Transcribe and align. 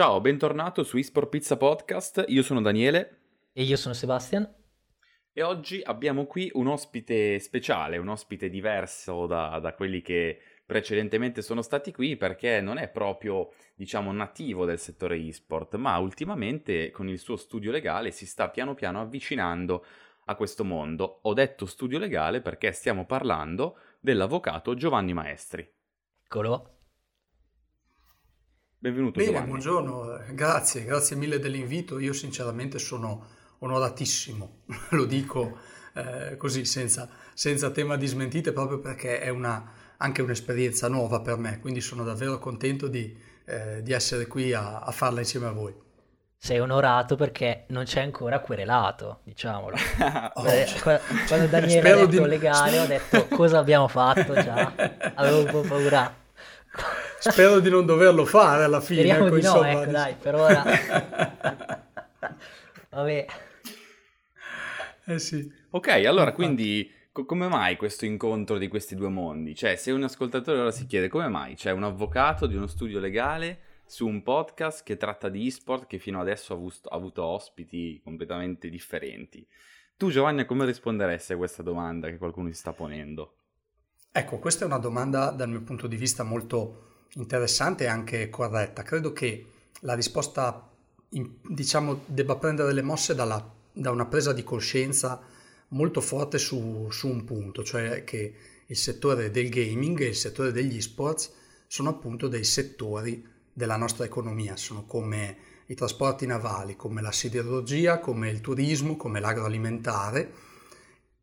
Ciao, 0.00 0.18
bentornato 0.22 0.82
su 0.82 0.96
eSport 0.96 1.28
Pizza 1.28 1.58
Podcast. 1.58 2.24
Io 2.28 2.42
sono 2.42 2.62
Daniele. 2.62 3.18
E 3.52 3.64
io 3.64 3.76
sono 3.76 3.92
Sebastian. 3.92 4.50
E 5.30 5.42
oggi 5.42 5.82
abbiamo 5.84 6.24
qui 6.24 6.50
un 6.54 6.68
ospite 6.68 7.38
speciale, 7.38 7.98
un 7.98 8.08
ospite 8.08 8.48
diverso 8.48 9.26
da, 9.26 9.58
da 9.58 9.74
quelli 9.74 10.00
che 10.00 10.38
precedentemente 10.64 11.42
sono 11.42 11.60
stati 11.60 11.92
qui 11.92 12.16
perché 12.16 12.62
non 12.62 12.78
è 12.78 12.88
proprio, 12.88 13.50
diciamo, 13.74 14.10
nativo 14.10 14.64
del 14.64 14.78
settore 14.78 15.18
eSport, 15.18 15.74
ma 15.74 15.98
ultimamente 15.98 16.90
con 16.92 17.06
il 17.06 17.18
suo 17.18 17.36
studio 17.36 17.70
legale 17.70 18.10
si 18.10 18.24
sta 18.24 18.48
piano 18.48 18.72
piano 18.72 19.02
avvicinando 19.02 19.84
a 20.24 20.34
questo 20.34 20.64
mondo. 20.64 21.18
Ho 21.24 21.34
detto 21.34 21.66
studio 21.66 21.98
legale 21.98 22.40
perché 22.40 22.72
stiamo 22.72 23.04
parlando 23.04 23.76
dell'avvocato 24.00 24.74
Giovanni 24.74 25.12
Maestri. 25.12 25.70
Eccolo. 26.24 26.79
Benvenuto 28.82 29.18
Bene, 29.18 29.32
Giovanni. 29.32 29.48
buongiorno, 29.48 30.20
grazie, 30.32 30.84
grazie 30.84 31.14
mille 31.14 31.38
dell'invito. 31.38 31.98
Io 31.98 32.14
sinceramente 32.14 32.78
sono 32.78 33.26
onoratissimo, 33.58 34.62
lo 34.96 35.04
dico 35.04 35.58
eh, 35.92 36.38
così 36.38 36.64
senza, 36.64 37.06
senza, 37.34 37.70
tema 37.72 37.96
di 37.96 38.06
smentite 38.06 38.54
proprio 38.54 38.78
perché 38.78 39.20
è 39.20 39.28
una, 39.28 39.70
anche 39.98 40.22
un'esperienza 40.22 40.88
nuova 40.88 41.20
per 41.20 41.36
me, 41.36 41.60
quindi 41.60 41.82
sono 41.82 42.04
davvero 42.04 42.38
contento 42.38 42.88
di, 42.88 43.14
eh, 43.44 43.82
di 43.82 43.92
essere 43.92 44.26
qui 44.26 44.54
a, 44.54 44.78
a, 44.78 44.90
farla 44.92 45.18
insieme 45.18 45.48
a 45.48 45.52
voi. 45.52 45.74
Sei 46.38 46.58
onorato 46.58 47.16
perché 47.16 47.64
non 47.68 47.84
c'è 47.84 48.00
ancora 48.00 48.40
querelato, 48.40 49.20
diciamolo. 49.24 49.76
oh, 50.36 50.44
cioè, 50.64 51.00
quando 51.28 51.48
Daniele 51.48 51.90
ha 51.90 51.96
detto 51.96 52.22
di... 52.22 52.26
legale 52.26 52.78
ho 52.78 52.86
detto 52.86 53.26
cosa 53.28 53.58
abbiamo 53.58 53.88
fatto 53.88 54.32
già, 54.32 54.72
avevo 55.16 55.40
un 55.40 55.50
po' 55.50 55.60
paura. 55.68 56.19
Spero 57.20 57.60
di 57.60 57.68
non 57.68 57.84
doverlo 57.84 58.24
fare 58.24 58.64
alla 58.64 58.80
fine. 58.80 59.02
Speriamo 59.02 59.26
ecco, 59.26 59.36
di 59.36 59.42
no, 59.42 59.48
insomma. 59.48 59.70
ecco 59.70 59.90
dai, 59.90 60.14
per 60.14 60.34
ora. 60.34 60.64
Vabbè. 62.88 63.26
Eh 65.04 65.18
sì. 65.18 65.52
Ok, 65.70 65.88
allora 65.88 66.32
quindi 66.32 66.90
co- 67.12 67.26
come 67.26 67.46
mai 67.48 67.76
questo 67.76 68.06
incontro 68.06 68.56
di 68.56 68.68
questi 68.68 68.94
due 68.94 69.10
mondi? 69.10 69.54
Cioè, 69.54 69.76
se 69.76 69.90
un 69.90 70.02
ascoltatore 70.02 70.60
ora 70.60 70.70
si 70.70 70.86
chiede 70.86 71.08
come 71.08 71.28
mai 71.28 71.56
c'è 71.56 71.72
un 71.72 71.84
avvocato 71.84 72.46
di 72.46 72.56
uno 72.56 72.66
studio 72.66 72.98
legale 72.98 73.60
su 73.84 74.06
un 74.06 74.22
podcast 74.22 74.82
che 74.82 74.96
tratta 74.96 75.28
di 75.28 75.46
e-sport 75.46 75.86
che 75.86 75.98
fino 75.98 76.20
adesso 76.20 76.54
ha 76.54 76.56
avuto, 76.56 76.88
ha 76.88 76.96
avuto 76.96 77.22
ospiti 77.24 78.00
completamente 78.02 78.70
differenti. 78.70 79.46
Tu 79.96 80.10
Giovanni 80.10 80.46
come 80.46 80.64
risponderesti 80.64 81.34
a 81.34 81.36
questa 81.36 81.62
domanda 81.62 82.08
che 82.08 82.16
qualcuno 82.16 82.48
ti 82.48 82.54
sta 82.54 82.72
ponendo? 82.72 83.34
Ecco, 84.10 84.38
questa 84.38 84.64
è 84.64 84.66
una 84.66 84.78
domanda 84.78 85.30
dal 85.30 85.50
mio 85.50 85.60
punto 85.62 85.86
di 85.86 85.96
vista 85.96 86.22
molto 86.22 86.89
interessante 87.14 87.84
e 87.84 87.88
anche 87.88 88.28
corretta. 88.28 88.82
Credo 88.82 89.12
che 89.12 89.46
la 89.80 89.94
risposta, 89.94 90.68
diciamo, 91.08 92.02
debba 92.06 92.36
prendere 92.36 92.72
le 92.72 92.82
mosse 92.82 93.14
dalla, 93.14 93.54
da 93.72 93.90
una 93.90 94.06
presa 94.06 94.32
di 94.32 94.44
coscienza 94.44 95.20
molto 95.68 96.00
forte 96.00 96.38
su, 96.38 96.88
su, 96.90 97.08
un 97.08 97.24
punto, 97.24 97.62
cioè 97.62 98.04
che 98.04 98.34
il 98.66 98.76
settore 98.76 99.30
del 99.30 99.48
gaming 99.48 100.00
e 100.00 100.08
il 100.08 100.16
settore 100.16 100.52
degli 100.52 100.76
esports 100.76 101.32
sono 101.66 101.90
appunto 101.90 102.28
dei 102.28 102.44
settori 102.44 103.26
della 103.52 103.76
nostra 103.76 104.04
economia, 104.04 104.56
sono 104.56 104.84
come 104.84 105.36
i 105.66 105.74
trasporti 105.74 106.26
navali, 106.26 106.74
come 106.74 107.00
la 107.00 107.12
siderurgia, 107.12 108.00
come 108.00 108.28
il 108.28 108.40
turismo, 108.40 108.96
come 108.96 109.20
l'agroalimentare 109.20 110.48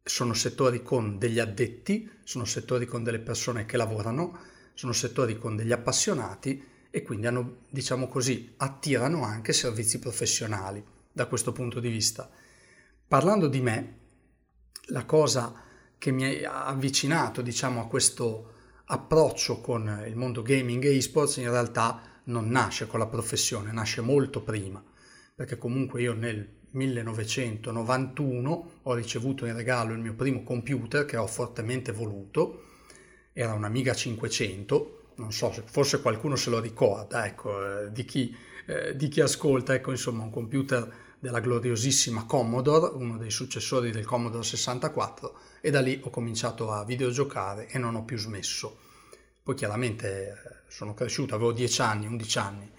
sono 0.07 0.33
settori 0.33 0.81
con 0.83 1.17
degli 1.17 1.39
addetti, 1.39 2.09
sono 2.23 2.45
settori 2.45 2.85
con 2.85 3.03
delle 3.03 3.19
persone 3.19 3.65
che 3.65 3.77
lavorano, 3.77 4.39
sono 4.77 4.93
settori 4.93 5.39
con 5.39 5.55
degli 5.55 5.71
appassionati 5.71 6.63
e 6.91 7.01
quindi 7.01 7.25
hanno, 7.25 7.61
diciamo 7.67 8.07
così, 8.07 8.53
attirano 8.57 9.23
anche 9.23 9.51
servizi 9.51 9.97
professionali 9.97 10.85
da 11.11 11.25
questo 11.25 11.51
punto 11.51 11.79
di 11.79 11.89
vista. 11.89 12.29
Parlando 13.07 13.47
di 13.47 13.59
me, 13.59 13.97
la 14.89 15.03
cosa 15.05 15.63
che 15.97 16.11
mi 16.11 16.43
ha 16.43 16.65
avvicinato, 16.65 17.41
diciamo, 17.41 17.81
a 17.81 17.87
questo 17.87 18.53
approccio 18.85 19.61
con 19.61 20.03
il 20.05 20.15
mondo 20.15 20.43
gaming 20.43 20.83
e 20.83 20.95
esports 20.95 21.37
in 21.37 21.49
realtà 21.49 21.99
non 22.25 22.47
nasce 22.47 22.85
con 22.85 22.99
la 22.99 23.07
professione, 23.07 23.71
nasce 23.71 24.01
molto 24.01 24.43
prima, 24.43 24.83
perché 25.33 25.57
comunque 25.57 26.03
io 26.03 26.13
nel 26.13 26.47
1991 26.69 28.71
ho 28.83 28.93
ricevuto 28.93 29.47
in 29.47 29.55
regalo 29.55 29.93
il 29.93 30.01
mio 30.01 30.13
primo 30.13 30.43
computer 30.43 31.05
che 31.05 31.17
ho 31.17 31.25
fortemente 31.25 31.91
voluto, 31.91 32.61
era 33.39 33.53
un 33.53 33.65
Amiga 33.65 33.93
500, 33.93 35.11
non 35.17 35.31
so, 35.31 35.51
forse 35.51 36.01
qualcuno 36.01 36.35
se 36.35 36.49
lo 36.49 36.59
ricorda, 36.59 37.27
ecco, 37.27 37.83
eh, 37.83 37.91
di, 37.91 38.03
chi, 38.03 38.35
eh, 38.65 38.95
di 38.95 39.09
chi 39.09 39.21
ascolta, 39.21 39.75
ecco 39.75 39.91
insomma 39.91 40.23
un 40.23 40.31
computer 40.31 40.91
della 41.19 41.39
gloriosissima 41.39 42.25
Commodore, 42.25 42.95
uno 42.95 43.15
dei 43.19 43.29
successori 43.29 43.91
del 43.91 44.05
Commodore 44.05 44.43
64 44.43 45.37
e 45.61 45.69
da 45.69 45.81
lì 45.81 46.01
ho 46.03 46.09
cominciato 46.09 46.71
a 46.71 46.83
videogiocare 46.83 47.67
e 47.67 47.77
non 47.77 47.93
ho 47.93 48.05
più 48.05 48.17
smesso. 48.17 48.75
Poi 49.43 49.53
chiaramente 49.53 50.29
eh, 50.29 50.33
sono 50.67 50.95
cresciuto, 50.95 51.35
avevo 51.35 51.51
10 51.51 51.81
anni, 51.81 52.07
11 52.07 52.37
anni, 52.39 52.71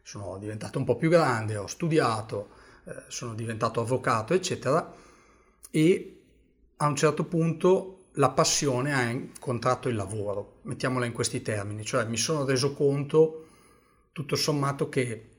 sono 0.00 0.38
diventato 0.38 0.78
un 0.78 0.84
po' 0.84 0.94
più 0.94 1.10
grande, 1.10 1.56
ho 1.56 1.66
studiato, 1.66 2.50
eh, 2.84 3.02
sono 3.08 3.34
diventato 3.34 3.80
avvocato, 3.80 4.32
eccetera, 4.32 4.94
e 5.72 6.22
a 6.76 6.86
un 6.86 6.94
certo 6.94 7.24
punto 7.24 7.93
la 8.14 8.30
passione 8.30 8.94
ha 8.94 9.02
incontrato 9.02 9.88
il 9.88 9.96
lavoro, 9.96 10.60
mettiamola 10.62 11.06
in 11.06 11.12
questi 11.12 11.42
termini, 11.42 11.84
cioè 11.84 12.04
mi 12.04 12.16
sono 12.16 12.44
reso 12.44 12.72
conto 12.74 13.46
tutto 14.12 14.36
sommato 14.36 14.88
che 14.88 15.30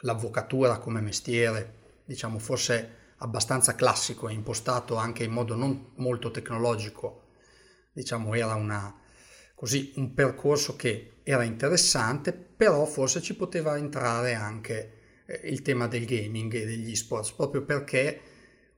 l'avvocatura 0.00 0.78
come 0.78 1.00
mestiere, 1.00 2.02
diciamo 2.04 2.38
forse 2.38 3.02
abbastanza 3.18 3.74
classico 3.74 4.28
e 4.28 4.34
impostato 4.34 4.96
anche 4.96 5.24
in 5.24 5.32
modo 5.32 5.54
non 5.54 5.92
molto 5.96 6.30
tecnologico, 6.30 7.28
diciamo 7.92 8.34
era 8.34 8.54
una, 8.54 8.94
così, 9.54 9.92
un 9.96 10.12
percorso 10.12 10.76
che 10.76 11.20
era 11.22 11.42
interessante, 11.42 12.34
però 12.34 12.84
forse 12.84 13.22
ci 13.22 13.34
poteva 13.34 13.78
entrare 13.78 14.34
anche 14.34 15.22
eh, 15.24 15.40
il 15.44 15.62
tema 15.62 15.86
del 15.86 16.04
gaming 16.04 16.52
e 16.52 16.66
degli 16.66 16.94
sports, 16.94 17.32
proprio 17.32 17.64
perché 17.64 18.20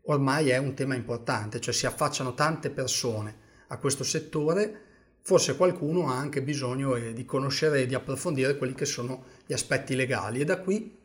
ormai 0.07 0.51
è 0.51 0.57
un 0.57 0.75
tema 0.75 0.95
importante, 0.95 1.61
cioè 1.61 1.75
si 1.75 1.87
affacciano 1.87 2.35
tante 2.35 2.71
persone 2.71 3.45
a 3.69 3.79
questo 3.79 4.05
settore, 4.05 4.83
forse 5.21 5.57
qualcuno 5.57 6.09
ha 6.09 6.17
anche 6.17 6.43
bisogno 6.43 6.95
eh, 6.95 7.13
di 7.13 7.25
conoscere 7.25 7.83
e 7.83 7.87
di 7.87 7.95
approfondire 7.95 8.57
quelli 8.57 8.75
che 8.75 8.85
sono 8.85 9.25
gli 9.45 9.53
aspetti 9.53 9.97
legali 9.97 10.41
e 10.41 10.45
da 10.45 10.61
qui 10.61 10.97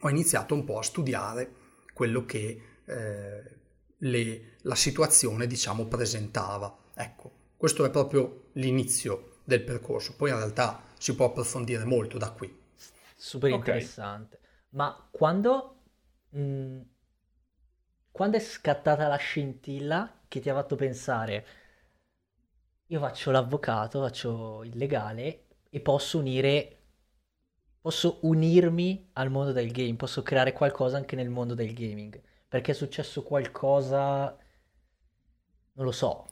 ho 0.00 0.08
iniziato 0.08 0.54
un 0.54 0.64
po' 0.64 0.78
a 0.78 0.82
studiare 0.82 1.54
quello 1.92 2.24
che 2.24 2.62
eh, 2.84 3.56
le, 3.98 4.42
la 4.62 4.74
situazione 4.74 5.46
diciamo 5.46 5.86
presentava. 5.86 6.76
Ecco, 6.94 7.30
questo 7.56 7.84
è 7.84 7.90
proprio 7.90 8.48
l'inizio 8.52 9.40
del 9.44 9.62
percorso, 9.62 10.16
poi 10.16 10.30
in 10.30 10.36
realtà 10.36 10.82
si 10.98 11.14
può 11.14 11.26
approfondire 11.26 11.84
molto 11.84 12.18
da 12.18 12.30
qui. 12.30 12.60
Super 13.14 13.50
interessante. 13.50 14.36
Okay. 14.36 14.48
Ma 14.70 15.08
quando, 15.10 15.82
mh, 16.30 16.40
mm, 16.40 16.80
quando 18.12 18.36
è 18.36 18.40
scattata 18.40 19.08
la 19.08 19.16
scintilla 19.16 20.20
che 20.28 20.40
ti 20.40 20.48
ha 20.50 20.54
fatto 20.54 20.76
pensare, 20.76 21.46
io 22.86 23.00
faccio 23.00 23.30
l'avvocato, 23.30 24.00
faccio 24.00 24.62
il 24.64 24.76
legale 24.76 25.46
e 25.70 25.80
posso 25.80 26.18
unire, 26.18 26.76
posso 27.80 28.18
unirmi 28.22 29.08
al 29.14 29.30
mondo 29.30 29.52
del 29.52 29.72
game, 29.72 29.96
posso 29.96 30.22
creare 30.22 30.52
qualcosa 30.52 30.98
anche 30.98 31.16
nel 31.16 31.30
mondo 31.30 31.54
del 31.54 31.72
gaming, 31.72 32.20
perché 32.46 32.72
è 32.72 32.74
successo 32.74 33.22
qualcosa, 33.22 34.36
non 35.72 35.84
lo 35.86 35.92
so, 35.92 36.26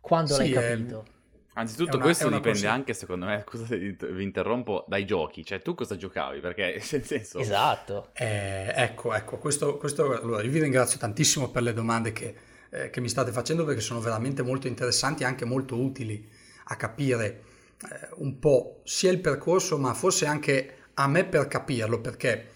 quando 0.00 0.34
sì, 0.34 0.38
l'hai 0.40 0.50
capito? 0.50 1.11
Anzitutto 1.54 1.96
una, 1.96 2.04
questo 2.04 2.28
dipende 2.28 2.50
cosa... 2.50 2.72
anche, 2.72 2.94
secondo 2.94 3.26
me, 3.26 3.44
scusa 3.48 3.66
se 3.66 3.76
vi 3.78 4.22
interrompo, 4.22 4.84
dai 4.88 5.04
giochi. 5.04 5.44
Cioè, 5.44 5.60
tu 5.60 5.74
cosa 5.74 5.96
giocavi? 5.96 6.40
Perché, 6.40 6.80
nel 6.90 7.04
senso... 7.04 7.38
Esatto. 7.38 8.10
Eh, 8.14 8.72
ecco, 8.74 9.12
ecco, 9.14 9.38
questo, 9.38 9.76
questo... 9.76 10.18
Allora, 10.18 10.42
io 10.42 10.50
vi 10.50 10.60
ringrazio 10.60 10.98
tantissimo 10.98 11.50
per 11.50 11.62
le 11.62 11.74
domande 11.74 12.12
che, 12.12 12.34
eh, 12.70 12.90
che, 12.90 13.00
mi 13.00 13.08
state 13.08 13.32
facendo 13.32 13.64
perché 13.64 13.80
sono 13.80 14.00
veramente 14.00 14.42
molto 14.42 14.66
interessanti 14.66 15.24
e 15.24 15.26
anche 15.26 15.44
molto 15.44 15.76
utili 15.76 16.26
a 16.64 16.76
capire 16.76 17.42
eh, 17.82 18.08
un 18.16 18.38
po' 18.38 18.80
sia 18.84 19.10
il 19.10 19.20
percorso, 19.20 19.76
ma 19.78 19.92
forse 19.92 20.26
anche 20.26 20.76
a 20.94 21.06
me 21.06 21.24
per 21.24 21.48
capirlo, 21.48 22.00
perché 22.00 22.48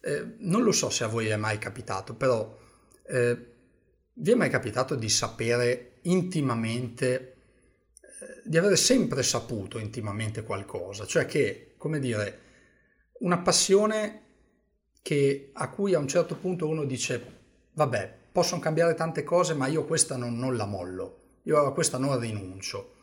eh, 0.00 0.34
non 0.38 0.62
lo 0.62 0.72
so 0.72 0.90
se 0.90 1.04
a 1.04 1.08
voi 1.08 1.26
è 1.26 1.36
mai 1.36 1.58
capitato, 1.58 2.14
però 2.14 2.56
eh, 3.06 3.46
vi 4.12 4.30
è 4.30 4.34
mai 4.34 4.50
capitato 4.50 4.94
di 4.94 5.08
sapere 5.08 5.98
intimamente 6.02 7.37
di 8.44 8.56
avere 8.56 8.76
sempre 8.76 9.22
saputo 9.22 9.78
intimamente 9.78 10.42
qualcosa, 10.42 11.06
cioè 11.06 11.26
che, 11.26 11.74
come 11.76 11.98
dire, 11.98 12.40
una 13.20 13.38
passione 13.38 14.22
che, 15.02 15.50
a 15.52 15.70
cui 15.70 15.94
a 15.94 15.98
un 15.98 16.08
certo 16.08 16.36
punto 16.36 16.68
uno 16.68 16.84
dice, 16.84 17.36
vabbè, 17.72 18.16
possono 18.30 18.60
cambiare 18.60 18.94
tante 18.94 19.24
cose, 19.24 19.54
ma 19.54 19.66
io 19.66 19.84
questa 19.84 20.16
non, 20.16 20.38
non 20.38 20.56
la 20.56 20.66
mollo, 20.66 21.38
io 21.44 21.58
a 21.58 21.72
questa 21.72 21.98
non 21.98 22.18
rinuncio. 22.18 22.94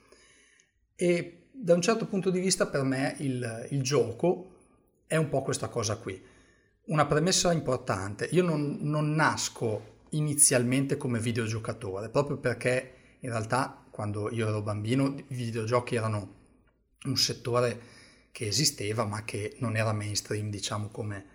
E 0.96 1.48
da 1.52 1.74
un 1.74 1.82
certo 1.82 2.06
punto 2.06 2.30
di 2.30 2.40
vista 2.40 2.68
per 2.68 2.84
me 2.84 3.16
il, 3.20 3.68
il 3.72 3.82
gioco 3.82 4.54
è 5.08 5.16
un 5.16 5.30
po' 5.30 5.42
questa 5.42 5.68
cosa 5.68 5.98
qui. 5.98 6.22
Una 6.86 7.06
premessa 7.06 7.52
importante, 7.52 8.28
io 8.32 8.44
non, 8.44 8.78
non 8.82 9.14
nasco 9.14 9.94
inizialmente 10.12 10.98
come 10.98 11.20
videogiocatore, 11.20 12.10
proprio 12.10 12.38
perché 12.38 12.94
in 13.20 13.30
realtà 13.30 13.85
quando 13.96 14.30
io 14.30 14.50
ero 14.50 14.62
bambino 14.62 15.16
i 15.16 15.24
videogiochi 15.34 15.96
erano 15.96 16.34
un 17.06 17.16
settore 17.16 17.80
che 18.34 18.46
esisteva 18.46 19.06
ma 19.06 19.24
che 19.24 19.56
non 19.60 19.78
era 19.78 19.94
mainstream 19.94 20.50
diciamo 20.50 20.90
come, 20.90 21.26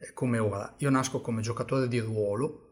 eh, 0.00 0.12
come 0.14 0.40
ora. 0.40 0.74
Io 0.78 0.90
nasco 0.90 1.20
come 1.20 1.42
giocatore 1.42 1.86
di 1.86 2.00
ruolo 2.00 2.70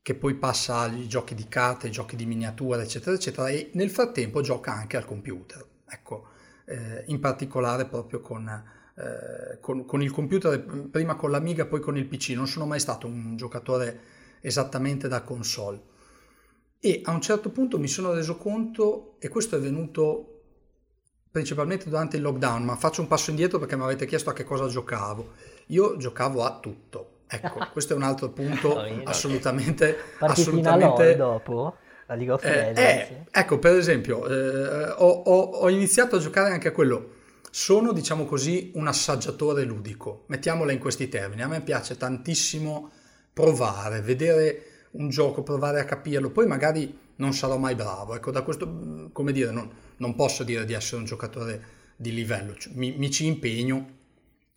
che 0.00 0.14
poi 0.14 0.36
passa 0.36 0.78
agli 0.78 1.06
giochi 1.06 1.34
di 1.34 1.46
carte, 1.46 1.88
ai 1.88 1.92
giochi 1.92 2.16
di 2.16 2.24
miniatura 2.24 2.80
eccetera 2.80 3.14
eccetera 3.14 3.48
e 3.50 3.68
nel 3.74 3.90
frattempo 3.90 4.40
gioca 4.40 4.72
anche 4.72 4.96
al 4.96 5.04
computer. 5.04 5.62
Ecco, 5.86 6.28
eh, 6.64 7.04
in 7.08 7.20
particolare 7.20 7.84
proprio 7.84 8.22
con, 8.22 8.48
eh, 8.48 9.60
con, 9.60 9.84
con 9.84 10.00
il 10.00 10.10
computer, 10.10 10.88
prima 10.90 11.16
con 11.16 11.30
l'Amiga 11.30 11.66
poi 11.66 11.80
con 11.80 11.98
il 11.98 12.06
PC, 12.06 12.30
non 12.30 12.46
sono 12.46 12.64
mai 12.64 12.80
stato 12.80 13.06
un 13.06 13.36
giocatore 13.36 14.00
esattamente 14.40 15.06
da 15.06 15.20
console. 15.20 15.92
E 16.86 17.00
a 17.02 17.12
un 17.12 17.22
certo 17.22 17.48
punto 17.48 17.78
mi 17.78 17.88
sono 17.88 18.12
reso 18.12 18.36
conto, 18.36 19.14
e 19.18 19.28
questo 19.28 19.56
è 19.56 19.58
venuto 19.58 20.42
principalmente 21.30 21.88
durante 21.88 22.16
il 22.16 22.22
lockdown, 22.22 22.62
ma 22.62 22.76
faccio 22.76 23.00
un 23.00 23.06
passo 23.06 23.30
indietro 23.30 23.58
perché 23.58 23.74
mi 23.74 23.84
avete 23.84 24.04
chiesto 24.04 24.28
a 24.28 24.34
che 24.34 24.44
cosa 24.44 24.66
giocavo. 24.66 25.30
Io 25.68 25.96
giocavo 25.96 26.44
a 26.44 26.58
tutto. 26.60 27.20
Ecco, 27.26 27.68
questo 27.72 27.94
è 27.94 27.96
un 27.96 28.02
altro 28.02 28.28
punto 28.28 28.78
assolutamente... 29.04 29.96
assolutamente 30.18 31.16
dopo? 31.16 31.78
La 32.06 32.16
League 32.16 32.34
of 32.34 32.44
Legends? 32.44 32.78
Eh, 32.78 32.82
eh, 32.82 33.24
ecco, 33.30 33.58
per 33.58 33.76
esempio, 33.76 34.28
eh, 34.28 34.90
ho, 34.90 35.08
ho, 35.08 35.40
ho 35.40 35.70
iniziato 35.70 36.16
a 36.16 36.18
giocare 36.18 36.50
anche 36.50 36.68
a 36.68 36.72
quello. 36.72 37.12
Sono, 37.50 37.92
diciamo 37.92 38.26
così, 38.26 38.72
un 38.74 38.88
assaggiatore 38.88 39.64
ludico. 39.64 40.24
Mettiamola 40.26 40.70
in 40.70 40.78
questi 40.78 41.08
termini. 41.08 41.40
A 41.40 41.48
me 41.48 41.62
piace 41.62 41.96
tantissimo 41.96 42.90
provare, 43.32 44.02
vedere 44.02 44.73
un 44.94 45.08
gioco, 45.08 45.42
provare 45.42 45.80
a 45.80 45.84
capirlo, 45.84 46.30
poi 46.30 46.46
magari 46.46 46.98
non 47.16 47.32
sarò 47.32 47.56
mai 47.56 47.74
bravo. 47.74 48.14
Ecco, 48.14 48.30
da 48.30 48.42
questo, 48.42 49.10
come 49.12 49.32
dire, 49.32 49.50
non, 49.50 49.70
non 49.98 50.14
posso 50.14 50.44
dire 50.44 50.64
di 50.64 50.72
essere 50.72 50.98
un 50.98 51.04
giocatore 51.04 51.82
di 51.96 52.12
livello, 52.12 52.54
cioè, 52.56 52.72
mi, 52.74 52.92
mi, 52.96 53.10
ci 53.10 53.26
impegno, 53.26 53.88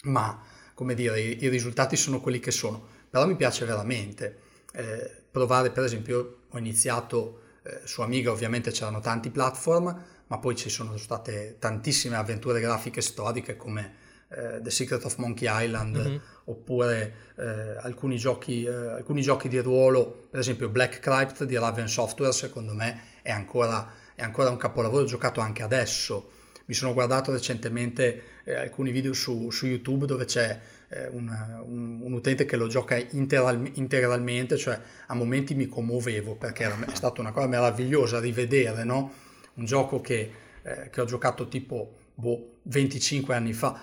ma 0.04 0.42
come 0.74 0.96
dire, 0.96 1.20
i, 1.20 1.44
i, 1.44 1.50
risultati 1.50 1.96
sono 1.96 2.20
quelli 2.20 2.40
che 2.40 2.52
sono. 2.52 2.96
Però 3.10 3.26
mi 3.26 3.36
piace 3.36 3.66
veramente 3.66 4.40
eh, 4.74 5.24
provare, 5.32 5.72
per 5.72 5.84
esempio, 5.84 6.40
ho 6.50 6.58
iniziato 6.58 7.42
eh, 7.64 7.82
su 7.86 8.02
Amiga, 8.02 8.32
ovviamente 8.32 8.72
c'erano 8.72 9.00
tanti 9.00 9.30
platform, 9.30 10.04
ma 10.28 10.38
poi 10.40 10.56
ci 10.56 10.70
sono 10.70 10.98
state 10.98 11.56
tantissime 11.60 12.16
avventure 12.16 12.60
grafiche 12.60 13.02
storiche 13.02 13.56
come 13.56 14.06
eh, 14.30 14.62
The 14.62 14.70
Secret 14.70 15.04
of 15.06 15.16
Monkey 15.18 15.48
Island 15.50 15.98
mm-hmm. 15.98 16.18
oppure 16.46 17.14
eh, 17.38 17.78
alcuni, 17.80 18.18
giochi, 18.18 18.64
eh, 18.64 18.72
alcuni, 18.72 19.22
giochi, 19.22 19.48
di 19.48 19.60
ruolo, 19.60 20.28
per 20.30 20.40
esempio 20.40 20.70
Black 20.70 21.00
Crypt 21.00 21.44
di 21.44 21.58
Raven 21.58 21.88
Software, 21.88 22.34
secondo 22.34 22.74
me 22.74 23.02
è 23.22 23.32
ancora, 23.32 23.92
è 24.16 24.24
ancora 24.24 24.50
un 24.50 24.58
capolavoro 24.58 25.06
giocato 25.06 25.40
anche 25.40 25.64
adesso. 25.64 26.32
Mi 26.66 26.74
sono 26.74 26.94
guardato 26.94 27.32
recentemente 27.32 28.42
eh, 28.44 28.56
alcuni 28.56 28.92
video 28.92 29.14
su, 29.14 29.50
su, 29.52 29.68
YouTube 29.68 30.06
dove 30.06 30.26
c'è 30.26 30.60
eh, 30.90 31.08
un, 31.08 31.30
un, 31.66 32.02
un, 32.02 32.12
utente 32.12 32.44
che 32.44 32.58
lo 32.58 32.68
gioca 32.68 32.98
interal, 32.98 33.72
integralmente, 33.76 34.58
cioè 34.58 34.78
a 35.06 35.16
momenti 35.16 35.56
mi 35.56 35.68
commuovevo 35.68 36.36
perché 36.36 36.64
era, 36.64 36.78
è 36.86 36.96
stata 36.96 37.22
una 37.22 37.32
cosa 37.32 37.48
meravigliosa 37.48 38.20
rivedere 38.20 38.84
no? 38.84 39.14
un 39.54 39.64
gioco 39.64 40.02
che, 40.02 40.32
eh, 40.62 40.90
che 40.90 41.00
ho 41.00 41.06
giocato 41.06 41.48
tipo 41.48 41.96
boh, 42.14 42.58
25 42.64 43.34
anni 43.34 43.54
fa 43.54 43.82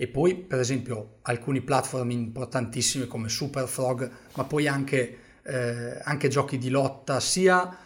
e 0.00 0.06
poi 0.06 0.36
per 0.36 0.60
esempio 0.60 1.18
alcuni 1.22 1.60
platform 1.60 2.12
importantissimi 2.12 3.08
come 3.08 3.28
Super 3.28 3.66
Frog, 3.66 4.08
ma 4.36 4.44
poi 4.44 4.68
anche, 4.68 5.18
eh, 5.42 5.98
anche 6.04 6.28
giochi 6.28 6.56
di 6.56 6.70
lotta, 6.70 7.18
sia 7.18 7.76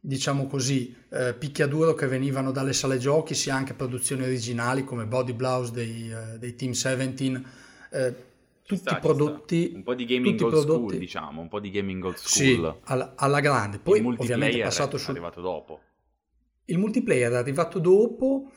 diciamo 0.00 0.48
così 0.48 0.92
eh, 1.10 1.32
picchiaduro 1.32 1.94
che 1.94 2.08
venivano 2.08 2.50
dalle 2.50 2.72
sale 2.72 2.98
giochi, 2.98 3.36
sia 3.36 3.54
anche 3.54 3.72
produzioni 3.72 4.24
originali 4.24 4.82
come 4.82 5.06
Body 5.06 5.32
Blows 5.32 5.70
dei, 5.70 6.10
uh, 6.10 6.38
dei 6.38 6.56
Team 6.56 6.72
17. 6.72 7.42
Eh, 7.90 8.14
tutti 8.64 8.80
sta, 8.80 8.96
prodotti 8.96 9.70
un 9.76 9.84
po' 9.84 9.94
di 9.94 10.06
gaming 10.06 10.40
old 10.40 10.50
prodotti, 10.50 10.86
school 10.86 10.98
diciamo 10.98 11.40
un 11.40 11.48
po' 11.48 11.60
di 11.60 11.70
gaming 11.70 12.02
old 12.02 12.16
school. 12.16 12.74
sì, 12.74 12.90
alla, 12.90 13.12
alla 13.14 13.38
grande. 13.38 13.78
Poi 13.78 14.00
ovviamente 14.00 14.58
è 14.58 14.64
passato 14.64 14.98
su... 14.98 15.08
arrivato 15.10 15.40
dopo. 15.40 15.80
Il 16.64 16.78
multiplayer 16.78 17.30
è 17.30 17.36
arrivato 17.36 17.78
dopo 17.78 18.50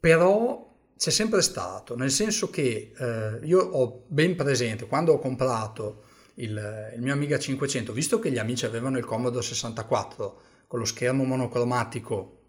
però 0.00 0.69
c'è 1.00 1.10
sempre 1.10 1.40
stato, 1.40 1.96
nel 1.96 2.10
senso 2.10 2.50
che 2.50 2.92
eh, 2.94 3.38
io 3.44 3.58
ho 3.58 4.02
ben 4.06 4.36
presente 4.36 4.86
quando 4.86 5.14
ho 5.14 5.18
comprato 5.18 6.02
il, 6.34 6.92
il, 6.94 7.00
mio 7.00 7.14
Amiga 7.14 7.38
500, 7.38 7.94
visto 7.94 8.18
che 8.18 8.30
gli 8.30 8.36
amici 8.36 8.66
avevano 8.66 8.98
il 8.98 9.06
Commodore 9.06 9.42
64 9.42 10.40
con 10.66 10.78
lo 10.78 10.84
schermo 10.84 11.24
monocromatico, 11.24 12.40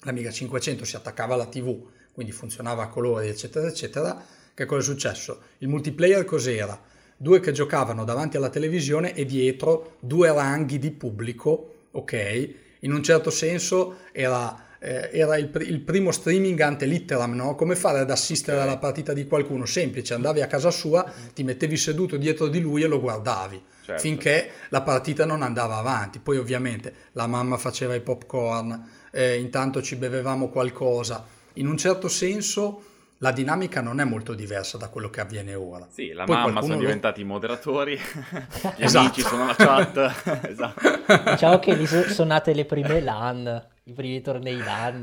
l'Amiga 0.00 0.32
500 0.32 0.84
si 0.84 0.96
attaccava 0.96 1.34
alla 1.34 1.46
TV, 1.46 1.80
quindi 2.12 2.32
funzionava 2.32 2.82
a 2.82 2.88
colori, 2.88 3.28
eccetera, 3.28 3.68
eccetera, 3.68 4.20
che 4.52 4.64
cosa 4.66 4.80
è 4.80 4.84
successo? 4.92 5.40
Il 5.58 5.68
multiplayer 5.68 6.24
cos'era? 6.24 6.76
Due 7.16 7.38
che 7.38 7.52
giocavano 7.52 8.02
davanti 8.02 8.36
alla 8.36 8.50
televisione 8.50 9.14
e 9.14 9.24
dietro 9.24 9.98
due 10.00 10.32
ranghi 10.32 10.80
di 10.80 10.90
pubblico, 10.90 11.84
ok? 11.92 12.54
In 12.80 12.92
un 12.92 13.02
certo 13.04 13.30
senso 13.30 13.98
era 14.10 14.71
eh, 14.82 15.10
era 15.12 15.36
il, 15.36 15.48
il, 15.60 15.80
primo 15.80 16.10
streaming 16.10 16.58
ante 16.60 16.86
litteram, 16.86 17.32
no? 17.34 17.54
come 17.54 17.76
fare 17.76 18.00
ad 18.00 18.10
assistere 18.10 18.60
alla 18.60 18.78
partita 18.78 19.12
di 19.12 19.26
qualcuno? 19.28 19.64
Semplice, 19.64 20.14
andavi 20.14 20.42
a 20.42 20.48
casa 20.48 20.72
sua, 20.72 21.08
ti 21.32 21.44
mettevi 21.44 21.76
seduto 21.76 22.16
dietro 22.16 22.48
di 22.48 22.60
lui 22.60 22.82
e 22.82 22.88
lo 22.88 23.00
guardavi. 23.00 23.70
Certo. 23.84 24.00
finché 24.00 24.48
la 24.68 24.82
partita 24.82 25.24
non 25.24 25.42
andava 25.42 25.76
avanti. 25.76 26.20
Poi 26.20 26.36
ovviamente 26.38 26.94
la 27.12 27.26
mamma 27.26 27.56
faceva 27.56 27.96
i 27.96 28.00
popcorn, 28.00 28.88
eh, 29.10 29.38
intanto 29.38 29.82
ci 29.82 29.96
bevevamo 29.96 30.50
qualcosa. 30.50 31.26
In 31.54 31.66
un 31.66 31.76
certo 31.76 32.06
senso 32.06 32.84
la 33.18 33.32
dinamica 33.32 33.80
non 33.80 33.98
è 33.98 34.04
molto 34.04 34.34
diversa 34.34 34.78
da 34.78 34.88
quello 34.88 35.10
che 35.10 35.20
avviene 35.20 35.56
ora. 35.56 35.88
Sì, 35.90 36.12
la 36.12 36.24
Poi 36.24 36.36
mamma 36.36 36.60
sono 36.60 36.74
lo... 36.74 36.80
diventati 36.80 37.22
i 37.22 37.24
moderatori, 37.24 37.94
gli 38.76 38.84
esatto. 38.84 38.98
amici 38.98 39.20
sono 39.22 39.46
la 39.46 39.54
chat. 39.56 40.46
esatto. 40.48 41.30
Diciamo 41.32 41.58
che 41.58 41.74
lì 41.74 41.86
sono 41.86 42.28
nate 42.28 42.54
le 42.54 42.64
prime 42.64 43.00
LAN 43.00 43.70
i 43.84 43.92
primi 43.92 44.20
tornei 44.20 44.58
LAN 44.58 45.00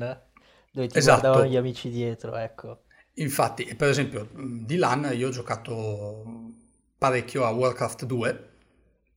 dove 0.71 0.87
ti 0.87 0.97
esatto. 0.97 1.19
guardavano 1.19 1.51
gli 1.51 1.57
amici 1.57 1.89
dietro, 1.89 2.35
ecco. 2.35 2.83
Infatti, 3.15 3.75
per 3.75 3.89
esempio, 3.89 4.29
di 4.33 4.77
LAN 4.77 5.11
io 5.13 5.27
ho 5.27 5.31
giocato 5.31 6.53
parecchio 6.97 7.45
a 7.45 7.49
Warcraft 7.49 8.05
2, 8.05 8.49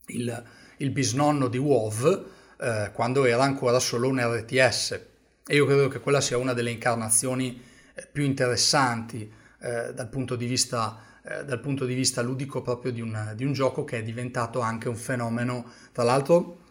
il, 0.07 0.45
il 0.79 0.91
bisnonno 0.91 1.49
di 1.49 1.59
WoW, 1.59 2.27
eh, 2.59 2.91
quando 2.93 3.25
era 3.25 3.43
ancora 3.43 3.79
solo 3.79 4.09
un 4.09 4.21
RTS. 4.21 5.01
E 5.47 5.55
io 5.55 5.67
credo 5.67 5.89
che 5.89 6.01
quella 6.01 6.21
sia 6.21 6.39
una 6.39 6.53
delle 6.53 6.71
incarnazioni 6.71 7.61
eh, 7.95 8.09
più 8.11 8.25
interessanti 8.25 9.31
eh, 9.61 9.93
dal, 9.93 10.09
punto 10.09 10.37
vista, 10.37 11.01
eh, 11.25 11.45
dal, 11.45 11.61
punto 11.61 11.85
di 11.85 11.95
vista, 11.95 12.23
ludico 12.23 12.63
proprio 12.63 12.91
di 12.91 13.01
un, 13.01 13.33
di 13.37 13.45
un 13.45 13.53
gioco 13.53 13.85
che 13.85 13.99
è 13.99 14.03
diventato 14.03 14.61
anche 14.61 14.89
un 14.89 14.97
fenomeno, 14.97 15.71
tra 15.93 16.03
l'altro 16.03 16.62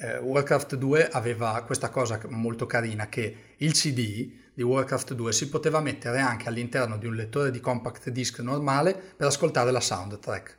eh, 0.00 0.18
Warcraft 0.18 0.76
2 0.76 1.08
aveva 1.08 1.62
questa 1.64 1.90
cosa 1.90 2.20
molto 2.28 2.66
carina 2.66 3.08
che 3.08 3.54
il 3.56 3.72
CD 3.72 4.32
di 4.54 4.62
Warcraft 4.62 5.14
2 5.14 5.32
si 5.32 5.48
poteva 5.48 5.80
mettere 5.80 6.18
anche 6.18 6.48
all'interno 6.48 6.96
di 6.96 7.06
un 7.06 7.14
lettore 7.14 7.50
di 7.50 7.60
compact 7.60 8.10
disc 8.10 8.38
normale 8.40 8.94
per 8.94 9.26
ascoltare 9.26 9.70
la 9.70 9.80
soundtrack. 9.80 10.56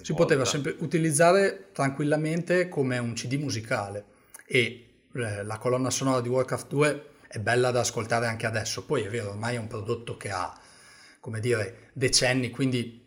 Si 0.00 0.14
poteva 0.14 0.46
sempre 0.46 0.76
utilizzare 0.78 1.70
tranquillamente 1.72 2.68
come 2.68 2.96
un 2.96 3.12
CD 3.12 3.34
musicale 3.34 4.04
e 4.46 5.02
eh, 5.14 5.42
la 5.42 5.58
colonna 5.58 5.90
sonora 5.90 6.22
di 6.22 6.28
Warcraft 6.28 6.68
2 6.68 7.06
è 7.28 7.38
bella 7.38 7.70
da 7.70 7.80
ascoltare 7.80 8.26
anche 8.26 8.46
adesso. 8.46 8.84
Poi 8.84 9.02
è 9.02 9.10
vero, 9.10 9.30
ormai 9.30 9.56
è 9.56 9.58
un 9.58 9.66
prodotto 9.66 10.16
che 10.16 10.30
ha, 10.30 10.58
come 11.20 11.40
dire, 11.40 11.90
decenni, 11.92 12.50
quindi 12.50 13.04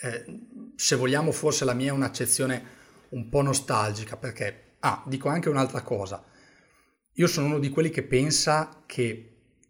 eh, 0.00 0.24
se 0.76 0.94
vogliamo 0.94 1.32
forse 1.32 1.64
la 1.64 1.74
mia 1.74 1.88
è 1.88 1.94
un'accezione 1.94 2.80
un 3.10 3.28
po' 3.28 3.42
nostalgica 3.42 4.16
perché 4.16 4.61
Ah, 4.84 5.02
dico 5.06 5.28
anche 5.28 5.48
un'altra 5.48 5.82
cosa. 5.82 6.24
Io 7.14 7.26
sono 7.28 7.46
uno 7.46 7.58
di 7.60 7.68
quelli 7.68 7.90
che 7.90 8.02
pensa 8.02 8.82
che 8.84 9.28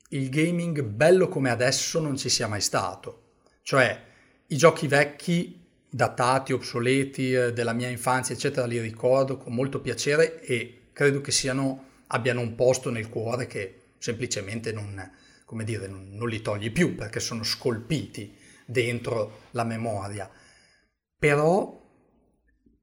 il 0.09 0.31
gaming 0.31 0.83
bello 0.83 1.29
come 1.29 1.51
adesso 1.51 2.01
non 2.01 2.17
ci 2.17 2.31
sia 2.31 2.47
mai 2.47 2.63
stato. 2.63 3.33
Cioè, 3.63 4.05
i 4.47 4.57
giochi 4.57 4.87
vecchi, 4.87 5.61
datati, 5.89 6.55
obsoleti, 6.55 7.35
eh, 7.35 7.53
della 7.53 7.75
mia 7.75 7.89
infanzia, 7.89 8.35
eccetera, 8.35 8.67
li 8.67 8.81
ricordo 8.81 9.37
con 9.37 9.55
molto 9.55 9.81
piacere 9.81 10.41
e 10.41 10.89
credo 10.95 11.21
che 11.21 11.31
siano, 11.31 11.89
abbiano 12.09 12.41
un 12.41 12.55
posto 12.55 12.91
nel 12.91 13.11
cuore 13.11 13.47
che 13.47 13.81
semplicemente 13.99 14.73
non, 14.73 15.11
come 15.45 15.65
dire, 15.65 15.89
non, 15.89 16.09
non 16.13 16.29
li 16.29 16.41
togli 16.41 16.71
più 16.71 16.95
perché 16.95 17.21
sono 17.21 17.43
scolpiti 17.43 18.35
dentro 18.65 19.41
la 19.51 19.65
memoria. 19.65 20.31
Però 21.19 21.82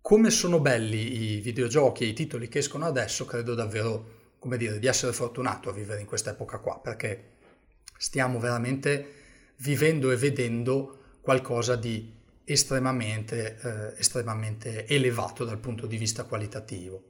come 0.02 0.30
sono 0.30 0.60
belli 0.60 1.36
i 1.36 1.40
videogiochi 1.42 2.04
e 2.04 2.08
i 2.08 2.14
titoli 2.14 2.48
che 2.48 2.60
escono 2.60 2.86
adesso, 2.86 3.26
credo 3.26 3.54
davvero, 3.54 4.18
come 4.40 4.58
dire, 4.58 4.80
di 4.80 4.88
essere 4.88 5.14
fortunato 5.14 5.70
a 5.70 5.74
vivere 5.74 6.00
in 6.00 6.06
questa 6.08 6.32
epoca 6.32 6.60
qua, 6.60 6.80
perché 6.80 7.38
stiamo 7.98 8.40
veramente 8.40 9.14
vivendo 9.58 10.12
e 10.12 10.16
vedendo 10.16 10.98
qualcosa 11.22 11.76
di 11.76 12.18
estremamente, 12.46 13.60
eh, 13.62 14.00
estremamente 14.00 14.88
elevato 14.88 15.44
dal 15.46 15.60
punto 15.60 15.86
di 15.86 15.98
vista 15.98 16.24
qualitativo 16.24 17.04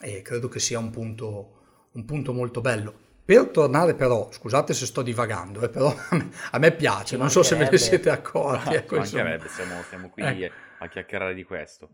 e 0.00 0.22
credo 0.22 0.48
che 0.48 0.58
sia 0.58 0.78
un 0.78 0.90
punto, 0.90 1.88
un 1.92 2.04
punto 2.04 2.32
molto 2.32 2.60
bello. 2.60 3.02
Per 3.24 3.46
tornare 3.46 3.94
però, 3.94 4.28
scusate 4.30 4.74
se 4.74 4.84
sto 4.84 5.00
divagando, 5.00 5.62
eh, 5.62 5.70
però 5.70 5.94
a 6.50 6.58
me, 6.58 6.72
piace, 6.72 7.16
non 7.16 7.30
so 7.30 7.42
se 7.42 7.56
ve 7.56 7.70
ne 7.70 7.78
siete 7.78 8.10
accorti. 8.10 8.74
Ecco, 8.74 9.02
siamo, 9.04 9.38
siamo, 9.88 10.10
qui 10.10 10.22
eh. 10.22 10.50
a 10.78 10.88
chiacchierare 10.88 11.32
di 11.32 11.44
questo. 11.44 11.88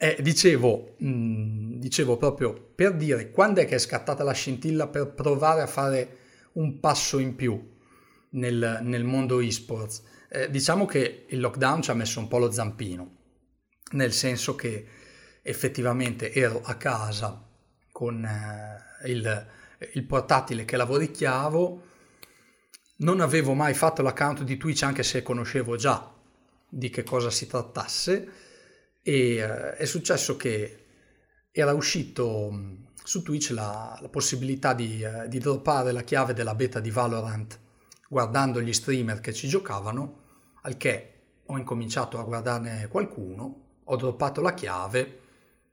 Eh, 0.00 0.16
dicevo, 0.20 0.94
mh, 0.98 1.78
dicevo 1.78 2.16
proprio 2.16 2.52
per 2.72 2.94
dire 2.94 3.30
quando 3.30 3.60
è 3.60 3.66
che 3.66 3.74
è 3.74 3.78
scattata 3.78 4.22
la 4.22 4.32
scintilla 4.32 4.86
per 4.86 5.12
provare 5.12 5.60
a 5.60 5.66
fare 5.66 6.18
un 6.52 6.78
passo 6.78 7.18
in 7.18 7.34
più 7.34 7.76
nel, 8.30 8.78
nel 8.82 9.02
mondo 9.02 9.40
esports. 9.40 10.04
Eh, 10.30 10.50
diciamo 10.50 10.86
che 10.86 11.24
il 11.28 11.40
lockdown 11.40 11.82
ci 11.82 11.90
ha 11.90 11.94
messo 11.94 12.20
un 12.20 12.28
po' 12.28 12.38
lo 12.38 12.52
zampino, 12.52 13.16
nel 13.92 14.12
senso 14.12 14.54
che 14.54 14.86
effettivamente 15.42 16.32
ero 16.32 16.60
a 16.62 16.74
casa 16.74 17.44
con 17.90 18.24
eh, 18.24 19.10
il, 19.10 19.46
il 19.94 20.04
portatile 20.04 20.64
che 20.64 20.76
lavoricchiavo, 20.76 21.82
non 22.98 23.20
avevo 23.20 23.54
mai 23.54 23.74
fatto 23.74 24.02
l'account 24.02 24.42
di 24.42 24.56
Twitch 24.56 24.84
anche 24.84 25.02
se 25.02 25.24
conoscevo 25.24 25.74
già 25.74 26.14
di 26.68 26.88
che 26.88 27.02
cosa 27.02 27.30
si 27.30 27.48
trattasse 27.48 28.46
e 29.08 29.36
eh, 29.36 29.76
è 29.76 29.84
successo 29.86 30.36
che 30.36 30.84
era 31.50 31.72
uscito 31.72 32.50
mm, 32.52 32.74
su 33.02 33.22
Twitch 33.22 33.52
la, 33.52 33.98
la 34.02 34.08
possibilità 34.10 34.74
di, 34.74 35.02
eh, 35.02 35.28
di 35.28 35.38
droppare 35.38 35.92
la 35.92 36.02
chiave 36.02 36.34
della 36.34 36.54
beta 36.54 36.78
di 36.78 36.90
Valorant 36.90 37.58
guardando 38.06 38.60
gli 38.60 38.72
streamer 38.72 39.20
che 39.20 39.32
ci 39.32 39.48
giocavano, 39.48 40.24
al 40.62 40.76
che 40.76 41.12
ho 41.46 41.56
incominciato 41.56 42.18
a 42.18 42.22
guardarne 42.22 42.88
qualcuno, 42.88 43.80
ho 43.84 43.96
droppato 43.96 44.42
la 44.42 44.52
chiave 44.52 45.20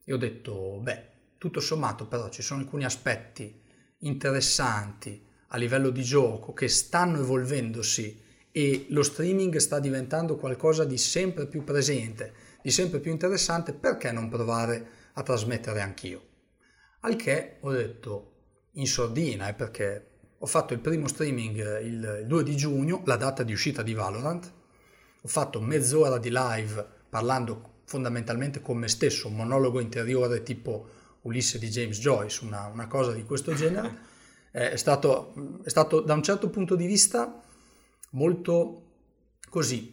e 0.06 0.14
ho 0.14 0.18
detto, 0.18 0.80
beh, 0.82 1.10
tutto 1.38 1.60
sommato 1.60 2.08
però 2.08 2.30
ci 2.30 2.42
sono 2.42 2.62
alcuni 2.62 2.86
aspetti 2.86 3.62
interessanti 4.00 5.26
a 5.48 5.58
livello 5.58 5.90
di 5.90 6.04
gioco 6.04 6.54
che 6.54 6.70
stanno 6.70 7.20
evolvendosi 7.20 8.24
e 8.52 8.86
lo 8.90 9.04
streaming 9.04 9.58
sta 9.58 9.80
diventando 9.80 10.38
qualcosa 10.38 10.86
di 10.86 10.98
sempre 10.98 11.48
più 11.48 11.66
presente, 11.66 12.45
di 12.66 12.72
sempre 12.72 13.00
più 13.00 13.12
interessante, 13.12 13.74
perché 13.74 14.12
non 14.12 14.28
provare 14.28 14.88
a 15.14 15.22
trasmettere 15.22 15.82
anch'io? 15.82 16.24
Al 17.02 17.16
che 17.16 17.58
ho 17.60 17.72
detto 17.72 18.32
in 18.72 18.88
sordina, 18.88 19.50
eh, 19.50 19.54
perché 19.54 20.08
ho 20.40 20.48
fatto 20.48 20.74
il 20.74 20.80
primo 20.80 21.08
streaming 21.08 21.64
eh, 21.64 21.86
il 21.86 22.24
2 22.26 22.44
di 22.44 22.56
giugno, 22.58 23.04
la 23.06 23.18
data 23.18 23.44
di 23.44 23.54
uscita 23.54 23.84
di 23.84 23.94
Valorant, 23.94 24.52
ho 25.22 25.28
fatto 25.28 25.62
mezz'ora 25.62 26.18
di 26.18 26.32
live 26.32 26.84
parlando 27.08 27.82
fondamentalmente 27.86 28.62
con 28.62 28.78
me 28.78 28.88
stesso, 28.88 29.28
un 29.28 29.36
monologo 29.36 29.80
interiore 29.80 30.42
tipo 30.42 30.88
Ulisse 31.22 31.60
di 31.60 31.70
James 31.70 32.00
Joyce, 32.00 32.44
una, 32.44 32.66
una 32.66 32.88
cosa 32.88 33.12
di 33.12 33.26
questo 33.26 33.54
genere. 33.54 34.14
È 34.56 34.78
stato, 34.78 35.60
è 35.66 35.70
stato 35.70 36.00
da 36.00 36.14
un 36.14 36.24
certo 36.24 36.50
punto 36.50 36.78
di 36.78 36.86
vista 36.86 37.42
molto 38.12 38.84
così, 39.50 39.92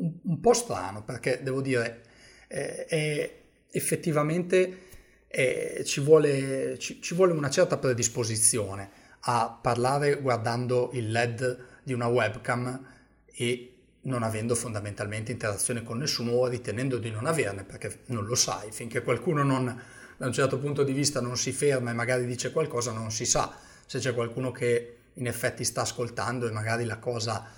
un, 0.00 0.12
un 0.22 0.40
po' 0.40 0.52
strano, 0.52 1.02
perché 1.02 1.40
devo 1.42 1.60
dire, 1.60 2.02
è, 2.46 2.86
è 2.88 3.38
effettivamente 3.70 4.88
è, 5.26 5.82
ci, 5.84 6.00
vuole, 6.00 6.78
ci, 6.78 7.00
ci 7.00 7.14
vuole 7.14 7.32
una 7.32 7.50
certa 7.50 7.78
predisposizione 7.78 8.90
a 9.20 9.56
parlare 9.60 10.20
guardando 10.20 10.90
il 10.94 11.10
LED 11.10 11.58
di 11.82 11.92
una 11.92 12.06
webcam 12.06 12.86
e 13.26 13.74
non 14.02 14.22
avendo 14.22 14.54
fondamentalmente 14.54 15.30
interazione 15.30 15.82
con 15.82 15.98
nessuno 15.98 16.32
o 16.32 16.48
ritenendo 16.48 16.98
di 16.98 17.10
non 17.10 17.26
averne 17.26 17.64
perché 17.64 18.00
non 18.06 18.24
lo 18.24 18.34
sai, 18.34 18.72
finché 18.72 19.02
qualcuno 19.02 19.42
non, 19.42 19.80
da 20.16 20.26
un 20.26 20.32
certo 20.32 20.58
punto 20.58 20.82
di 20.82 20.92
vista 20.92 21.20
non 21.20 21.36
si 21.36 21.52
ferma 21.52 21.90
e 21.90 21.94
magari 21.94 22.26
dice 22.26 22.50
qualcosa 22.50 22.92
non 22.92 23.12
si 23.12 23.24
sa 23.24 23.54
se 23.86 23.98
c'è 23.98 24.14
qualcuno 24.14 24.52
che 24.52 24.96
in 25.14 25.26
effetti 25.26 25.64
sta 25.64 25.82
ascoltando 25.82 26.48
e 26.48 26.50
magari 26.50 26.84
la 26.84 26.98
cosa, 26.98 27.44
eh, 27.44 27.50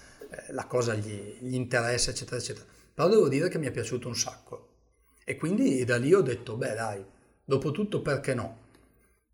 la 0.51 0.67
cosa 0.67 0.95
gli, 0.95 1.37
gli 1.41 1.55
interessa 1.55 2.11
eccetera 2.11 2.37
eccetera. 2.37 2.67
Però 2.95 3.09
devo 3.09 3.29
dire 3.29 3.49
che 3.49 3.59
mi 3.59 3.67
è 3.67 3.71
piaciuto 3.71 4.09
un 4.09 4.17
sacco 4.17 4.69
e 5.25 5.37
quindi 5.37 5.85
da 5.85 5.97
lì 5.97 6.13
ho 6.13 6.21
detto 6.21 6.57
beh 6.57 6.75
dai, 6.75 7.05
dopo 7.45 7.71
tutto 7.71 8.03
perché 8.03 8.35
no? 8.35 8.61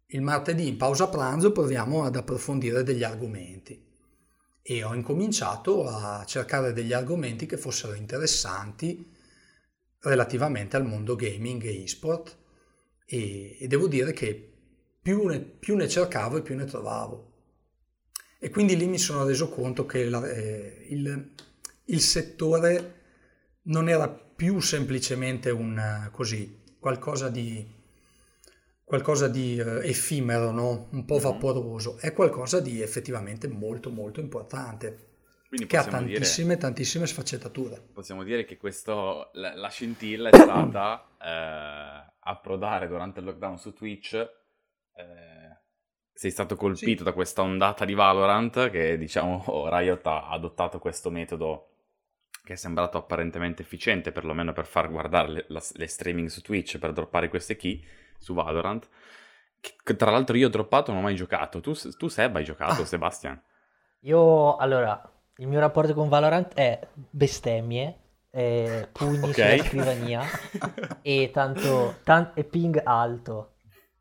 Il 0.07 0.23
martedì 0.23 0.67
in 0.67 0.77
pausa 0.77 1.09
pranzo 1.09 1.53
proviamo 1.53 2.05
ad 2.05 2.17
approfondire 2.17 2.83
degli 2.83 3.05
argomenti 3.05 3.87
e 4.63 4.83
ho 4.83 4.95
incominciato 4.95 5.87
a 5.87 6.25
cercare 6.27 6.73
degli 6.73 6.93
argomenti 6.93 7.47
che 7.47 7.57
fossero 7.57 7.95
interessanti 7.95 9.15
relativamente 10.01 10.77
al 10.77 10.87
mondo 10.87 11.17
gaming 11.17 11.63
e 11.65 11.83
e-sport 11.83 12.37
e, 13.05 13.57
e 13.59 13.67
devo 13.67 13.89
dire 13.89 14.13
che 14.13 14.53
più 15.01 15.27
ne, 15.27 15.41
più 15.41 15.75
ne, 15.77 15.89
cercavo 15.89 16.37
e 16.37 16.43
più 16.43 16.55
ne 16.55 16.67
trovavo. 16.67 17.28
E 18.39 18.51
quindi 18.51 18.77
lì 18.77 18.87
mi 18.87 18.99
sono 18.99 19.25
reso 19.25 19.49
conto 19.49 19.85
che 19.85 20.05
la, 20.05 20.25
eh, 20.29 20.87
il, 20.91 21.35
il, 21.87 22.01
settore 22.01 22.95
non 23.63 23.89
era 23.89 24.09
più 24.09 24.61
semplicemente 24.61 25.51
un 25.51 26.09
così, 26.13 26.63
qualcosa 26.79 27.29
di 27.29 27.77
qualcosa 28.89 29.29
di 29.29 29.59
eh, 29.59 29.87
effimero, 29.87 30.51
no? 30.51 30.89
un 30.93 31.05
po' 31.05 31.17
mhm. 31.17 31.21
vaporoso, 31.21 31.99
è 31.99 32.15
qualcosa 32.15 32.59
di 32.59 32.81
effettivamente 32.81 33.47
molto 33.47 33.91
molto 33.91 34.21
importante. 34.21 35.07
Quindi 35.49 35.67
che 35.67 35.77
ha 35.79 35.85
tantissime, 35.85 36.49
dire, 36.55 36.61
tantissime 36.61 37.07
sfaccettature. 37.07 37.83
Possiamo 37.93 38.23
dire 38.23 38.45
che 38.45 38.57
questo, 38.57 39.31
la, 39.33 39.55
la 39.55 39.69
scintilla 39.69 40.29
è 40.29 40.37
stata 40.37 41.07
eh, 41.23 42.13
approdare 42.21 42.87
durante 42.87 43.21
il 43.21 43.27
lockdown 43.27 43.59
su 43.59 43.73
Twitch. 43.73 44.15
Sei 46.19 46.33
stato 46.33 46.57
colpito 46.57 46.99
sì. 46.99 47.05
da 47.05 47.13
questa 47.13 47.43
ondata 47.43 47.85
di 47.85 47.95
Valorant 47.95 48.71
che, 48.71 48.99
diciamo, 48.99 49.45
Riot 49.71 50.05
ha 50.05 50.31
adottato 50.31 50.81
questo 50.81 51.11
metodo 51.11 51.69
che 52.43 52.55
è 52.55 52.57
sembrato 52.57 52.99
apparentemente 52.99 53.63
efficiente, 53.63 54.11
perlomeno 54.11 54.53
per 54.53 54.67
far 54.67 54.91
guardare 54.91 55.29
le, 55.29 55.45
la, 55.47 55.63
le 55.75 55.87
streaming 55.87 56.27
su 56.27 56.43
Twitch, 56.43 56.79
per 56.79 56.93
droppare 56.93 57.29
queste 57.29 57.55
key 57.55 57.81
su 58.19 58.35
Valorant. 58.35 58.89
Che, 59.61 59.95
tra 59.95 60.11
l'altro 60.11 60.37
io 60.37 60.49
ho 60.49 60.51
droppato, 60.51 60.91
non 60.91 61.03
ho 61.03 61.05
mai 61.05 61.15
giocato. 61.15 61.61
Tu, 61.61 61.73
tu 61.97 62.09
Seb 62.09 62.35
hai 62.35 62.43
giocato, 62.43 62.83
ah. 62.83 62.85
Sebastian? 62.85 63.41
Io, 64.01 64.57
allora, 64.57 65.01
il 65.37 65.47
mio 65.47 65.61
rapporto 65.61 65.95
con 65.95 66.09
Valorant 66.09 66.53
è 66.53 66.85
bestemmie, 66.95 67.97
eh, 68.33 68.89
pugni 68.91 69.31
okay. 69.31 69.59
sulla 69.59 69.69
scrivania 69.69 70.23
e 71.01 71.31
tanto, 71.33 71.99
tan- 72.03 72.33
e 72.35 72.43
ping 72.43 72.81
alto. 72.83 73.53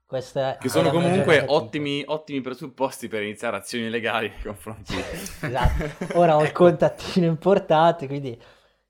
Questa 0.08 0.56
che 0.58 0.70
sono 0.70 0.90
comunque 0.90 1.44
ottimi, 1.46 2.02
ottimi, 2.06 2.40
presupposti 2.40 3.10
per 3.10 3.24
iniziare 3.24 3.58
azioni 3.58 3.90
legali 3.90 4.30
nei 4.30 4.42
confronti. 4.42 4.96
esatto. 4.96 6.18
Ora 6.18 6.38
ho 6.38 6.44
il 6.44 6.54
contattino 6.54 7.26
importato, 7.26 8.06
quindi 8.08 8.42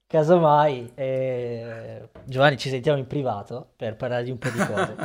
Casomai, 0.06 0.92
eh, 0.94 2.10
Giovanni, 2.24 2.58
ci 2.58 2.70
sentiamo 2.70 3.00
in 3.00 3.08
privato 3.08 3.74
per 3.76 3.96
parlare 3.96 4.26
di 4.26 4.30
un 4.30 4.38
po' 4.38 4.50
di 4.50 4.58
cose. 4.60 4.96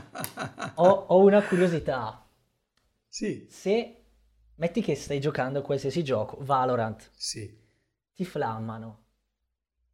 ho, 0.76 0.88
ho, 0.88 1.18
una 1.18 1.42
curiosità. 1.42 2.26
Sì. 3.06 3.46
Se 3.50 4.02
metti 4.54 4.80
che 4.80 4.94
stai 4.94 5.20
giocando 5.20 5.58
a 5.58 5.62
qualsiasi 5.62 6.02
gioco, 6.02 6.38
Valorant, 6.40 7.10
sì. 7.12 7.54
ti 8.14 8.24
flammano 8.24 9.04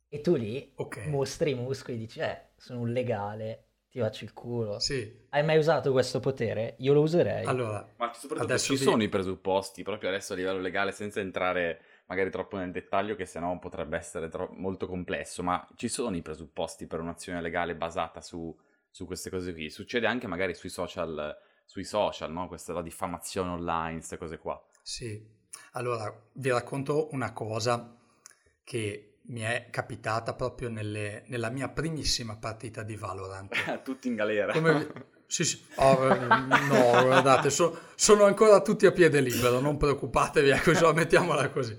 e 0.09 0.21
tu 0.21 0.37
lì 0.37 0.73
okay. 0.77 1.09
mostri 1.09 1.51
i 1.51 1.55
muscoli 1.55 1.97
e 1.97 2.01
dici, 2.01 2.21
eh, 2.21 2.51
sono 2.57 2.81
un 2.81 2.93
legale, 2.93 3.66
ti 3.97 4.03
faccio 4.03 4.25
il 4.25 4.35
culo. 4.35 4.79
Sì. 4.79 5.25
Hai 5.31 5.43
mai 5.43 5.57
usato 5.57 5.91
questo 5.91 6.21
potere? 6.21 6.75
Io 6.81 6.93
lo 6.93 7.01
userei. 7.01 7.47
Allora, 7.47 7.89
ma 7.97 8.13
soprattutto 8.13 8.59
ci 8.59 8.73
vi... 8.73 8.83
sono 8.83 9.03
i 9.03 9.09
presupposti, 9.09 9.83
proprio 9.83 10.11
adesso 10.11 10.35
a 10.35 10.37
livello 10.37 10.61
legale, 10.61 10.93
senza 10.93 11.21
entrare 11.21 11.81
magari 12.07 12.31
troppo 12.31 12.59
nel 12.59 12.71
dettaglio, 12.71 13.17
che 13.17 13.25
sennò 13.25 13.59
potrebbe 13.59 13.97
essere 13.97 14.29
tro- 14.29 14.51
molto 14.53 14.87
complesso, 14.87 15.43
ma 15.43 15.67
ci 15.77 15.89
sono 15.89 16.15
i 16.15 16.21
presupposti 16.21 16.87
per 16.87 17.01
un'azione 17.01 17.41
legale 17.41 17.75
basata 17.75 18.21
su, 18.21 18.55
su 18.91 19.07
queste 19.07 19.31
cose 19.31 19.55
qui. 19.55 19.71
Succede 19.71 20.07
anche 20.07 20.27
magari 20.27 20.53
sui 20.53 20.69
social, 20.69 21.35
sui 21.65 21.85
social 21.85 22.31
no? 22.31 22.49
Questa 22.49 22.75
la 22.75 22.83
diffamazione 22.83 23.49
online, 23.49 23.97
queste 23.97 24.19
cose 24.19 24.37
qua. 24.37 24.63
Sì, 24.83 25.27
allora 25.73 26.15
vi 26.35 26.51
racconto 26.51 27.09
una 27.13 27.33
cosa 27.33 27.97
che 28.63 29.16
mi 29.29 29.41
è 29.41 29.69
capitata 29.71 30.35
proprio 30.35 30.69
nelle, 30.69 31.25
nella 31.27 31.51
mia 31.51 31.69
primissima 31.69 32.37
partita 32.37 32.83
di 32.83 32.97
Valorant. 32.97 33.83
Tutti 33.83 34.09
in 34.09 34.15
galera. 34.15 34.53
Come... 34.53 35.15
Sì, 35.29 35.43
sì. 35.43 35.61
Oh, 35.75 36.07
no, 36.07 37.05
guardate, 37.05 37.51
so, 37.51 37.89
sono 37.97 38.27
ancora 38.27 38.61
tutti 38.61 38.87
a 38.87 38.93
piede 38.93 39.21
libero, 39.21 39.59
non 39.59 39.77
preoccupatevi, 39.77 40.51
ecco, 40.51 40.93
mettiamola 40.93 41.51
così. 41.51 41.77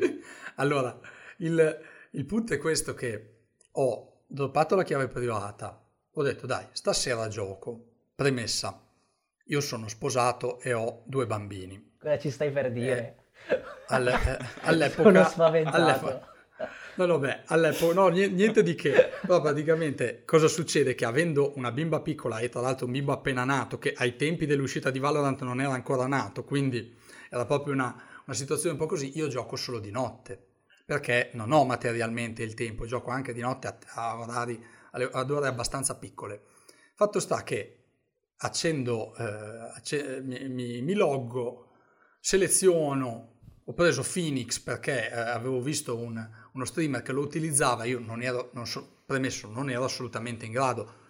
Allora, 0.56 1.00
il, 1.38 1.80
il 2.12 2.26
punto 2.26 2.54
è 2.54 2.58
questo 2.58 2.94
che 2.94 3.46
ho 3.72 4.24
droppato 4.28 4.76
la 4.76 4.84
chiave 4.84 5.08
privata, 5.08 5.82
ho 6.12 6.24
detto 6.24 6.46
dai, 6.46 6.66
stasera 6.74 7.30
gioco. 7.30 7.86
Premessa, 8.14 8.86
io 9.46 9.62
sono 9.62 9.88
sposato 9.88 10.60
e 10.60 10.74
ho 10.74 11.04
due 11.06 11.26
bambini. 11.26 11.96
Cosa 11.98 12.20
ci 12.20 12.30
stai 12.30 12.52
per 12.52 12.72
dire? 12.74 13.28
Eh, 13.48 13.62
alle, 13.88 14.12
eh, 14.14 14.46
all'epoca, 14.68 15.10
sono 15.10 15.24
spaventato. 15.24 15.78
All'epoca, 15.78 16.37
No, 16.98 17.06
no, 17.06 17.20
beh, 17.20 17.44
all'epoca, 17.46 17.94
no, 17.94 18.08
niente 18.08 18.64
di 18.64 18.74
che. 18.74 19.12
Però 19.22 19.40
praticamente 19.40 20.24
cosa 20.26 20.48
succede? 20.48 20.96
Che 20.96 21.06
avendo 21.06 21.54
una 21.56 21.72
bimba 21.72 22.02
piccola 22.02 22.40
e 22.40 22.50
tra 22.50 22.60
l'altro 22.60 22.88
un 22.88 22.92
bimbo 22.92 23.12
appena 23.12 23.44
nato, 23.44 23.78
che 23.78 23.94
ai 23.96 24.16
tempi 24.16 24.48
dell'uscita 24.48 24.90
di 24.90 24.98
Valorant 24.98 25.40
non 25.44 25.62
era 25.62 25.74
ancora 25.74 26.08
nato, 26.08 26.44
quindi 26.44 26.96
era 27.30 27.46
proprio 27.46 27.74
una, 27.74 27.96
una 28.26 28.36
situazione 28.36 28.74
un 28.74 28.80
po' 28.82 28.88
così, 28.88 29.16
io 29.16 29.28
gioco 29.28 29.56
solo 29.56 29.78
di 29.78 29.92
notte, 29.92 30.44
perché 30.88 31.30
non 31.34 31.52
ho 31.52 31.66
materialmente 31.66 32.42
il 32.42 32.56
tempo, 32.56 32.88
gioco 32.88 33.12
anche 33.12 33.32
di 33.32 33.42
notte 33.42 33.68
a, 33.68 33.78
a 33.94 34.20
orari, 34.20 34.60
ad 34.90 35.30
ore 35.30 35.48
abbastanza 35.48 35.98
piccole. 35.98 36.42
Fatto 36.96 37.20
sta 37.20 37.44
che 37.44 37.78
accendo, 38.38 39.16
eh, 39.18 39.24
acc- 39.24 40.22
mi, 40.24 40.50
mi, 40.50 40.82
mi 40.82 40.94
loggo, 40.96 41.74
seleziono 42.20 43.37
ho 43.70 43.74
preso 43.74 44.02
Phoenix 44.02 44.60
perché 44.60 45.12
eh, 45.12 45.20
avevo 45.20 45.62
visto 45.62 45.98
un, 45.98 46.26
uno 46.54 46.66
streamer 46.66 47.02
che 47.02 47.12
lo 47.12 47.22
utilizzava, 47.22 47.84
io 47.84 48.00
non 48.00 48.22
ero, 48.22 48.50
non 48.54 48.66
so, 48.66 49.02
premesso, 49.06 49.50
non 49.50 49.70
ero 49.70 49.84
assolutamente 49.84 50.46
in 50.46 50.54
grado, 50.54 51.06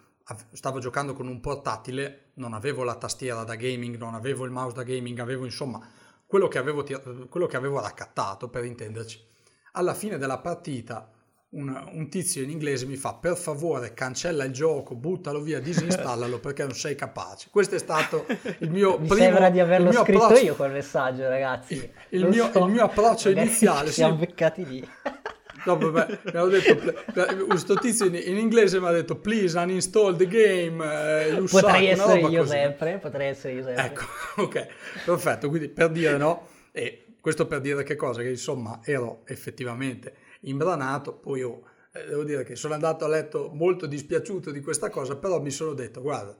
stavo 0.52 0.80
giocando 0.80 1.14
con 1.14 1.28
un 1.28 1.38
portatile, 1.38 2.30
non 2.34 2.54
avevo 2.54 2.82
la 2.82 2.96
tastiera 2.96 3.44
da 3.44 3.54
gaming, 3.54 3.96
non 3.96 4.14
avevo 4.14 4.44
il 4.44 4.50
mouse 4.50 4.74
da 4.74 4.82
gaming, 4.82 5.20
avevo 5.20 5.44
insomma 5.44 5.80
quello 6.26 6.48
che 6.48 6.58
avevo, 6.58 6.84
quello 7.28 7.46
che 7.46 7.56
avevo 7.56 7.80
raccattato 7.80 8.48
per 8.48 8.64
intenderci. 8.64 9.24
Alla 9.72 9.94
fine 9.94 10.18
della 10.18 10.38
partita 10.38 11.08
un, 11.50 11.88
un, 11.92 12.08
tizio 12.10 12.42
in 12.42 12.50
inglese 12.50 12.84
mi 12.84 12.96
fa 12.96 13.14
per 13.14 13.36
favore 13.36 13.94
cancella 13.94 14.44
il 14.44 14.52
gioco, 14.52 14.94
buttalo 14.94 15.40
via, 15.40 15.60
disinstallalo 15.60 16.38
perché 16.40 16.64
non 16.64 16.74
sei 16.74 16.94
capace. 16.94 17.48
Questo 17.50 17.76
è 17.76 17.78
stato 17.78 18.26
il 18.58 18.70
mio 18.70 18.98
mi 18.98 19.06
primo... 19.06 19.22
sembra 19.22 19.48
di 19.48 19.60
averlo 19.60 19.90
scritto 19.92 20.24
approccio, 20.24 20.44
io 20.44 20.54
quel 20.54 20.72
messaggio 20.72 21.28
ragazzi. 21.28 21.74
Il, 21.74 21.90
il, 22.20 22.26
mio, 22.26 22.50
so, 22.52 22.66
il 22.66 22.72
mio, 22.72 22.84
approccio 22.84 23.30
iniziale... 23.30 23.88
Ci 23.88 23.94
siamo 23.94 24.18
sì. 24.18 24.26
beccati 24.26 24.66
lì. 24.66 24.88
Dopo 25.64 25.90
beh, 25.90 26.18
mi 26.22 26.30
hanno 26.38 26.46
detto, 26.46 27.46
questo 27.46 27.74
tizio 27.74 28.06
in, 28.06 28.14
in, 28.14 28.36
inglese 28.36 28.78
mi 28.78 28.86
ha 28.86 28.92
detto 28.92 29.16
please 29.16 29.58
uninstall 29.58 30.16
the 30.16 30.26
game. 30.26 31.26
Eh, 31.26 31.34
potrei 31.50 31.96
sacco, 31.96 32.10
essere 32.10 32.20
io 32.20 32.40
così. 32.40 32.50
sempre, 32.50 32.98
potrei 32.98 33.28
essere 33.28 33.52
io 33.54 33.64
sempre. 33.64 33.84
Ecco, 33.84 34.04
ok, 34.42 34.66
perfetto. 35.04 35.48
Quindi 35.48 35.68
per 35.68 35.90
dire 35.90 36.16
no, 36.16 36.46
e 36.70 37.06
questo 37.20 37.46
per 37.46 37.60
dire 37.60 37.82
che 37.82 37.96
cosa? 37.96 38.22
Che 38.22 38.28
insomma 38.28 38.80
ero 38.84 39.22
effettivamente 39.26 40.14
imbranato, 40.42 41.14
poi 41.14 41.40
io 41.40 41.62
eh, 41.92 42.06
devo 42.06 42.24
dire 42.24 42.44
che 42.44 42.56
sono 42.56 42.74
andato 42.74 43.04
a 43.04 43.08
letto 43.08 43.50
molto 43.52 43.86
dispiaciuto 43.86 44.50
di 44.50 44.60
questa 44.60 44.90
cosa, 44.90 45.16
però 45.16 45.40
mi 45.40 45.50
sono 45.50 45.72
detto, 45.72 46.00
guarda, 46.00 46.36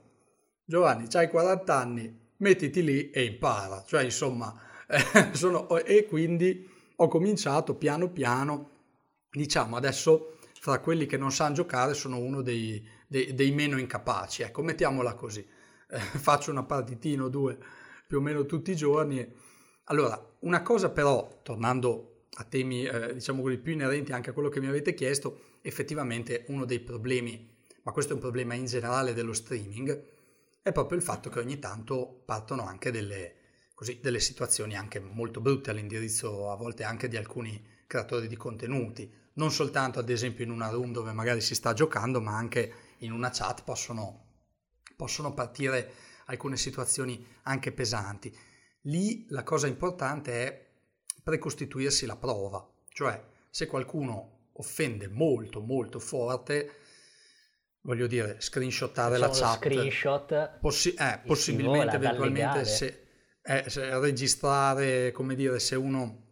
Giovanni, 0.63 1.07
hai 1.13 1.29
40 1.29 1.75
anni, 1.75 2.19
mettiti 2.37 2.83
lì 2.83 3.09
e 3.09 3.23
impara. 3.23 3.83
Cioè, 3.85 4.03
insomma, 4.03 4.53
eh, 4.87 5.33
sono, 5.33 5.77
e 5.79 6.05
quindi 6.05 6.67
ho 6.95 7.07
cominciato 7.07 7.75
piano 7.75 8.11
piano, 8.11 8.69
diciamo, 9.31 9.75
adesso 9.75 10.37
fra 10.59 10.79
quelli 10.79 11.05
che 11.05 11.17
non 11.17 11.31
sanno 11.31 11.55
giocare 11.55 11.93
sono 11.93 12.17
uno 12.17 12.41
dei, 12.41 12.85
dei, 13.07 13.33
dei 13.33 13.51
meno 13.51 13.79
incapaci, 13.79 14.43
ecco, 14.43 14.61
mettiamola 14.61 15.15
così. 15.15 15.45
Eh, 15.89 15.99
faccio 16.19 16.51
una 16.51 16.63
partitina 16.63 17.23
o 17.23 17.29
due 17.29 17.57
più 18.05 18.17
o 18.17 18.21
meno 18.21 18.45
tutti 18.45 18.71
i 18.71 18.75
giorni. 18.75 19.27
Allora, 19.85 20.23
una 20.41 20.61
cosa 20.61 20.89
però, 20.89 21.39
tornando 21.41 22.08
a 22.35 22.43
temi, 22.43 22.85
eh, 22.85 23.13
diciamo 23.13 23.41
quelli 23.41 23.57
più 23.57 23.73
inerenti 23.73 24.11
anche 24.11 24.29
a 24.29 24.33
quello 24.33 24.49
che 24.49 24.59
mi 24.59 24.67
avete 24.67 24.93
chiesto, 24.93 25.57
effettivamente 25.61 26.45
uno 26.47 26.65
dei 26.65 26.79
problemi, 26.79 27.57
ma 27.83 27.91
questo 27.91 28.11
è 28.11 28.15
un 28.15 28.21
problema 28.21 28.53
in 28.53 28.65
generale 28.65 29.13
dello 29.13 29.33
streaming, 29.33 30.17
è 30.61 30.71
proprio 30.71 30.97
il 30.97 31.03
fatto 31.03 31.29
che 31.29 31.39
ogni 31.39 31.59
tanto 31.59 32.21
partono 32.25 32.63
anche 32.63 32.91
delle, 32.91 33.35
così, 33.73 33.99
delle 34.01 34.19
situazioni 34.19 34.75
anche 34.75 34.99
molto 34.99 35.41
brutte 35.41 35.71
all'indirizzo 35.71 36.51
a 36.51 36.55
volte 36.55 36.83
anche 36.83 37.07
di 37.07 37.17
alcuni 37.17 37.61
creatori 37.87 38.27
di 38.27 38.35
contenuti, 38.35 39.11
non 39.33 39.51
soltanto 39.51 39.99
ad 39.99 40.09
esempio 40.09 40.43
in 40.43 40.51
una 40.51 40.69
room 40.69 40.91
dove 40.91 41.11
magari 41.11 41.41
si 41.41 41.55
sta 41.55 41.73
giocando, 41.73 42.21
ma 42.21 42.35
anche 42.35 42.73
in 42.99 43.11
una 43.11 43.31
chat 43.31 43.63
possono, 43.63 44.25
possono 44.95 45.33
partire 45.33 45.91
alcune 46.25 46.57
situazioni 46.57 47.25
anche 47.43 47.71
pesanti. 47.71 48.35
Lì 48.83 49.25
la 49.29 49.43
cosa 49.43 49.67
importante 49.67 50.31
è 50.45 50.68
precostituirsi 51.29 52.07
la 52.07 52.15
prova, 52.15 52.67
cioè 52.89 53.23
se 53.51 53.67
qualcuno 53.67 54.47
offende 54.53 55.07
molto 55.07 55.61
molto 55.61 55.99
forte, 55.99 56.71
voglio 57.81 58.07
dire, 58.07 58.37
screenshottare 58.39 59.19
Facciamo 59.19 59.33
la 59.33 59.39
chat, 59.39 59.57
screenshot 59.57 60.59
possi- 60.59 60.95
eh, 60.95 61.21
possibilmente 61.23 61.97
eventualmente 61.97 62.65
se, 62.65 63.07
eh, 63.43 63.65
se 63.67 63.99
registrare, 63.99 65.11
come 65.11 65.35
dire, 65.35 65.59
se 65.59 65.75
uno 65.75 66.25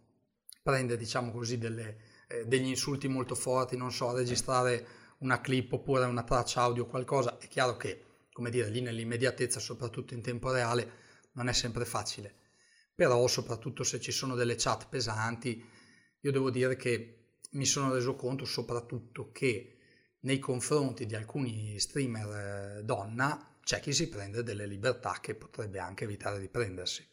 prende 0.64 0.98
diciamo 0.98 1.32
così 1.32 1.60
delle, 1.60 1.98
eh, 2.28 2.46
degli 2.46 2.68
insulti 2.68 3.08
molto 3.08 3.36
forti, 3.36 3.78
non 3.78 3.92
so, 3.92 4.16
registrare 4.16 4.88
una 5.20 5.40
clip 5.42 5.74
oppure 5.74 6.06
una 6.06 6.24
traccia 6.24 6.62
audio 6.62 6.84
o 6.84 6.88
qualcosa, 6.88 7.38
è 7.38 7.48
chiaro 7.48 7.78
che, 7.78 8.04
come 8.34 8.50
dire, 8.50 8.70
lì 8.70 8.82
nell'immediatezza, 8.82 9.60
soprattutto 9.60 10.16
in 10.16 10.22
tempo 10.24 10.52
reale, 10.52 11.06
non 11.34 11.48
è 11.48 11.54
sempre 11.54 11.86
facile 11.86 12.37
però 12.98 13.28
soprattutto 13.28 13.84
se 13.84 14.00
ci 14.00 14.12
sono 14.12 14.34
delle 14.34 14.56
chat 14.56 14.88
pesanti, 14.90 15.64
io 16.20 16.32
devo 16.32 16.50
dire 16.50 16.76
che 16.76 17.36
mi 17.52 17.64
sono 17.64 17.94
reso 17.94 18.16
conto 18.16 18.44
soprattutto 18.44 19.32
che 19.32 19.78
nei 20.22 20.40
confronti 20.40 21.06
di 21.06 21.14
alcuni 21.14 21.78
streamer 21.80 22.80
eh, 22.80 22.84
donna 22.84 23.56
c'è 23.62 23.80
chi 23.82 23.94
si 23.94 24.10
prende 24.10 24.42
delle 24.42 24.66
libertà 24.66 25.20
che 25.22 25.36
potrebbe 25.36 25.78
anche 25.78 26.06
evitare 26.06 26.40
di 26.40 26.50
prendersi. 26.50 27.08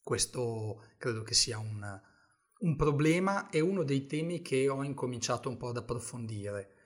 Questo 0.00 0.94
credo 0.96 1.20
che 1.20 1.34
sia 1.34 1.58
un, 1.58 2.00
un 2.60 2.76
problema 2.76 3.50
e 3.50 3.60
uno 3.60 3.82
dei 3.82 4.06
temi 4.06 4.40
che 4.40 4.70
ho 4.70 4.82
incominciato 4.82 5.50
un 5.50 5.58
po' 5.58 5.68
ad 5.68 5.76
approfondire, 5.76 6.76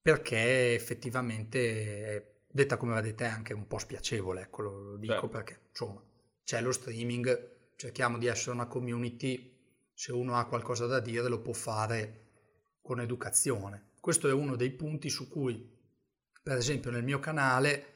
perché 0.00 0.74
effettivamente, 0.74 2.42
detta 2.46 2.76
come 2.76 2.94
vedete, 2.94 3.24
è 3.24 3.30
anche 3.30 3.52
un 3.52 3.66
po' 3.66 3.78
spiacevole, 3.78 4.42
ecco, 4.42 4.62
lo 4.62 4.96
dico 4.96 5.12
certo. 5.12 5.28
perché 5.28 5.60
insomma 5.70 6.00
c'è 6.44 6.60
lo 6.60 6.70
streaming, 6.70 7.58
cerchiamo 7.80 8.18
di 8.18 8.26
essere 8.26 8.50
una 8.50 8.66
community, 8.66 9.58
se 9.94 10.12
uno 10.12 10.36
ha 10.36 10.44
qualcosa 10.44 10.84
da 10.84 11.00
dire 11.00 11.28
lo 11.28 11.40
può 11.40 11.54
fare 11.54 12.26
con 12.82 13.00
educazione. 13.00 13.92
Questo 13.98 14.28
è 14.28 14.32
uno 14.34 14.54
dei 14.54 14.70
punti 14.70 15.08
su 15.08 15.30
cui, 15.30 15.78
per 16.42 16.58
esempio 16.58 16.90
nel 16.90 17.02
mio 17.02 17.20
canale, 17.20 17.94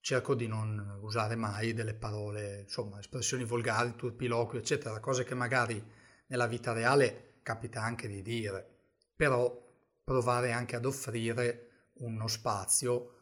cerco 0.00 0.34
di 0.34 0.46
non 0.46 1.00
usare 1.02 1.36
mai 1.36 1.74
delle 1.74 1.92
parole, 1.92 2.60
insomma, 2.60 2.98
espressioni 2.98 3.44
volgari, 3.44 3.94
turpiloquio, 3.94 4.60
eccetera, 4.60 4.98
cose 5.00 5.24
che 5.24 5.34
magari 5.34 5.84
nella 6.28 6.46
vita 6.46 6.72
reale 6.72 7.40
capita 7.42 7.82
anche 7.82 8.08
di 8.08 8.22
dire, 8.22 8.66
però 9.14 9.54
provare 10.02 10.52
anche 10.52 10.76
ad 10.76 10.86
offrire 10.86 11.90
uno 11.98 12.26
spazio 12.26 13.13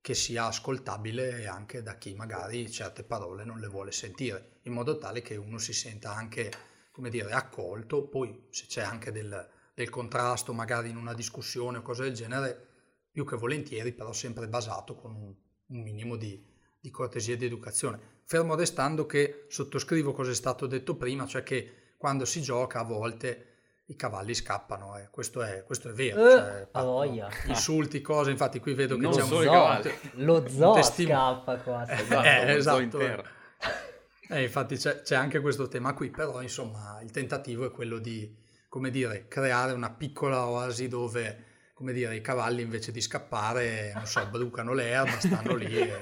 che 0.00 0.14
sia 0.14 0.46
ascoltabile 0.46 1.46
anche 1.46 1.82
da 1.82 1.96
chi 1.96 2.14
magari 2.14 2.70
certe 2.70 3.02
parole 3.02 3.44
non 3.44 3.58
le 3.58 3.68
vuole 3.68 3.92
sentire, 3.92 4.60
in 4.62 4.72
modo 4.72 4.96
tale 4.98 5.20
che 5.20 5.36
uno 5.36 5.58
si 5.58 5.72
senta 5.72 6.14
anche, 6.14 6.50
come 6.90 7.10
dire, 7.10 7.32
accolto, 7.32 8.08
poi 8.08 8.46
se 8.50 8.66
c'è 8.66 8.82
anche 8.82 9.12
del, 9.12 9.48
del 9.74 9.90
contrasto 9.90 10.52
magari 10.52 10.88
in 10.88 10.96
una 10.96 11.14
discussione 11.14 11.78
o 11.78 11.82
cose 11.82 12.04
del 12.04 12.14
genere, 12.14 12.68
più 13.10 13.26
che 13.26 13.36
volentieri, 13.36 13.92
però 13.92 14.12
sempre 14.12 14.48
basato 14.48 14.94
con 14.94 15.14
un, 15.14 15.34
un 15.66 15.82
minimo 15.82 16.16
di, 16.16 16.42
di 16.80 16.90
cortesia 16.90 17.34
e 17.34 17.36
di 17.36 17.44
educazione. 17.44 18.18
Fermo 18.24 18.54
restando 18.54 19.04
che 19.04 19.46
sottoscrivo 19.48 20.12
cosa 20.12 20.30
è 20.30 20.34
stato 20.34 20.66
detto 20.66 20.96
prima, 20.96 21.26
cioè 21.26 21.42
che 21.42 21.94
quando 21.98 22.24
si 22.24 22.40
gioca 22.40 22.80
a 22.80 22.84
volte 22.84 23.49
i 23.90 23.96
cavalli 23.96 24.34
scappano, 24.34 24.96
eh. 24.96 25.08
questo, 25.10 25.42
è, 25.42 25.64
questo, 25.64 25.88
è, 25.90 25.92
vero. 25.92 26.22
Uh, 26.22 26.30
cioè, 26.30 26.68
voglia. 26.72 27.28
Insulti, 27.46 28.00
cose, 28.00 28.30
infatti 28.30 28.60
qui 28.60 28.74
vedo 28.74 28.94
che 28.94 29.02
non 29.02 29.12
c'è 29.12 29.22
un, 29.22 29.28
zoo, 29.28 29.92
lo 30.12 30.48
zoo 30.48 30.74
testim- 30.74 31.08
scappa 31.08 31.56
qua. 31.56 31.90
Esatto, 31.90 32.24
eh, 32.24 32.52
esatto. 32.52 33.24
Eh, 34.28 34.42
infatti 34.42 34.76
c'è, 34.76 35.02
c'è, 35.02 35.16
anche 35.16 35.40
questo 35.40 35.66
tema 35.66 35.92
qui, 35.92 36.10
però 36.10 36.40
insomma 36.40 37.00
il 37.02 37.10
tentativo 37.10 37.66
è 37.66 37.72
quello 37.72 37.98
di, 37.98 38.32
come 38.68 38.90
dire, 38.90 39.26
creare 39.26 39.72
una 39.72 39.90
piccola 39.90 40.46
oasi 40.46 40.86
dove, 40.86 41.44
come 41.74 41.92
dire, 41.92 42.14
i 42.14 42.20
cavalli 42.20 42.62
invece 42.62 42.92
di 42.92 43.00
scappare, 43.00 43.90
non 43.92 44.06
so, 44.06 44.24
brucano 44.30 44.72
l'erba, 44.72 45.18
stanno 45.18 45.56
lì 45.56 45.76
e, 45.76 45.92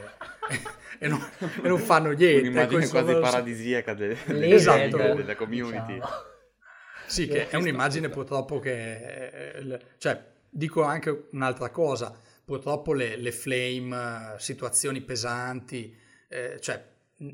e, 0.99 1.09
non, 1.09 1.27
e 1.63 1.69
non, 1.69 1.79
fanno 1.79 2.11
niente. 2.11 2.49
Un'immagine 2.49 2.87
quasi 2.87 3.13
paradisiaca 3.15 3.95
de, 3.95 4.19
esatto. 4.27 5.15
della 5.15 5.35
community. 5.35 5.95
Diciamo. 5.95 6.37
Sì, 7.09 7.27
che 7.27 7.49
è 7.49 7.57
un'immagine 7.57 8.09
purtroppo 8.09 8.59
che... 8.59 9.51
Eh, 9.55 9.81
cioè, 9.99 10.23
dico 10.49 10.83
anche 10.83 11.29
un'altra 11.33 11.71
cosa, 11.71 12.17
purtroppo 12.45 12.93
le, 12.93 13.17
le 13.17 13.33
flame, 13.33 14.37
situazioni 14.39 15.01
pesanti, 15.01 15.95
eh, 16.29 16.59
cioè 16.61 16.83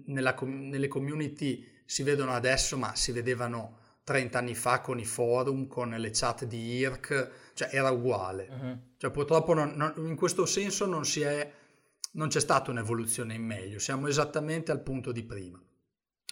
nella, 0.06 0.34
nelle 0.42 0.88
community 0.88 1.66
si 1.84 2.02
vedono 2.02 2.32
adesso, 2.32 2.76
ma 2.76 2.94
si 2.94 3.12
vedevano 3.12 3.78
30 4.04 4.38
anni 4.38 4.54
fa 4.54 4.80
con 4.80 4.98
i 4.98 5.04
forum, 5.04 5.66
con 5.66 5.90
le 5.90 6.10
chat 6.12 6.44
di 6.44 6.76
IRC, 6.76 7.30
cioè 7.54 7.68
era 7.72 7.90
uguale. 7.90 8.48
Uh-huh. 8.50 8.78
Cioè 8.96 9.10
purtroppo 9.10 9.54
non, 9.54 9.72
non, 9.74 9.94
in 9.96 10.16
questo 10.16 10.46
senso 10.46 10.86
non, 10.86 11.04
è, 11.16 11.52
non 12.12 12.28
c'è 12.28 12.40
stata 12.40 12.70
un'evoluzione 12.70 13.34
in 13.34 13.44
meglio, 13.44 13.78
siamo 13.78 14.06
esattamente 14.08 14.72
al 14.72 14.82
punto 14.82 15.12
di 15.12 15.22
prima. 15.22 15.62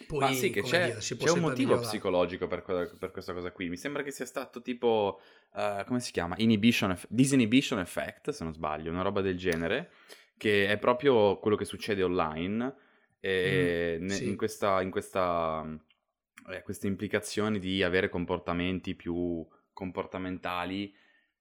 Poi, 0.07 0.19
Ma 0.19 0.33
sì, 0.33 0.49
che 0.49 0.63
c'è, 0.63 0.85
dire, 0.85 0.97
c'è 0.97 1.29
un 1.31 1.39
motivo 1.39 1.69
migliorare. 1.69 1.87
psicologico 1.87 2.47
per, 2.47 2.63
per, 2.97 3.11
questa 3.11 3.33
cosa 3.33 3.51
qui. 3.51 3.69
Mi 3.69 3.77
sembra 3.77 4.01
che 4.01 4.11
sia 4.11 4.25
stato 4.25 4.61
tipo, 4.61 5.21
uh, 5.53 5.85
come 5.85 5.99
si 5.99 6.11
chiama? 6.11 6.35
Inhibition, 6.37 6.97
disinhibition 7.09 7.79
effect, 7.79 8.31
se 8.31 8.43
non 8.43 8.53
sbaglio, 8.53 8.89
una 8.89 9.03
roba 9.03 9.21
del 9.21 9.37
genere, 9.37 9.91
che 10.35 10.67
è 10.67 10.77
proprio 10.79 11.37
quello 11.37 11.55
che 11.55 11.65
succede 11.65 12.01
online. 12.01 12.75
E 13.19 13.97
mm, 13.99 14.05
ne, 14.05 14.13
sì. 14.13 14.27
in, 14.27 14.35
questa, 14.35 14.81
in 14.81 14.89
questa, 14.89 15.63
eh, 16.49 16.61
queste 16.63 16.87
implicazioni 16.87 17.59
di 17.59 17.83
avere 17.83 18.09
comportamenti 18.09 18.95
più 18.95 19.47
comportamentali 19.71 20.93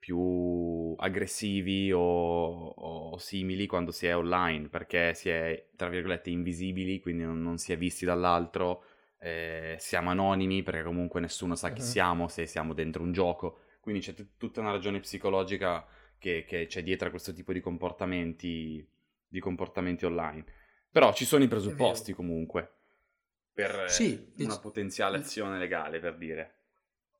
più 0.02 0.96
aggressivi 0.98 1.92
o, 1.92 2.00
o, 2.00 3.18
simili 3.18 3.68
quando 3.68 3.92
si 3.92 4.08
è 4.08 4.16
online, 4.16 4.68
perché 4.68 5.14
si 5.14 5.28
è, 5.28 5.68
tra 5.76 5.88
virgolette, 5.88 6.28
invisibili, 6.28 6.98
quindi 6.98 7.22
non, 7.22 7.40
non 7.40 7.56
si 7.56 7.72
è 7.72 7.76
visti 7.76 8.04
dall'altro, 8.04 8.82
eh, 9.20 9.76
siamo 9.78 10.10
anonimi 10.10 10.64
perché 10.64 10.82
comunque 10.82 11.20
nessuno 11.20 11.54
sa 11.54 11.70
chi 11.70 11.82
uh-huh. 11.82 11.86
siamo 11.86 12.26
se 12.26 12.46
siamo 12.46 12.74
dentro 12.74 13.04
un 13.04 13.12
gioco, 13.12 13.60
quindi 13.78 14.00
c'è 14.00 14.12
t- 14.12 14.26
tutta 14.36 14.58
una 14.58 14.72
ragione 14.72 14.98
psicologica 14.98 15.86
che, 16.18 16.44
che, 16.48 16.66
c'è 16.66 16.82
dietro 16.82 17.06
a 17.06 17.10
questo 17.10 17.32
tipo 17.32 17.52
di 17.52 17.60
comportamenti, 17.60 18.84
di 19.28 19.38
comportamenti 19.38 20.04
online. 20.04 20.44
Però 20.90 21.12
ci 21.12 21.24
sono 21.24 21.44
i 21.44 21.48
presupposti 21.48 22.12
comunque 22.12 22.72
per 23.54 23.84
sì, 23.86 24.32
una 24.38 24.58
potenziale 24.58 25.18
azione 25.18 25.60
legale, 25.60 26.00
per 26.00 26.16
dire. 26.16 26.61